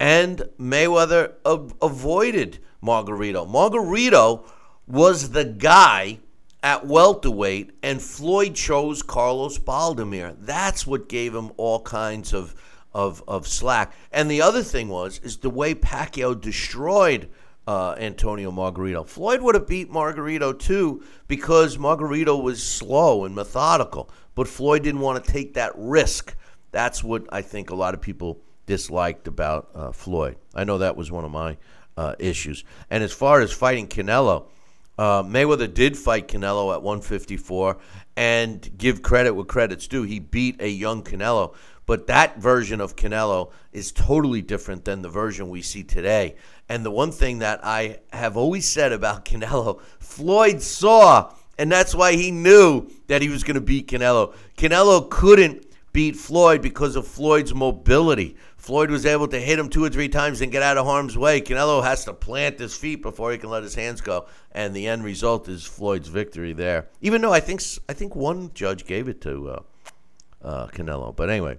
[0.00, 3.46] and Mayweather av- avoided Margarito.
[3.46, 4.44] Margarito
[4.86, 6.18] was the guy
[6.62, 10.36] at welterweight, and Floyd chose Carlos Baldomir.
[10.38, 12.54] That's what gave him all kinds of,
[12.94, 13.92] of, of slack.
[14.12, 17.28] And the other thing was is the way Pacquiao destroyed
[17.66, 19.06] uh, Antonio Margarito.
[19.06, 25.00] Floyd would have beat Margarito too because Margarito was slow and methodical, but Floyd didn't
[25.00, 26.34] want to take that risk.
[26.72, 30.36] That's what I think a lot of people disliked about uh, Floyd.
[30.54, 31.56] I know that was one of my
[31.96, 32.64] uh, issues.
[32.90, 34.46] And as far as fighting Canelo,
[34.98, 37.78] uh, Mayweather did fight Canelo at 154
[38.16, 40.02] and give credit where credit's due.
[40.02, 41.54] He beat a young Canelo,
[41.86, 46.36] but that version of Canelo is totally different than the version we see today.
[46.68, 51.94] And the one thing that I have always said about Canelo, Floyd saw, and that's
[51.94, 54.34] why he knew that he was going to beat Canelo.
[54.56, 58.36] Canelo couldn't beat Floyd because of Floyd's mobility.
[58.56, 61.18] Floyd was able to hit him two or three times and get out of harm's
[61.18, 61.40] way.
[61.40, 64.86] Canelo has to plant his feet before he can let his hands go, and the
[64.86, 66.86] end result is Floyd's victory there.
[67.00, 69.62] Even though I think I think one judge gave it to uh,
[70.42, 71.58] uh, Canelo, but anyway.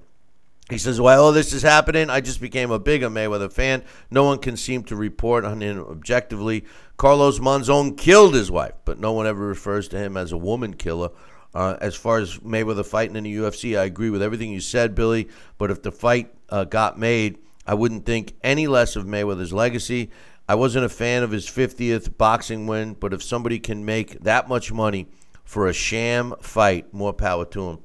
[0.70, 3.84] He says, while all this is happening, I just became a bigger Mayweather fan.
[4.10, 6.64] No one can seem to report on him objectively.
[6.96, 10.74] Carlos Monzon killed his wife, but no one ever refers to him as a woman
[10.74, 11.10] killer.
[11.54, 14.96] Uh, as far as Mayweather fighting in the UFC, I agree with everything you said,
[14.96, 15.28] Billy.
[15.58, 20.12] But if the fight uh, got made, I wouldn't think any less of Mayweather's legacy.
[20.48, 24.50] I wasn't a fan of his 50th boxing win, but if somebody can make that
[24.50, 25.08] much money
[25.44, 27.80] for a sham fight, more power to him.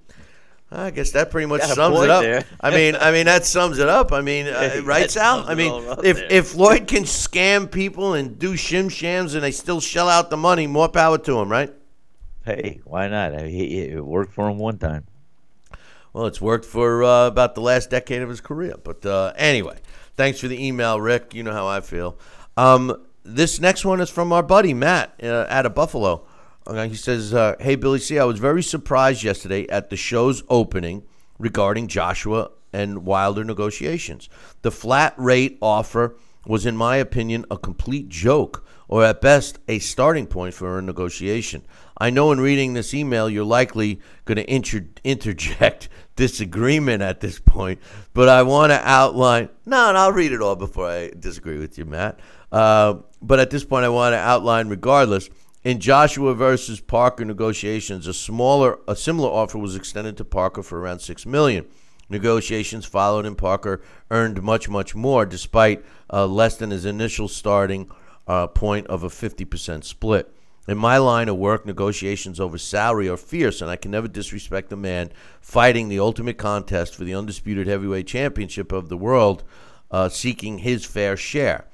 [0.70, 2.23] I guess that pretty much sums it up.
[2.23, 2.45] there.
[2.61, 4.12] I mean, I mean that sums it up.
[4.12, 5.45] I mean, uh, right, Sal?
[5.49, 5.73] I mean,
[6.05, 6.27] if there.
[6.31, 10.36] if Floyd can scam people and do shim shams and they still shell out the
[10.36, 11.73] money, more power to him, right?
[12.45, 13.35] Hey, why not?
[13.35, 15.07] I mean, It worked for him one time.
[16.12, 18.74] Well, it's worked for uh, about the last decade of his career.
[18.82, 19.78] But uh, anyway,
[20.16, 21.35] thanks for the email, Rick.
[21.35, 22.19] You know how I feel.
[22.57, 26.27] Um, this next one is from our buddy Matt uh, out of Buffalo.
[26.69, 30.43] Uh, he says, uh, "Hey Billy C, I was very surprised yesterday at the show's
[30.51, 31.03] opening
[31.39, 34.28] regarding Joshua and Wilder negotiations.
[34.62, 36.16] The flat rate offer
[36.47, 40.82] was, in my opinion, a complete joke, or at best, a starting point for a
[40.82, 41.62] negotiation.
[41.99, 47.39] I know in reading this email, you're likely going to inter- interject disagreement at this
[47.39, 47.81] point,
[48.15, 49.49] but I want to outline.
[49.66, 52.20] No, and I'll read it all before I disagree with you, Matt.
[52.51, 55.28] Uh, but at this point, I want to outline, regardless.
[55.65, 60.79] In Joshua versus Parker negotiations, a smaller, a similar offer was extended to Parker for
[60.79, 61.67] around six million.
[62.09, 67.91] Negotiations followed, and Parker earned much, much more, despite uh, less than his initial starting
[68.29, 70.33] uh, point of a 50% split.
[70.69, 74.73] In my line of work, negotiations over salary are fierce, and I can never disrespect
[74.73, 75.11] a man
[75.41, 79.43] fighting the ultimate contest for the undisputed heavyweight championship of the world,
[79.91, 81.67] uh, seeking his fair share.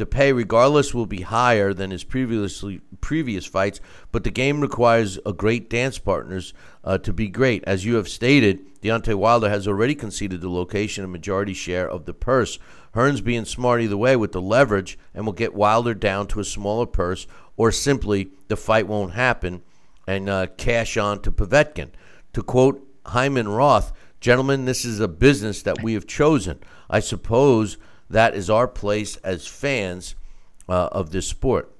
[0.00, 5.18] The pay, regardless, will be higher than his previously previous fights, but the game requires
[5.26, 7.62] a great dance partners uh, to be great.
[7.64, 12.06] As you have stated, Deontay Wilder has already conceded the location and majority share of
[12.06, 12.58] the purse.
[12.94, 16.44] Hearn's being smart either way with the leverage and will get Wilder down to a
[16.44, 17.26] smaller purse,
[17.58, 19.60] or simply the fight won't happen
[20.06, 21.90] and uh, cash on to Povetkin.
[22.32, 26.58] To quote Hyman Roth, gentlemen, this is a business that we have chosen.
[26.88, 27.76] I suppose
[28.10, 30.14] that is our place as fans
[30.68, 31.72] uh, of this sport.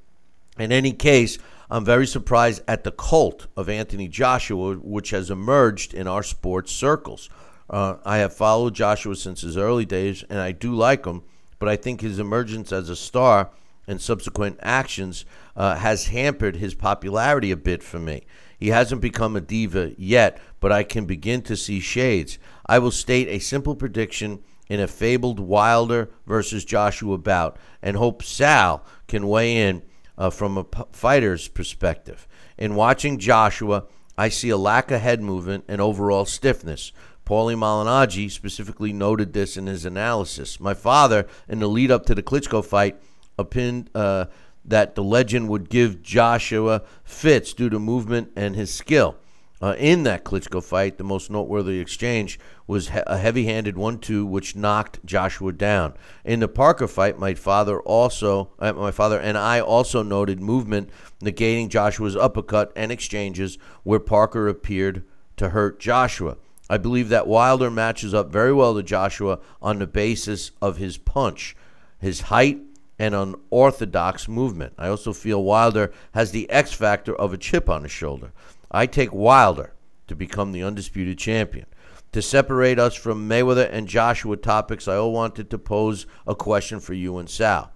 [0.59, 1.39] In any case,
[1.71, 6.73] I'm very surprised at the cult of Anthony Joshua, which has emerged in our sports
[6.73, 7.29] circles.
[7.69, 11.23] Uh, I have followed Joshua since his early days, and I do like him,
[11.59, 13.51] but I think his emergence as a star
[13.87, 15.25] and subsequent actions
[15.57, 18.25] uh, has hampered his popularity a bit for me.
[18.59, 22.39] He hasn't become a diva yet, but I can begin to see shades.
[22.67, 28.23] I will state a simple prediction in a fabled Wilder versus Joshua bout and hope
[28.23, 29.83] Sal can weigh in
[30.17, 32.29] uh, from a p- fighter's perspective.
[32.57, 33.85] In watching Joshua,
[34.17, 36.93] I see a lack of head movement and overall stiffness.
[37.27, 40.61] Paulie Malignaggi specifically noted this in his analysis.
[40.61, 42.97] My father, in the lead up to the Klitschko fight,
[43.39, 44.27] opined uh,
[44.65, 49.17] that the legend would give Joshua fits due to movement and his skill.
[49.63, 54.57] Uh, in that Klitschko fight, the most noteworthy exchange was he- a heavy-handed one-two, which
[54.57, 55.93] knocked Joshua down.
[56.25, 60.89] In the Parker fight, my father also, uh, my father and I also noted movement
[61.23, 65.05] negating Joshua's uppercut and exchanges where Parker appeared
[65.37, 66.39] to hurt Joshua.
[66.71, 70.97] I believe that Wilder matches up very well to Joshua on the basis of his
[70.97, 71.55] punch,
[71.99, 72.61] his height,
[72.99, 74.75] and unorthodox movement.
[74.79, 78.33] I also feel Wilder has the X factor of a chip on his shoulder.
[78.71, 79.73] I take Wilder
[80.07, 81.67] to become the undisputed champion.
[82.13, 86.93] To separate us from Mayweather and Joshua topics, I wanted to pose a question for
[86.93, 87.73] you and Sal.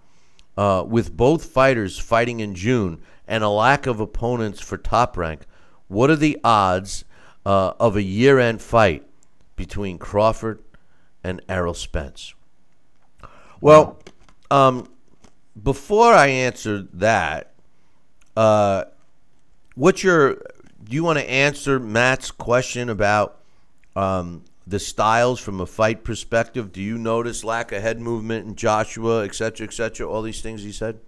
[0.56, 5.46] Uh, with both fighters fighting in June and a lack of opponents for top rank,
[5.88, 7.04] what are the odds
[7.46, 9.06] uh, of a year end fight
[9.56, 10.62] between Crawford
[11.22, 12.34] and Errol Spence?
[13.60, 13.98] Well,
[14.50, 14.88] um,
[15.60, 17.52] before I answer that,
[18.36, 18.84] uh,
[19.74, 20.38] what's your?
[20.84, 23.40] Do you want to answer Matt's question about
[23.96, 26.72] um, the styles from a fight perspective?
[26.72, 30.06] Do you notice lack of head movement in Joshua, et cetera, et cetera?
[30.06, 31.00] All these things he said.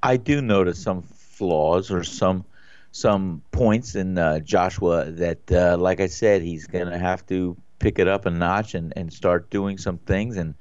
[0.00, 2.44] I do notice some flaws or some
[2.92, 7.56] some points in uh, Joshua that, uh, like I said, he's going to have to
[7.80, 10.36] pick it up a notch and, and start doing some things.
[10.36, 10.54] And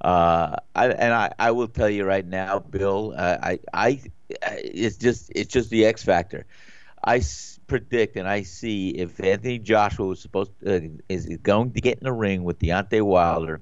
[0.00, 4.96] uh, I, and I, I will tell you right now, Bill, uh, I, I, it's
[4.96, 6.46] just it's just the X factor.
[7.02, 7.22] I
[7.66, 12.04] predict and I see if Anthony Joshua was supposed uh, is going to get in
[12.04, 13.60] the ring with Deontay Wilder,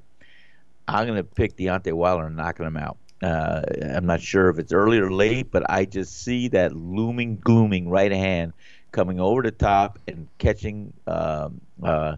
[0.89, 2.97] I'm going to pick Deontay Wilder and knocking him out.
[3.23, 3.63] Uh,
[3.95, 7.89] I'm not sure if it's early or late, but I just see that looming, glooming
[7.89, 8.53] right hand
[8.93, 12.17] coming over the top and catching um, uh,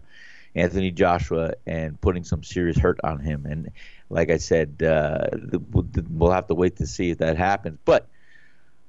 [0.55, 3.45] Anthony Joshua and putting some serious hurt on him.
[3.45, 3.71] And
[4.09, 5.27] like I said, uh,
[5.71, 7.79] we'll have to wait to see if that happens.
[7.83, 8.07] But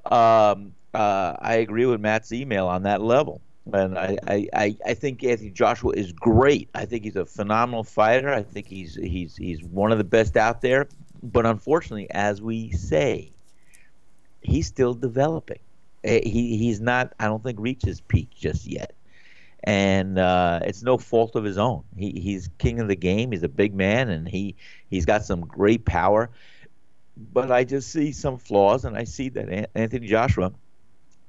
[0.04, 3.40] um, uh, I agree with Matt's email on that level.
[3.72, 4.18] And I,
[4.52, 6.68] I, I think Anthony Joshua is great.
[6.74, 8.32] I think he's a phenomenal fighter.
[8.32, 10.88] I think he's he's he's one of the best out there.
[11.22, 13.30] But unfortunately, as we say,
[14.40, 15.60] he's still developing.
[16.02, 17.12] Eh, he he's not.
[17.20, 18.94] I don't think reached his peak just yet
[19.64, 21.84] and uh, it's no fault of his own.
[21.96, 23.30] He, he's king of the game.
[23.32, 24.56] He's a big man, and he
[24.90, 26.30] he's got some great power.
[27.32, 30.52] But I just see some flaws, and I see that Anthony Joshua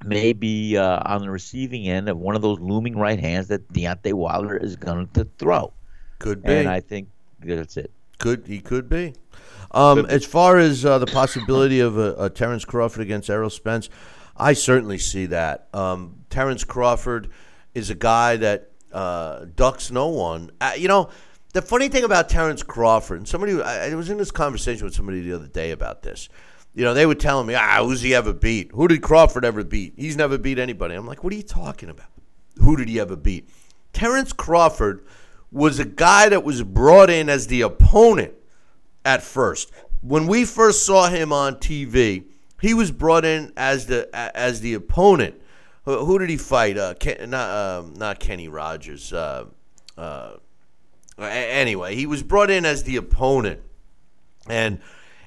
[0.03, 3.71] may be uh, on the receiving end of one of those looming right hands that
[3.71, 5.73] Deontay Wilder is going to throw.
[6.19, 7.09] Could be, and I think
[7.39, 7.91] that's it.
[8.19, 9.13] Could he could be.
[9.71, 13.89] Um, as far as uh, the possibility of a, a, Terrence Crawford against Errol Spence,
[14.37, 15.67] I certainly see that.
[15.73, 17.29] Um, Terrence Crawford
[17.73, 20.51] is a guy that uh, ducks no one.
[20.61, 21.09] Uh, you know,
[21.53, 24.93] the funny thing about Terrence Crawford, and somebody, I, I was in this conversation with
[24.93, 26.29] somebody the other day about this.
[26.73, 28.71] You know, they were telling me, ah, who's he ever beat?
[28.71, 29.93] Who did Crawford ever beat?
[29.95, 30.95] He's never beat anybody.
[30.95, 32.07] I'm like, what are you talking about?
[32.61, 33.47] Who did he ever beat?
[33.93, 35.05] Terrence Crawford
[35.51, 38.33] was a guy that was brought in as the opponent
[39.05, 39.71] at first.
[40.01, 42.25] When we first saw him on TV,
[42.59, 45.39] he was brought in as the as the opponent
[45.85, 46.77] who, who did he fight?
[46.77, 49.11] Uh, Ken, not um, not Kenny Rogers.
[49.11, 49.45] Uh,
[49.97, 50.33] uh,
[51.19, 53.61] anyway, he was brought in as the opponent,
[54.47, 54.79] and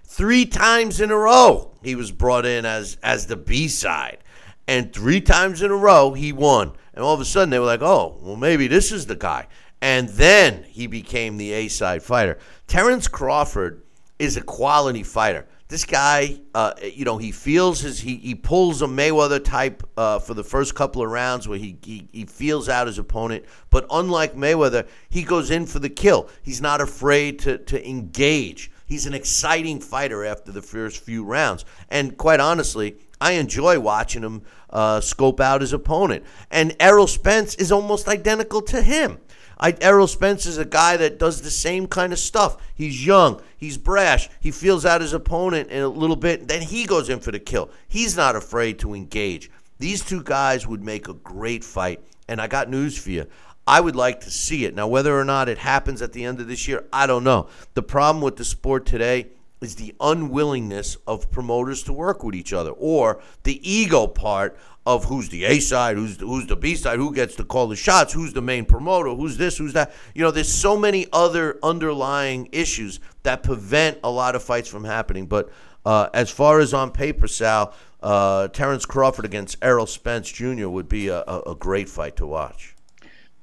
[0.07, 4.19] three times in a row he was brought in as as the B side,
[4.67, 6.73] and three times in a row he won.
[6.95, 9.49] And all of a sudden they were like, "Oh, well, maybe this is the guy."
[9.83, 12.39] And then he became the A side fighter.
[12.67, 13.83] Terrence Crawford
[14.19, 18.83] is a quality fighter this guy, uh, you know, he feels his he, he pulls
[18.83, 22.69] a Mayweather type uh, for the first couple of rounds where he, he he feels
[22.69, 23.45] out his opponent.
[23.71, 26.29] But unlike Mayweather, he goes in for the kill.
[26.43, 28.71] He's not afraid to to engage.
[28.87, 31.65] He's an exciting fighter after the first few rounds.
[31.91, 36.25] And quite honestly, I enjoy watching him uh, scope out his opponent.
[36.51, 39.19] And Errol Spence is almost identical to him.
[39.59, 42.59] I, Errol Spence is a guy that does the same kind of stuff.
[42.75, 46.85] He's young, he's brash, he feels out his opponent in a little bit, then he
[46.85, 47.71] goes in for the kill.
[47.89, 49.51] He's not afraid to engage.
[49.79, 53.27] These two guys would make a great fight, and I got news for you.
[53.67, 54.75] I would like to see it.
[54.75, 57.49] Now, whether or not it happens at the end of this year, I don't know.
[57.75, 59.29] The problem with the sport today
[59.61, 64.57] is the unwillingness of promoters to work with each other or the ego part
[64.87, 67.67] of who's the A side, who's the, who's the B side, who gets to call
[67.67, 69.93] the shots, who's the main promoter, who's this, who's that.
[70.15, 74.85] You know, there's so many other underlying issues that prevent a lot of fights from
[74.85, 75.27] happening.
[75.27, 75.51] But
[75.85, 80.69] uh, as far as on paper, Sal, uh, Terrence Crawford against Errol Spence Jr.
[80.69, 82.76] would be a, a, a, great fight to watch.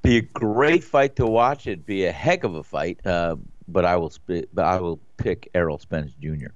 [0.04, 1.66] Be a great fight to watch.
[1.66, 3.04] It'd be a heck of a fight.
[3.04, 3.36] Uh,
[3.66, 6.48] but I will, sp- but I will pick Errol Spence Jr.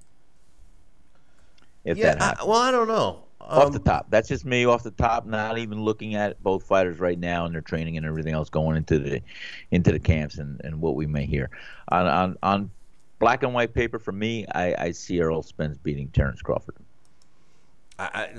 [1.83, 2.45] If yeah, that happens.
[2.45, 4.07] I, well, I don't know off um, the top.
[4.09, 5.25] That's just me off the top.
[5.25, 8.77] Not even looking at both fighters right now and their training and everything else going
[8.77, 9.21] into the
[9.71, 11.49] into the camps and, and what we may hear
[11.89, 12.71] on on on
[13.17, 13.99] black and white paper.
[13.99, 16.75] For me, I, I see Errol Spence beating Terrence Crawford.
[17.97, 18.29] I,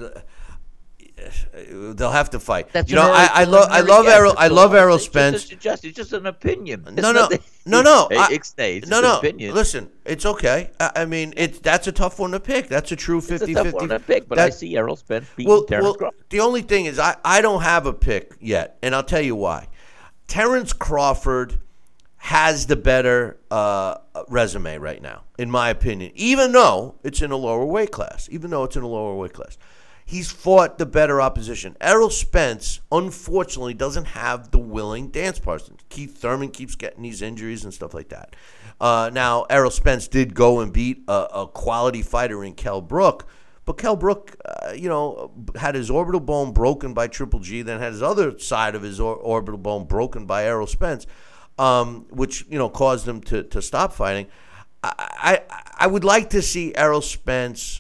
[1.95, 2.73] they'll have to fight.
[2.73, 5.51] That's you know, I, I love I love Errol I love Errol Spence.
[5.51, 6.87] It's just, it's just an opinion.
[6.93, 7.29] no, no,
[7.67, 9.19] no, no, it's, it's, no, no.
[9.19, 9.55] Opinion.
[9.55, 10.71] Listen, it's okay.
[10.79, 12.69] I, I, mean, it's that's a tough one to pick.
[12.69, 13.33] That's a true 50-50.
[13.33, 15.85] It's a tough one to pick, but that, I see Errol Spence beating well, Terrence
[15.85, 16.25] well, Crawford.
[16.31, 19.37] The only thing is, I I don't have a pick yet, and I'll tell you
[19.37, 19.69] why.
[20.27, 21.61] Terrence Crawford
[22.23, 23.97] has the better uh,
[24.29, 26.13] resume right now, in my opinion.
[26.15, 29.33] Even though it's in a lower weight class, even though it's in a lower weight
[29.33, 29.57] class
[30.11, 31.77] he's fought the better opposition.
[31.81, 35.79] Errol Spence, unfortunately, doesn't have the willing dance partners.
[35.89, 38.35] Keith Thurman keeps getting these injuries and stuff like that.
[38.81, 43.29] Uh, now, Errol Spence did go and beat a, a quality fighter in Kell Brook,
[43.65, 47.79] but Kell Brook, uh, you know, had his orbital bone broken by Triple G, then
[47.79, 51.07] had his other side of his or- orbital bone broken by Errol Spence,
[51.57, 54.27] um, which you know caused him to to stop fighting.
[54.83, 57.80] I, I I would like to see Errol Spence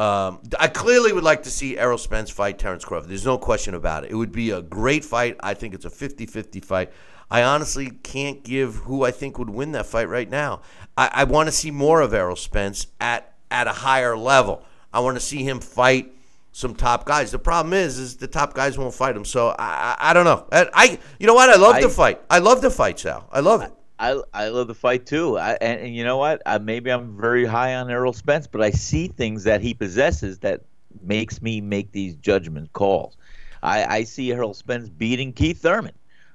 [0.00, 3.10] um, I clearly would like to see Errol Spence fight Terrence Crawford.
[3.10, 4.10] There's no question about it.
[4.10, 5.36] It would be a great fight.
[5.40, 6.90] I think it's a 50 50 fight.
[7.30, 10.62] I honestly can't give who I think would win that fight right now.
[10.96, 14.64] I, I want to see more of Errol Spence at, at a higher level.
[14.90, 16.14] I want to see him fight
[16.50, 17.30] some top guys.
[17.30, 19.26] The problem is, is the top guys won't fight him.
[19.26, 20.46] So I, I, I don't know.
[20.50, 21.50] I, I, you know what?
[21.50, 22.22] I love I- the fight.
[22.30, 23.28] I love the fight, Sal.
[23.30, 23.72] I love it.
[24.00, 25.38] I, I love the fight too.
[25.38, 26.40] I, and, and you know what?
[26.46, 30.38] I, maybe I'm very high on Errol Spence, but I see things that he possesses
[30.38, 30.62] that
[31.02, 33.16] makes me make these judgment calls.
[33.62, 35.92] I, I see Errol Spence beating Keith Thurman.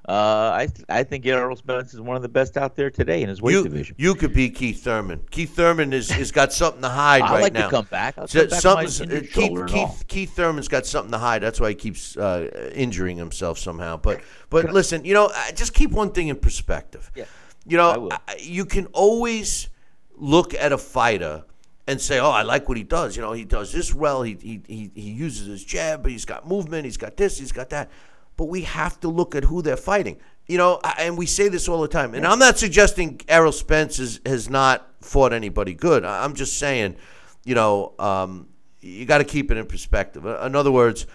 [0.08, 0.12] Uh,
[0.54, 3.42] I I think Errol Spence is one of the best out there today in his
[3.42, 3.96] weight You, division.
[3.98, 5.20] you could be Keith Thurman.
[5.32, 7.64] Keith Thurman is has got something to hide I right like now.
[7.64, 8.16] to come back.
[8.20, 9.66] I'll So- come back uh, Keith.
[9.68, 11.42] Keith, Keith Thurman's got something to hide.
[11.42, 13.98] That's why he keeps uh, injuring himself somehow.
[13.98, 14.22] But
[14.52, 17.10] but listen, you know, uh, just keep one thing in perspective.
[17.16, 17.26] Yeah,
[17.66, 18.10] You know.
[18.12, 19.70] I- you can always
[20.18, 21.44] look at a fighter
[21.88, 24.24] and say, "Oh, I like what he does." You know, he does this well.
[24.24, 26.86] He he he, he uses his jab, but he's got movement.
[26.86, 27.38] He's got this.
[27.40, 27.90] He's got that.
[28.38, 30.18] But we have to look at who they're fighting.
[30.48, 32.14] You know, I- and we say this all the time.
[32.14, 36.04] And I'm not suggesting Errol Spence is, has not fought anybody good.
[36.06, 36.98] I- I'm just saying,
[37.46, 38.50] you know, um,
[38.82, 40.24] you got to keep it in perspective.
[40.26, 41.08] In other words,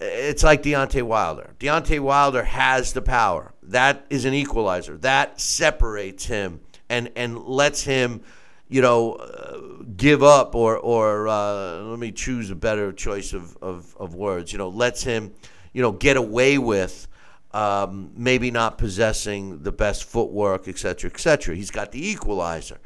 [0.00, 1.54] it's like Deontay Wilder.
[1.58, 3.53] Deontay Wilder has the power.
[3.68, 4.96] That is an equalizer.
[4.98, 8.20] That separates him and and lets him,
[8.68, 13.56] you know, uh, give up or or uh, let me choose a better choice of,
[13.62, 14.52] of, of words.
[14.52, 15.32] You know, lets him,
[15.72, 17.08] you know, get away with
[17.52, 21.54] um, maybe not possessing the best footwork, et cetera, et cetera.
[21.54, 22.78] He's got the equalizer.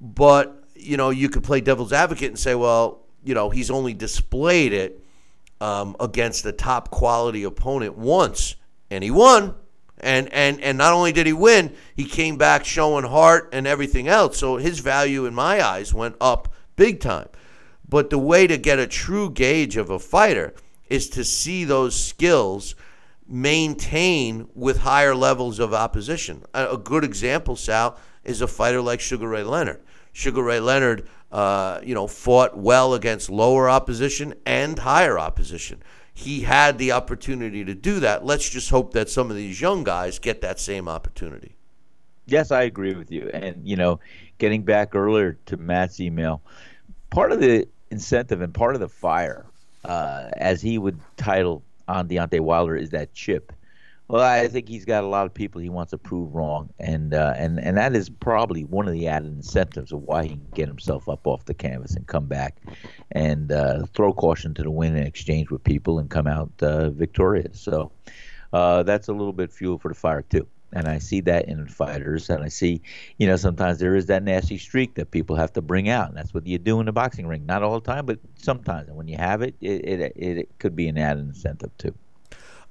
[0.00, 3.94] But, you know, you could play devil's advocate and say, well, you know, he's only
[3.94, 5.04] displayed it
[5.60, 8.56] um, against a top quality opponent once,
[8.90, 9.54] and he won.
[9.98, 14.08] And, and and not only did he win, he came back showing heart and everything
[14.08, 14.36] else.
[14.36, 17.28] So his value in my eyes went up big time.
[17.88, 20.54] But the way to get a true gauge of a fighter
[20.88, 22.74] is to see those skills
[23.26, 26.44] maintain with higher levels of opposition.
[26.54, 29.80] A, a good example, Sal, is a fighter like Sugar Ray Leonard.
[30.12, 35.82] Sugar Ray Leonard, uh, you know, fought well against lower opposition and higher opposition.
[36.18, 38.24] He had the opportunity to do that.
[38.24, 41.56] Let's just hope that some of these young guys get that same opportunity.
[42.24, 43.28] Yes, I agree with you.
[43.34, 44.00] And you know,
[44.38, 46.40] getting back earlier to Matt's email,
[47.10, 49.44] part of the incentive and part of the fire,
[49.84, 53.52] uh, as he would title on Deontay Wilder, is that chip.
[54.08, 57.12] Well, I think he's got a lot of people he wants to prove wrong, and
[57.12, 60.46] uh, and and that is probably one of the added incentives of why he can
[60.54, 62.56] get himself up off the canvas and come back,
[63.10, 66.90] and uh, throw caution to the wind in exchange with people and come out uh,
[66.90, 67.60] victorious.
[67.60, 67.90] So
[68.52, 70.46] uh, that's a little bit fuel for the fire too.
[70.72, 72.82] And I see that in fighters, and I see,
[73.18, 76.16] you know, sometimes there is that nasty streak that people have to bring out, and
[76.16, 77.44] that's what you do in the boxing ring.
[77.44, 78.86] Not all the time, but sometimes.
[78.86, 81.94] And when you have it it, it, it could be an added incentive too.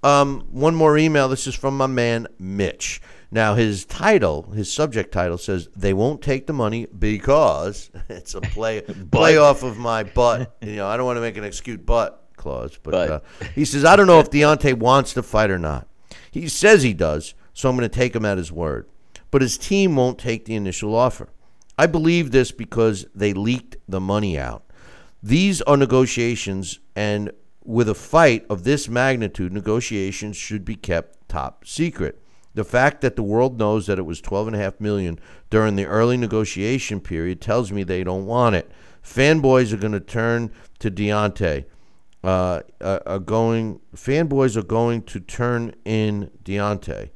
[0.06, 1.28] Um, one more email.
[1.28, 3.02] This is from my man Mitch.
[3.32, 8.42] Now his title, his subject title says they won't take the money because it's a
[8.42, 10.56] play play off of my butt.
[10.62, 13.10] You know, I don't want to make an excuse butt clause, but, But.
[13.10, 13.20] Uh,
[13.56, 15.88] he says I don't know if Deontay wants to fight or not.
[16.30, 18.88] He says he does, so I'm going to take him at his word.
[19.32, 21.30] But his team won't take the initial offer.
[21.80, 24.66] I believe this because they leaked the money out.
[25.24, 27.32] These are negotiations, and
[27.66, 32.22] with a fight of this magnitude, negotiations should be kept top secret.
[32.54, 35.20] The fact that the world knows that it was 12.5 million
[35.50, 38.72] during the early negotiation period tells me they don't want it.
[39.04, 41.66] Fanboys are going to turn to Deontay.
[42.24, 47.12] Uh, are are going fanboys are going to turn in Deontay.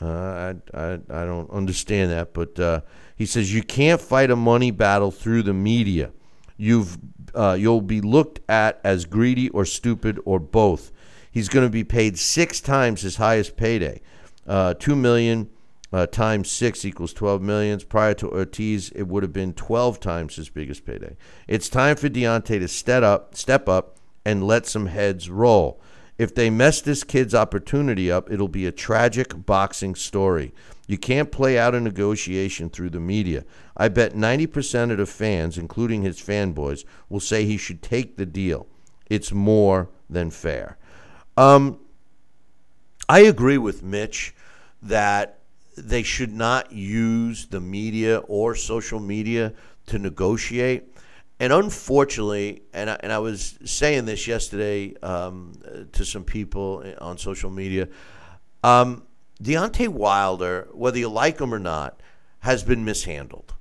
[0.00, 2.80] Uh, I, I I don't understand that, but uh,
[3.14, 6.12] he says you can't fight a money battle through the media.
[6.56, 6.96] You've
[7.34, 10.92] uh, you'll be looked at as greedy or stupid or both.
[11.30, 14.00] He's going to be paid six times his highest payday.
[14.46, 15.48] Uh, Two million
[15.92, 17.84] uh, times six equals 12 millions.
[17.84, 21.16] Prior to Ortiz, it would have been 12 times his biggest payday.
[21.46, 25.80] It's time for Deontay to step up, step up, and let some heads roll.
[26.18, 30.52] If they mess this kid's opportunity up, it'll be a tragic boxing story.
[30.86, 33.44] You can't play out a negotiation through the media.
[33.76, 38.26] I bet 90% of the fans, including his fanboys, will say he should take the
[38.26, 38.66] deal.
[39.08, 40.76] It's more than fair.
[41.36, 41.78] Um,
[43.08, 44.34] I agree with Mitch
[44.82, 45.38] that
[45.76, 49.54] they should not use the media or social media
[49.86, 50.88] to negotiate.
[51.40, 55.54] And unfortunately, and I, and I was saying this yesterday um,
[55.92, 57.88] to some people on social media,
[58.62, 59.04] um,
[59.42, 62.00] Deontay Wilder, whether you like him or not,
[62.40, 63.54] has been mishandled.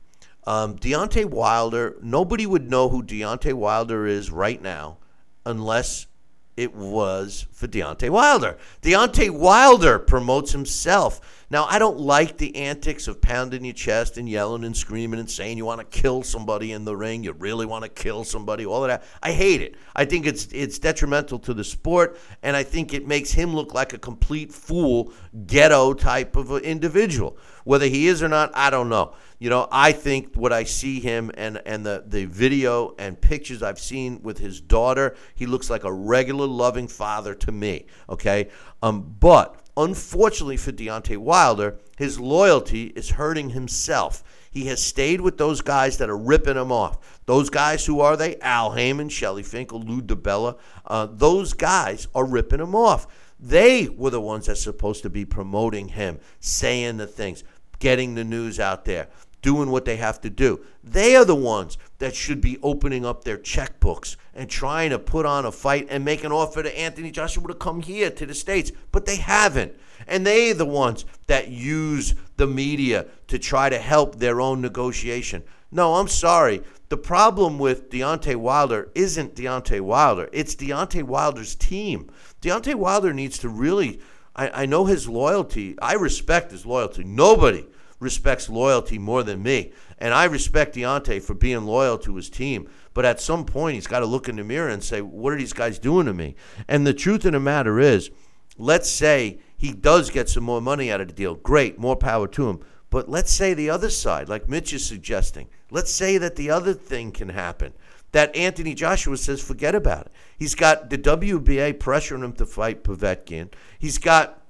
[0.46, 4.98] Um, Deontay Wilder, nobody would know who Deontay Wilder is right now
[5.46, 6.08] unless
[6.58, 8.58] it was for Deontay Wilder.
[8.82, 11.41] Deontay Wilder promotes himself.
[11.52, 15.30] Now, I don't like the antics of pounding your chest and yelling and screaming and
[15.30, 17.26] saying you want to kill somebody in the ring.
[17.26, 18.66] You really want to kill somebody.
[18.66, 19.04] All of that.
[19.22, 19.76] I hate it.
[19.94, 23.74] I think it's it's detrimental to the sport, and I think it makes him look
[23.74, 25.12] like a complete fool,
[25.46, 27.38] ghetto type of individual.
[27.66, 29.14] Whether he is or not, I don't know.
[29.38, 33.62] You know, I think what I see him and and the the video and pictures
[33.62, 37.88] I've seen with his daughter, he looks like a regular loving father to me.
[38.08, 38.48] Okay,
[38.82, 44.24] um, but unfortunately for Deontay Wilder, his loyalty is hurting himself.
[44.52, 47.22] He has stayed with those guys that are ripping him off.
[47.26, 48.38] Those guys, who are they?
[48.40, 50.58] Al Haymon, Shelly Finkel, Lou DiBella.
[50.86, 53.08] Uh, those guys are ripping him off.
[53.40, 57.44] They were the ones that's supposed to be promoting him, saying the things,
[57.80, 59.08] getting the news out there,
[59.42, 60.64] doing what they have to do.
[60.84, 65.26] They are the ones that should be opening up their checkbooks and trying to put
[65.26, 68.34] on a fight and make an offer to Anthony Joshua to come here to the
[68.34, 69.74] States, but they haven't.
[70.08, 74.62] And they are the ones that use the media to try to help their own
[74.62, 75.44] negotiation.
[75.72, 76.64] No, I'm sorry.
[76.90, 80.30] The problem with Deontay Wilder isn't Deontay Wilder.
[80.34, 82.10] It's Deontay Wilder's team.
[82.42, 84.02] Deontay Wilder needs to really,
[84.36, 85.78] I, I know his loyalty.
[85.82, 87.04] I respect his loyalty.
[87.04, 87.66] Nobody
[88.02, 89.72] respects loyalty more than me.
[90.00, 92.68] And I respect Deontay for being loyal to his team.
[92.94, 95.38] But at some point, he's got to look in the mirror and say, what are
[95.38, 96.36] these guys doing to me?
[96.68, 98.10] And the truth of the matter is,
[98.58, 101.36] let's say he does get some more money out of the deal.
[101.36, 102.60] Great, more power to him.
[102.90, 106.74] But let's say the other side, like Mitch is suggesting, let's say that the other
[106.74, 107.74] thing can happen.
[108.12, 110.12] That Anthony Joshua says, forget about it.
[110.38, 113.54] He's got the WBA pressuring him to fight Povetkin.
[113.80, 114.41] He's got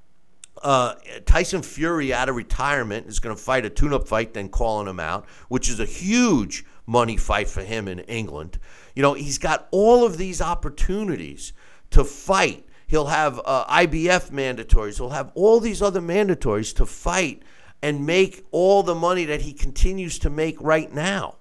[0.63, 4.87] uh, Tyson Fury out of retirement is going to fight a tune-up fight, then calling
[4.87, 8.59] him out, which is a huge money fight for him in England.
[8.95, 11.53] You know, he's got all of these opportunities
[11.91, 12.65] to fight.
[12.87, 14.97] He'll have uh, IBF mandatories.
[14.97, 17.43] He'll have all these other mandatories to fight
[17.81, 21.35] and make all the money that he continues to make right now.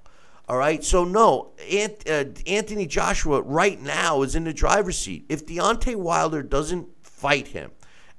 [0.49, 0.83] All right.
[0.83, 5.27] So no, Ant, uh, Anthony Joshua right now is in the driver's seat.
[5.29, 7.71] If Deontay Wilder doesn't fight him,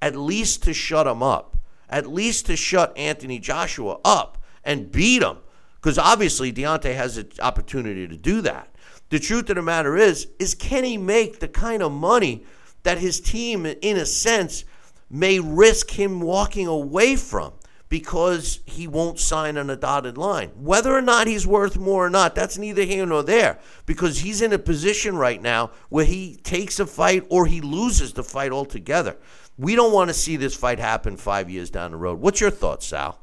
[0.01, 1.57] at least to shut him up,
[1.89, 5.37] at least to shut Anthony Joshua up and beat him,
[5.75, 8.69] because obviously Deontay has an opportunity to do that.
[9.09, 12.45] The truth of the matter is, is can he make the kind of money
[12.83, 14.63] that his team, in a sense,
[15.09, 17.53] may risk him walking away from
[17.89, 20.49] because he won't sign on a dotted line.
[20.55, 24.41] Whether or not he's worth more or not, that's neither here nor there because he's
[24.41, 28.53] in a position right now where he takes a fight or he loses the fight
[28.53, 29.17] altogether.
[29.57, 32.19] We don't want to see this fight happen five years down the road.
[32.19, 33.19] What's your thoughts, Sal?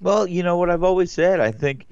[0.00, 1.40] Well, you know what I've always said.
[1.40, 1.86] I think,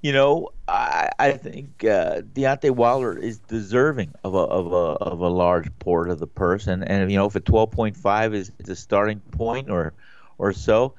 [0.00, 5.20] you know, I, I think uh, Deontay Wilder is deserving of a of a of
[5.20, 8.32] a large port of the purse, and and you know if a twelve point five
[8.34, 9.92] is, a starting point or
[10.38, 10.94] or so,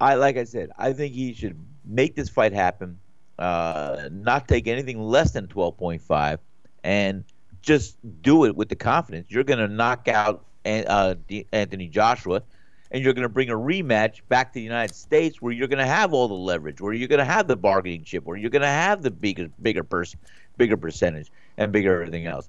[0.00, 2.98] I like I said, I think he should make this fight happen,
[3.38, 6.40] uh, not take anything less than twelve point five,
[6.82, 7.24] and
[7.60, 11.14] just do it with the confidence you're going to knock out uh,
[11.52, 12.42] Anthony Joshua,
[12.90, 15.78] and you're going to bring a rematch back to the United States where you're going
[15.78, 18.50] to have all the leverage, where you're going to have the bargaining chip, where you're
[18.50, 20.14] going to have the bigger, bigger purse,
[20.56, 22.48] bigger percentage, and bigger everything else.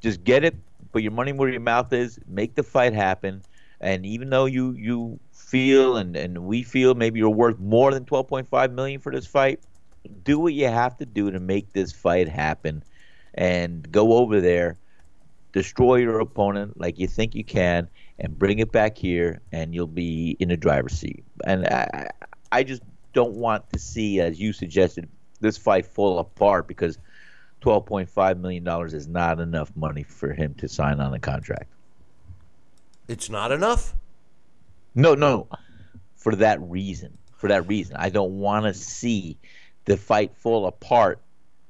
[0.00, 0.54] Just get it,
[0.92, 3.42] put your money where your mouth is, make the fight happen,
[3.80, 8.04] and even though you you feel and, and we feel maybe you're worth more than
[8.04, 9.60] 12.5 million for this fight,
[10.24, 12.82] do what you have to do to make this fight happen
[13.34, 14.78] and go over there,
[15.54, 19.86] destroy your opponent like you think you can, and bring it back here, and you'll
[19.86, 21.24] be in the driver's seat.
[21.46, 22.10] And I,
[22.52, 22.82] I just
[23.12, 25.08] don't want to see, as you suggested,
[25.40, 26.98] this fight fall apart because
[27.62, 31.70] $12.5 million is not enough money for him to sign on a contract.
[33.06, 33.94] It's not enough?
[34.94, 35.48] No, no.
[36.16, 37.16] For that reason.
[37.36, 37.96] For that reason.
[37.96, 39.38] I don't want to see
[39.84, 41.20] the fight fall apart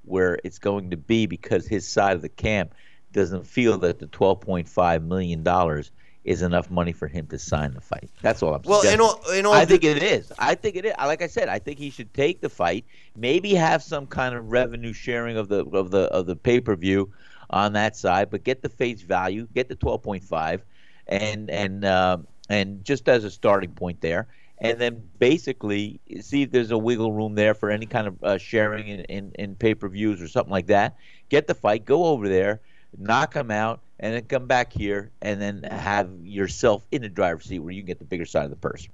[0.04, 2.74] where it's going to be because his side of the camp
[3.14, 5.82] doesn't feel that the $12.5 million
[6.24, 8.10] is enough money for him to sign the fight.
[8.22, 8.82] That's all I'm saying.
[8.82, 10.32] Well, in all, in all I think it is.
[10.38, 10.94] I think it is.
[10.98, 12.84] Like I said, I think he should take the fight,
[13.16, 16.76] maybe have some kind of revenue sharing of the of the of the pay per
[16.76, 17.12] view
[17.50, 20.60] on that side, but get the face value, get the 12.5,
[21.06, 24.26] and and um, and just as a starting point there,
[24.58, 28.38] and then basically see if there's a wiggle room there for any kind of uh,
[28.38, 30.96] sharing in, in, in pay per views or something like that.
[31.28, 32.60] Get the fight, go over there,
[32.98, 37.44] knock him out, and then come back here and then have yourself in the driver's
[37.44, 38.88] seat where you can get the bigger side of the purse.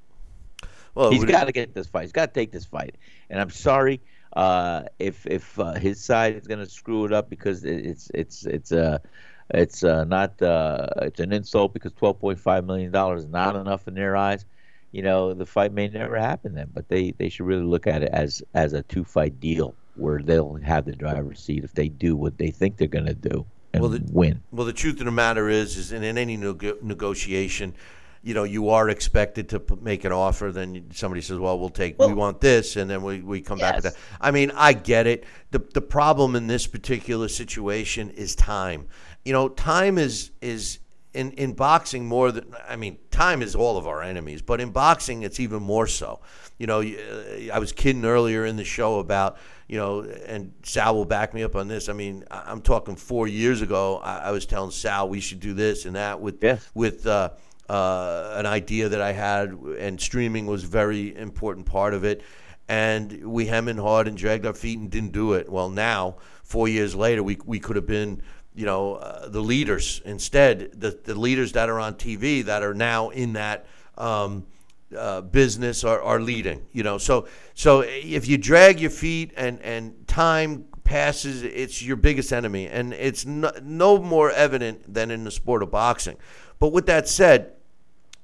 [0.95, 2.03] Well, he's got to get this fight.
[2.03, 2.97] He's got to take this fight.
[3.31, 4.01] And I'm sorry
[4.35, 8.45] uh, if if uh, his side is going to screw it up because it's it's
[8.45, 8.99] it's uh
[9.53, 13.95] it's uh, not uh, it's an insult because 12.5 million dollars is not enough in
[13.95, 14.45] their eyes.
[14.93, 16.69] you know, the fight may never happen then.
[16.73, 20.21] But they they should really look at it as as a two fight deal where
[20.23, 23.45] they'll have the driver's seat if they do what they think they're going to do
[23.73, 24.43] and Well, the- win.
[24.51, 27.75] Well, the truth of the matter is, is in, in any nego- negotiation,
[28.23, 30.53] you know, you are expected to p- make an offer.
[30.53, 31.99] Then somebody says, "Well, we'll take.
[31.99, 33.97] we want this," and then we, we come back with that.
[34.21, 35.25] I mean, I get it.
[35.53, 38.89] the The problem in this particular situation is time.
[39.25, 40.81] You know, time is is
[41.15, 44.71] in in boxing more than I mean, time is all of our enemies, but in
[44.71, 46.21] boxing, it's even more so.
[46.61, 50.95] You know, uh, I was kidding earlier in the show about you know, and Sal
[50.95, 51.89] will back me up on this.
[51.89, 53.99] I mean, I'm talking four years ago.
[54.03, 56.69] I, I was telling Sal we should do this and that with Yes.
[56.75, 57.31] with uh,
[57.69, 62.23] uh, an idea that I had, and streaming was a very important part of it.
[62.69, 65.49] And we hem and hawed and dragged our feet and didn't do it.
[65.49, 68.23] Well, now four years later, we we could have been.
[68.53, 72.75] You know uh, the leaders instead the the leaders that are on TV that are
[72.75, 73.67] now in that
[73.97, 74.45] um,
[74.97, 76.67] uh, business are, are leading.
[76.73, 81.97] You know, so so if you drag your feet and and time passes, it's your
[81.97, 86.17] biggest enemy, and it's no, no more evident than in the sport of boxing.
[86.59, 87.53] But with that said,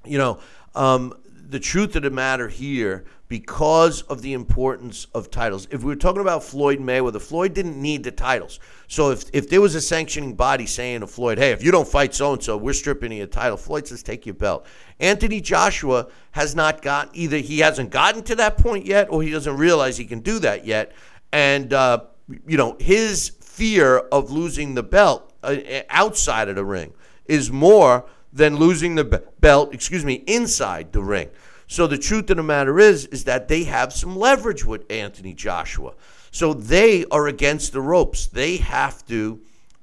[0.05, 0.39] you know,
[0.75, 1.13] um,
[1.49, 5.95] the truth of the matter here, because of the importance of titles, if we were
[5.95, 8.59] talking about Floyd Mayweather, Floyd didn't need the titles.
[8.87, 11.87] So if, if there was a sanctioning body saying to Floyd, hey, if you don't
[11.87, 14.65] fight so and so, we're stripping you a title, Floyd says, take your belt.
[14.99, 19.29] Anthony Joshua has not got either he hasn't gotten to that point yet, or he
[19.29, 20.93] doesn't realize he can do that yet.
[21.33, 22.05] And, uh,
[22.47, 25.57] you know, his fear of losing the belt uh,
[25.89, 26.93] outside of the ring
[27.25, 31.29] is more than losing the be- belt, excuse me, inside the ring.
[31.67, 35.33] So the truth of the matter is, is that they have some leverage with Anthony
[35.33, 35.93] Joshua.
[36.31, 38.27] So they are against the ropes.
[38.27, 39.41] They have to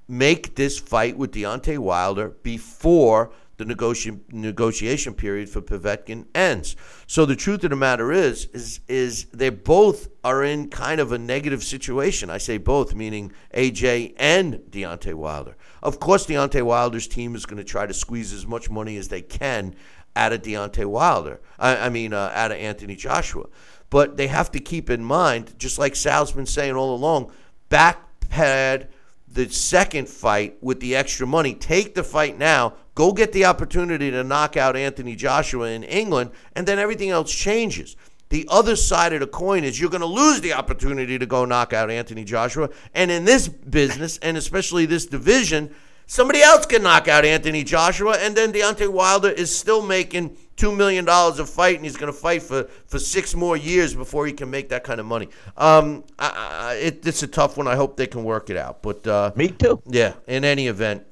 [0.08, 6.76] make this fight with Deontay Wilder before the negoti- negotiation period for Povetkin ends.
[7.06, 11.12] So the truth of the matter is, is, is they both are in kind of
[11.12, 12.30] a negative situation.
[12.30, 15.56] I say both, meaning AJ and Deontay Wilder.
[15.82, 19.08] Of course, Deontay Wilder's team is going to try to squeeze as much money as
[19.08, 19.74] they can
[20.16, 21.40] out of Deontay Wilder.
[21.58, 23.46] I, I mean, uh, out of Anthony Joshua.
[23.94, 27.30] But they have to keep in mind, just like Sal's been saying all along,
[27.70, 28.88] backpad
[29.28, 31.54] the second fight with the extra money.
[31.54, 32.74] Take the fight now.
[32.96, 37.32] Go get the opportunity to knock out Anthony Joshua in England, and then everything else
[37.32, 37.94] changes.
[38.30, 41.44] The other side of the coin is you're going to lose the opportunity to go
[41.44, 42.70] knock out Anthony Joshua.
[42.94, 45.72] And in this business, and especially this division,
[46.06, 50.76] somebody else can knock out Anthony Joshua, and then Deontay Wilder is still making $2
[50.76, 54.32] million a fight, and he's going to fight for, for six more years before he
[54.32, 55.28] can make that kind of money.
[55.56, 56.28] Um, I,
[56.70, 57.66] I, it, it's a tough one.
[57.66, 58.82] I hope they can work it out.
[58.82, 59.82] But uh, Me too.
[59.86, 61.04] yeah, in any event,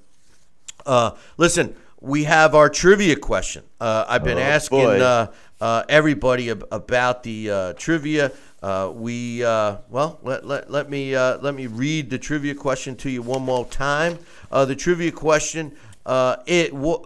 [0.87, 3.63] uh, listen, we have our trivia question.
[3.81, 8.33] Uh, I've been Oh, asking uh, uh, everybody ab- about the uh, trivia.
[8.63, 12.95] Uh, we uh, well, let, let, let me uh, let me read the trivia question
[12.97, 14.19] to you one more time.
[14.53, 15.73] Uh, the trivia question,
[16.07, 17.03] uh, it wa-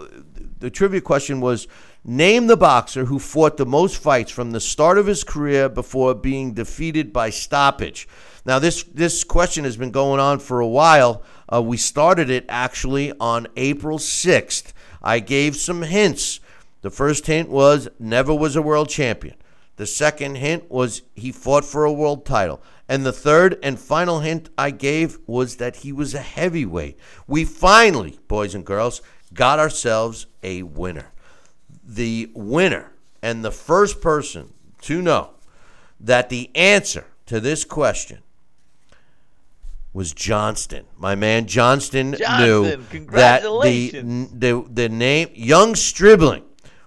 [0.61, 1.67] the trivia question was.
[2.09, 6.15] Name the boxer who fought the most fights from the start of his career before
[6.15, 8.07] being defeated by stoppage.
[8.45, 11.24] Now, this this question has been going on for a while.
[11.53, 14.73] Uh, we started it actually on April 6th.
[15.03, 16.39] I gave some hints.
[16.83, 19.35] The first hint was never was a world champion.
[19.74, 22.62] The second hint was he fought for a world title.
[22.89, 27.01] And the third and final hint I gave was that he was a heavyweight.
[27.27, 29.03] We finally, boys and girls,
[29.35, 31.11] got ourselves a winner.
[31.87, 32.93] The winner
[33.23, 34.53] and the first person
[34.83, 35.31] to know
[36.01, 38.23] that the answer to this question
[39.93, 40.85] was Johnston.
[40.99, 42.77] My man Johnston, knew
[43.13, 46.43] that the, the the name Young Stribling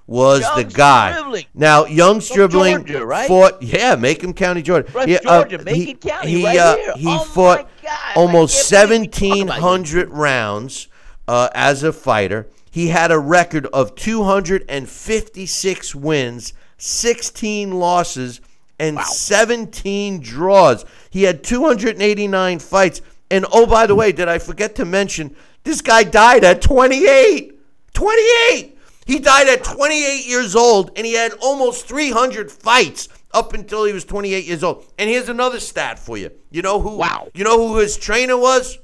[0.05, 1.13] was Young the guy.
[1.13, 1.45] Stribling.
[1.55, 3.27] Now Young Stribling Georgia, right?
[3.27, 4.91] fought yeah, Macon County, Georgia.
[4.91, 6.93] From He, uh, Georgia, Macon County, he, right uh, here.
[6.97, 9.63] He Oh, my fought God, almost can't believe we talk about him.
[9.63, 10.87] 1,700 rounds
[11.27, 12.47] uh, as a fighter.
[12.71, 18.41] He had a record of 256 wins, 16 losses,
[18.79, 20.85] and 17 draws.
[21.09, 23.01] He had 289 fights.
[23.31, 27.59] And oh, by the way, did I forget to mention this guy died at 28?
[27.93, 28.77] 28!
[29.05, 33.93] He died at 28 years old, and he had almost 300 fights up until he
[33.93, 34.85] was 28 years old.
[34.97, 36.31] And here's another stat for you.
[36.51, 36.97] You know who?
[36.97, 37.29] Wow.
[37.33, 38.77] You know who his trainer was?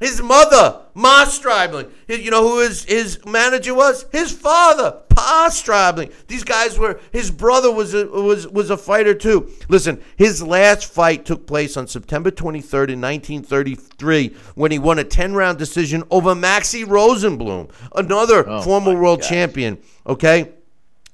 [0.00, 1.86] His mother, Ma Stribling.
[2.06, 4.06] His- You know who his, his manager was?
[4.12, 6.10] His father, Pa Stribling.
[6.26, 6.98] These guys were.
[7.12, 9.50] His brother was a, was was a fighter too.
[9.68, 15.04] Listen, his last fight took place on September 23rd in 1933 when he won a
[15.04, 19.28] 10 round decision over Maxie Rosenbloom, another Oh, former world gosh.
[19.28, 19.78] champion.
[20.06, 20.52] Okay.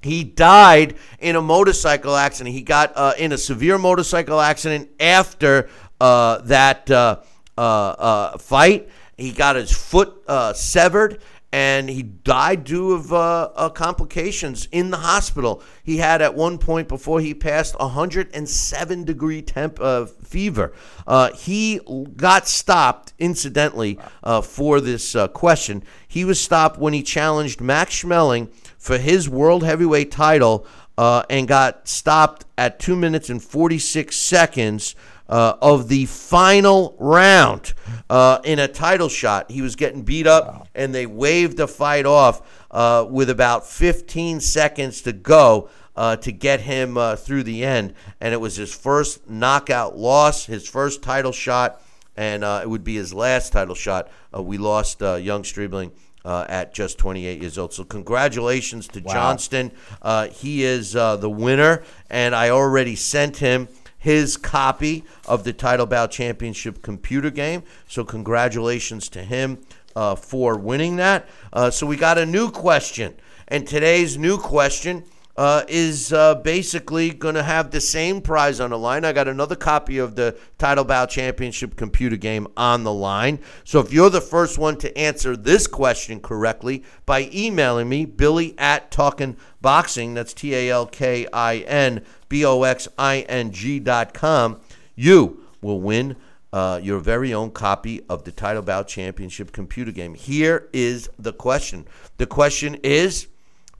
[0.03, 2.55] He died in a motorcycle accident.
[2.55, 5.69] He got uh, in a severe motorcycle accident after
[6.01, 7.21] uh, that uh,
[7.57, 8.89] uh, uh, fight.
[9.17, 11.23] He got his foot uh, severed
[11.57, 15.63] and he died due of uh, uh, complications in the hospital.
[15.83, 20.75] He had at one point before he passed 107 degree temp uh, fever.
[21.07, 21.81] Uh, he
[22.17, 25.83] got stopped, incidentally, uh, for this uh, question.
[26.07, 30.67] He was stopped when he challenged Max Schmeling for his world heavyweight title
[30.99, 34.95] and got stopped at two minutes and 46 seconds
[35.29, 37.75] uh, of the final round
[38.09, 39.51] uh, in a title shot.
[39.51, 44.41] He was getting beat up, and they waved the fight off uh, with about 15
[44.41, 45.71] seconds to go.
[45.97, 50.45] Uh, to get him uh, through the end, and it was his first knockout loss,
[50.45, 51.81] his first title shot,
[52.19, 54.11] and uh, it would be his last title shot.
[54.37, 55.93] Uh, we lost uh, young Stribling
[56.27, 57.73] uh, at just 28 years old.
[57.73, 59.71] So congratulations to Johnston.
[60.03, 63.69] Uh, he is uh, the winner, and I already sent him
[64.07, 67.65] his copy of the Title Bout Championship computer game.
[67.89, 69.59] So congratulations to him
[69.97, 71.29] uh, for winning that.
[71.53, 73.17] Uh, so we got a new question,
[73.49, 75.03] and today's new question
[75.37, 79.05] uh, is uh, basically going to have the same prize on the line.
[79.05, 83.39] I got another copy of the Title Bout Championship computer game on the line.
[83.65, 88.55] So if you're the first one to answer this question correctly by emailing me, Billy
[88.59, 93.51] at Talkin Boxing, that's T A L K I N B O X I N
[93.51, 94.61] G dot com,
[94.95, 96.17] you will win.
[96.53, 100.15] Uh, your very own copy of the Title Bout Championship computer game.
[100.15, 101.87] Here is the question.
[102.17, 103.27] The question is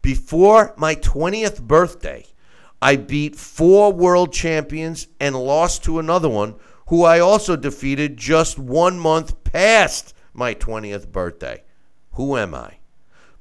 [0.07, 2.25] before my 20th birthday,
[2.81, 6.55] I beat four world champions and lost to another one
[6.87, 11.65] who I also defeated just one month past my 20th birthday.
[12.13, 12.75] Who am I?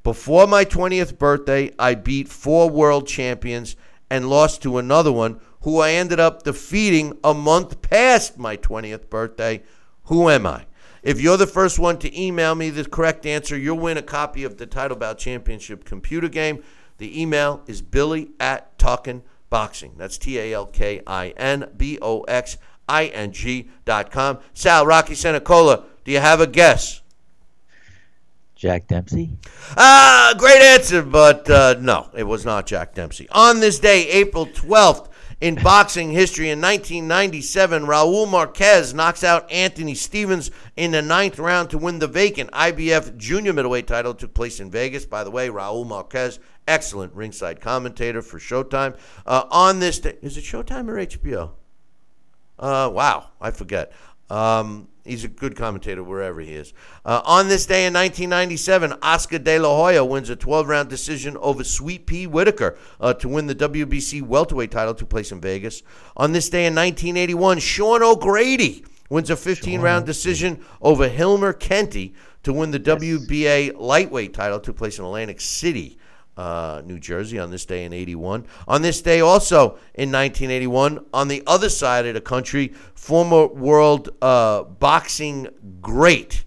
[0.01, 3.75] Before my 20th birthday, I beat four world champions
[4.09, 9.07] and lost to another one who I ended up defeating a month past my 20th
[9.11, 9.61] birthday.
[10.05, 10.65] Who am I?
[11.05, 14.43] If you're the first one to email me the correct answer, you'll win a copy
[14.43, 16.63] of the Title Bout Championship computer game.
[16.97, 19.21] The email is billy at Talkin
[19.51, 19.93] Boxing.
[19.97, 22.57] That's T A L K I N B O X
[22.89, 24.39] I N G dot com.
[24.55, 27.03] Sal, Rocky Senecola, do you have a guess?
[28.55, 29.29] Jack Dempsey.
[29.77, 33.29] Ah, great answer, but uh, no, it was not Jack Dempsey.
[33.29, 35.09] On this day, April 12th,
[35.45, 41.69] in boxing history in 1997, Raul Marquez knocks out Anthony Stevens in the ninth round
[41.69, 44.13] to win the vacant IBF junior middleweight title.
[44.13, 45.05] It took place in Vegas.
[45.05, 48.97] By the way, Raul Marquez, excellent ringside commentator for Showtime.
[49.23, 51.51] Uh, on this day, is it Showtime or HBO?
[52.57, 53.91] Uh, wow, I forget.
[54.31, 56.73] Um, he's a good commentator wherever he is.
[57.05, 61.37] Uh, on this day in 1997, Oscar De La Hoya wins a 12 round decision
[61.37, 65.83] over Sweet Pea Whitaker uh, to win the WBC welterweight title, to place in Vegas.
[66.17, 72.13] On this day in 1981, Sean O'Grady wins a 15 round decision over Hilmer Kenty
[72.43, 75.97] to win the WBA lightweight title, to place in Atlantic City
[76.37, 78.45] uh, New Jersey on this day in 81.
[78.67, 84.09] On this day, also in 1981, on the other side of the country, former world
[84.21, 85.47] uh, boxing
[85.81, 86.43] great,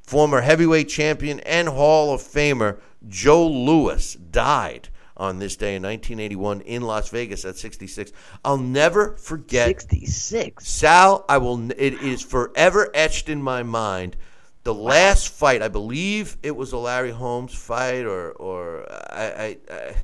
[0.00, 2.78] former heavyweight champion and Hall of Famer
[3.08, 8.12] Joe Louis died on this day in 1981 in Las Vegas at 66.
[8.44, 10.66] I'll never forget 66.
[10.66, 11.70] Sal, I will.
[11.72, 14.16] It is forever etched in my mind.
[14.64, 19.94] The last fight, I believe it was a Larry Holmes fight, or or I I,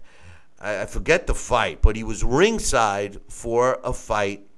[0.60, 4.48] I I forget the fight, but he was ringside for a fight.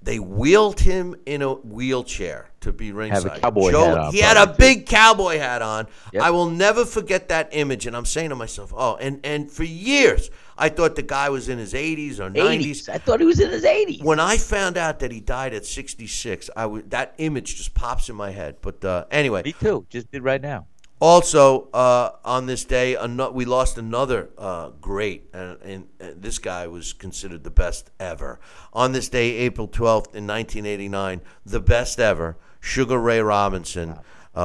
[0.00, 3.40] They wheeled him in a wheelchair to be ringside.
[3.40, 5.86] cowboy hat on, he had a big cowboy hat on.
[6.12, 6.22] Yep.
[6.22, 9.64] I will never forget that image, and I'm saying to myself, "Oh!" And and for
[9.64, 12.60] years, I thought the guy was in his 80s or 90s.
[12.60, 12.88] 80s.
[12.88, 14.02] I thought he was in his 80s.
[14.02, 18.08] When I found out that he died at 66, I w- that image just pops
[18.08, 18.56] in my head.
[18.60, 19.86] But uh, anyway, Me too.
[19.88, 20.66] Just did right now.
[21.00, 26.38] also uh, on this day, ano- we lost another uh, great, and, and, and this
[26.40, 28.40] guy was considered the best ever.
[28.72, 32.36] On this day, April 12th in 1989, the best ever,
[32.68, 33.98] Sugar Ray Robinson.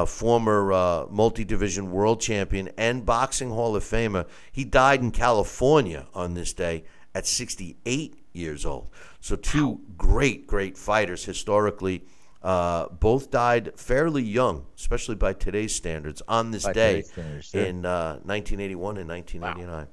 [0.08, 6.34] Former uh, multi-division world champion and boxing Hall of Famer, he died in California on
[6.34, 6.84] this day
[7.14, 8.88] at 68 years old.
[9.22, 12.04] So two great, great fighters historically.
[12.42, 17.04] Uh, both died fairly young, especially by today's standards, on this By day
[17.42, 17.62] sure.
[17.62, 19.88] in uh, 1981 and 1989.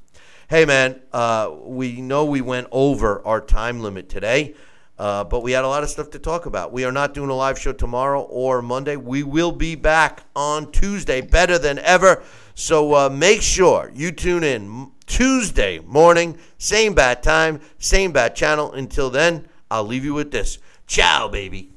[0.48, 4.54] Hey, man, uh, we know we went over our time limit today,
[5.00, 6.72] uh, but we had a lot of stuff to talk about.
[6.72, 8.96] We are not doing a live show tomorrow or Monday.
[8.96, 12.22] We will be back on Tuesday, better than ever.
[12.54, 18.72] So uh, make sure you tune in Tuesday morning, same bat time, same bat channel.
[18.72, 20.58] Until then, I'll leave you with this.
[20.86, 21.72] Ciao, baby.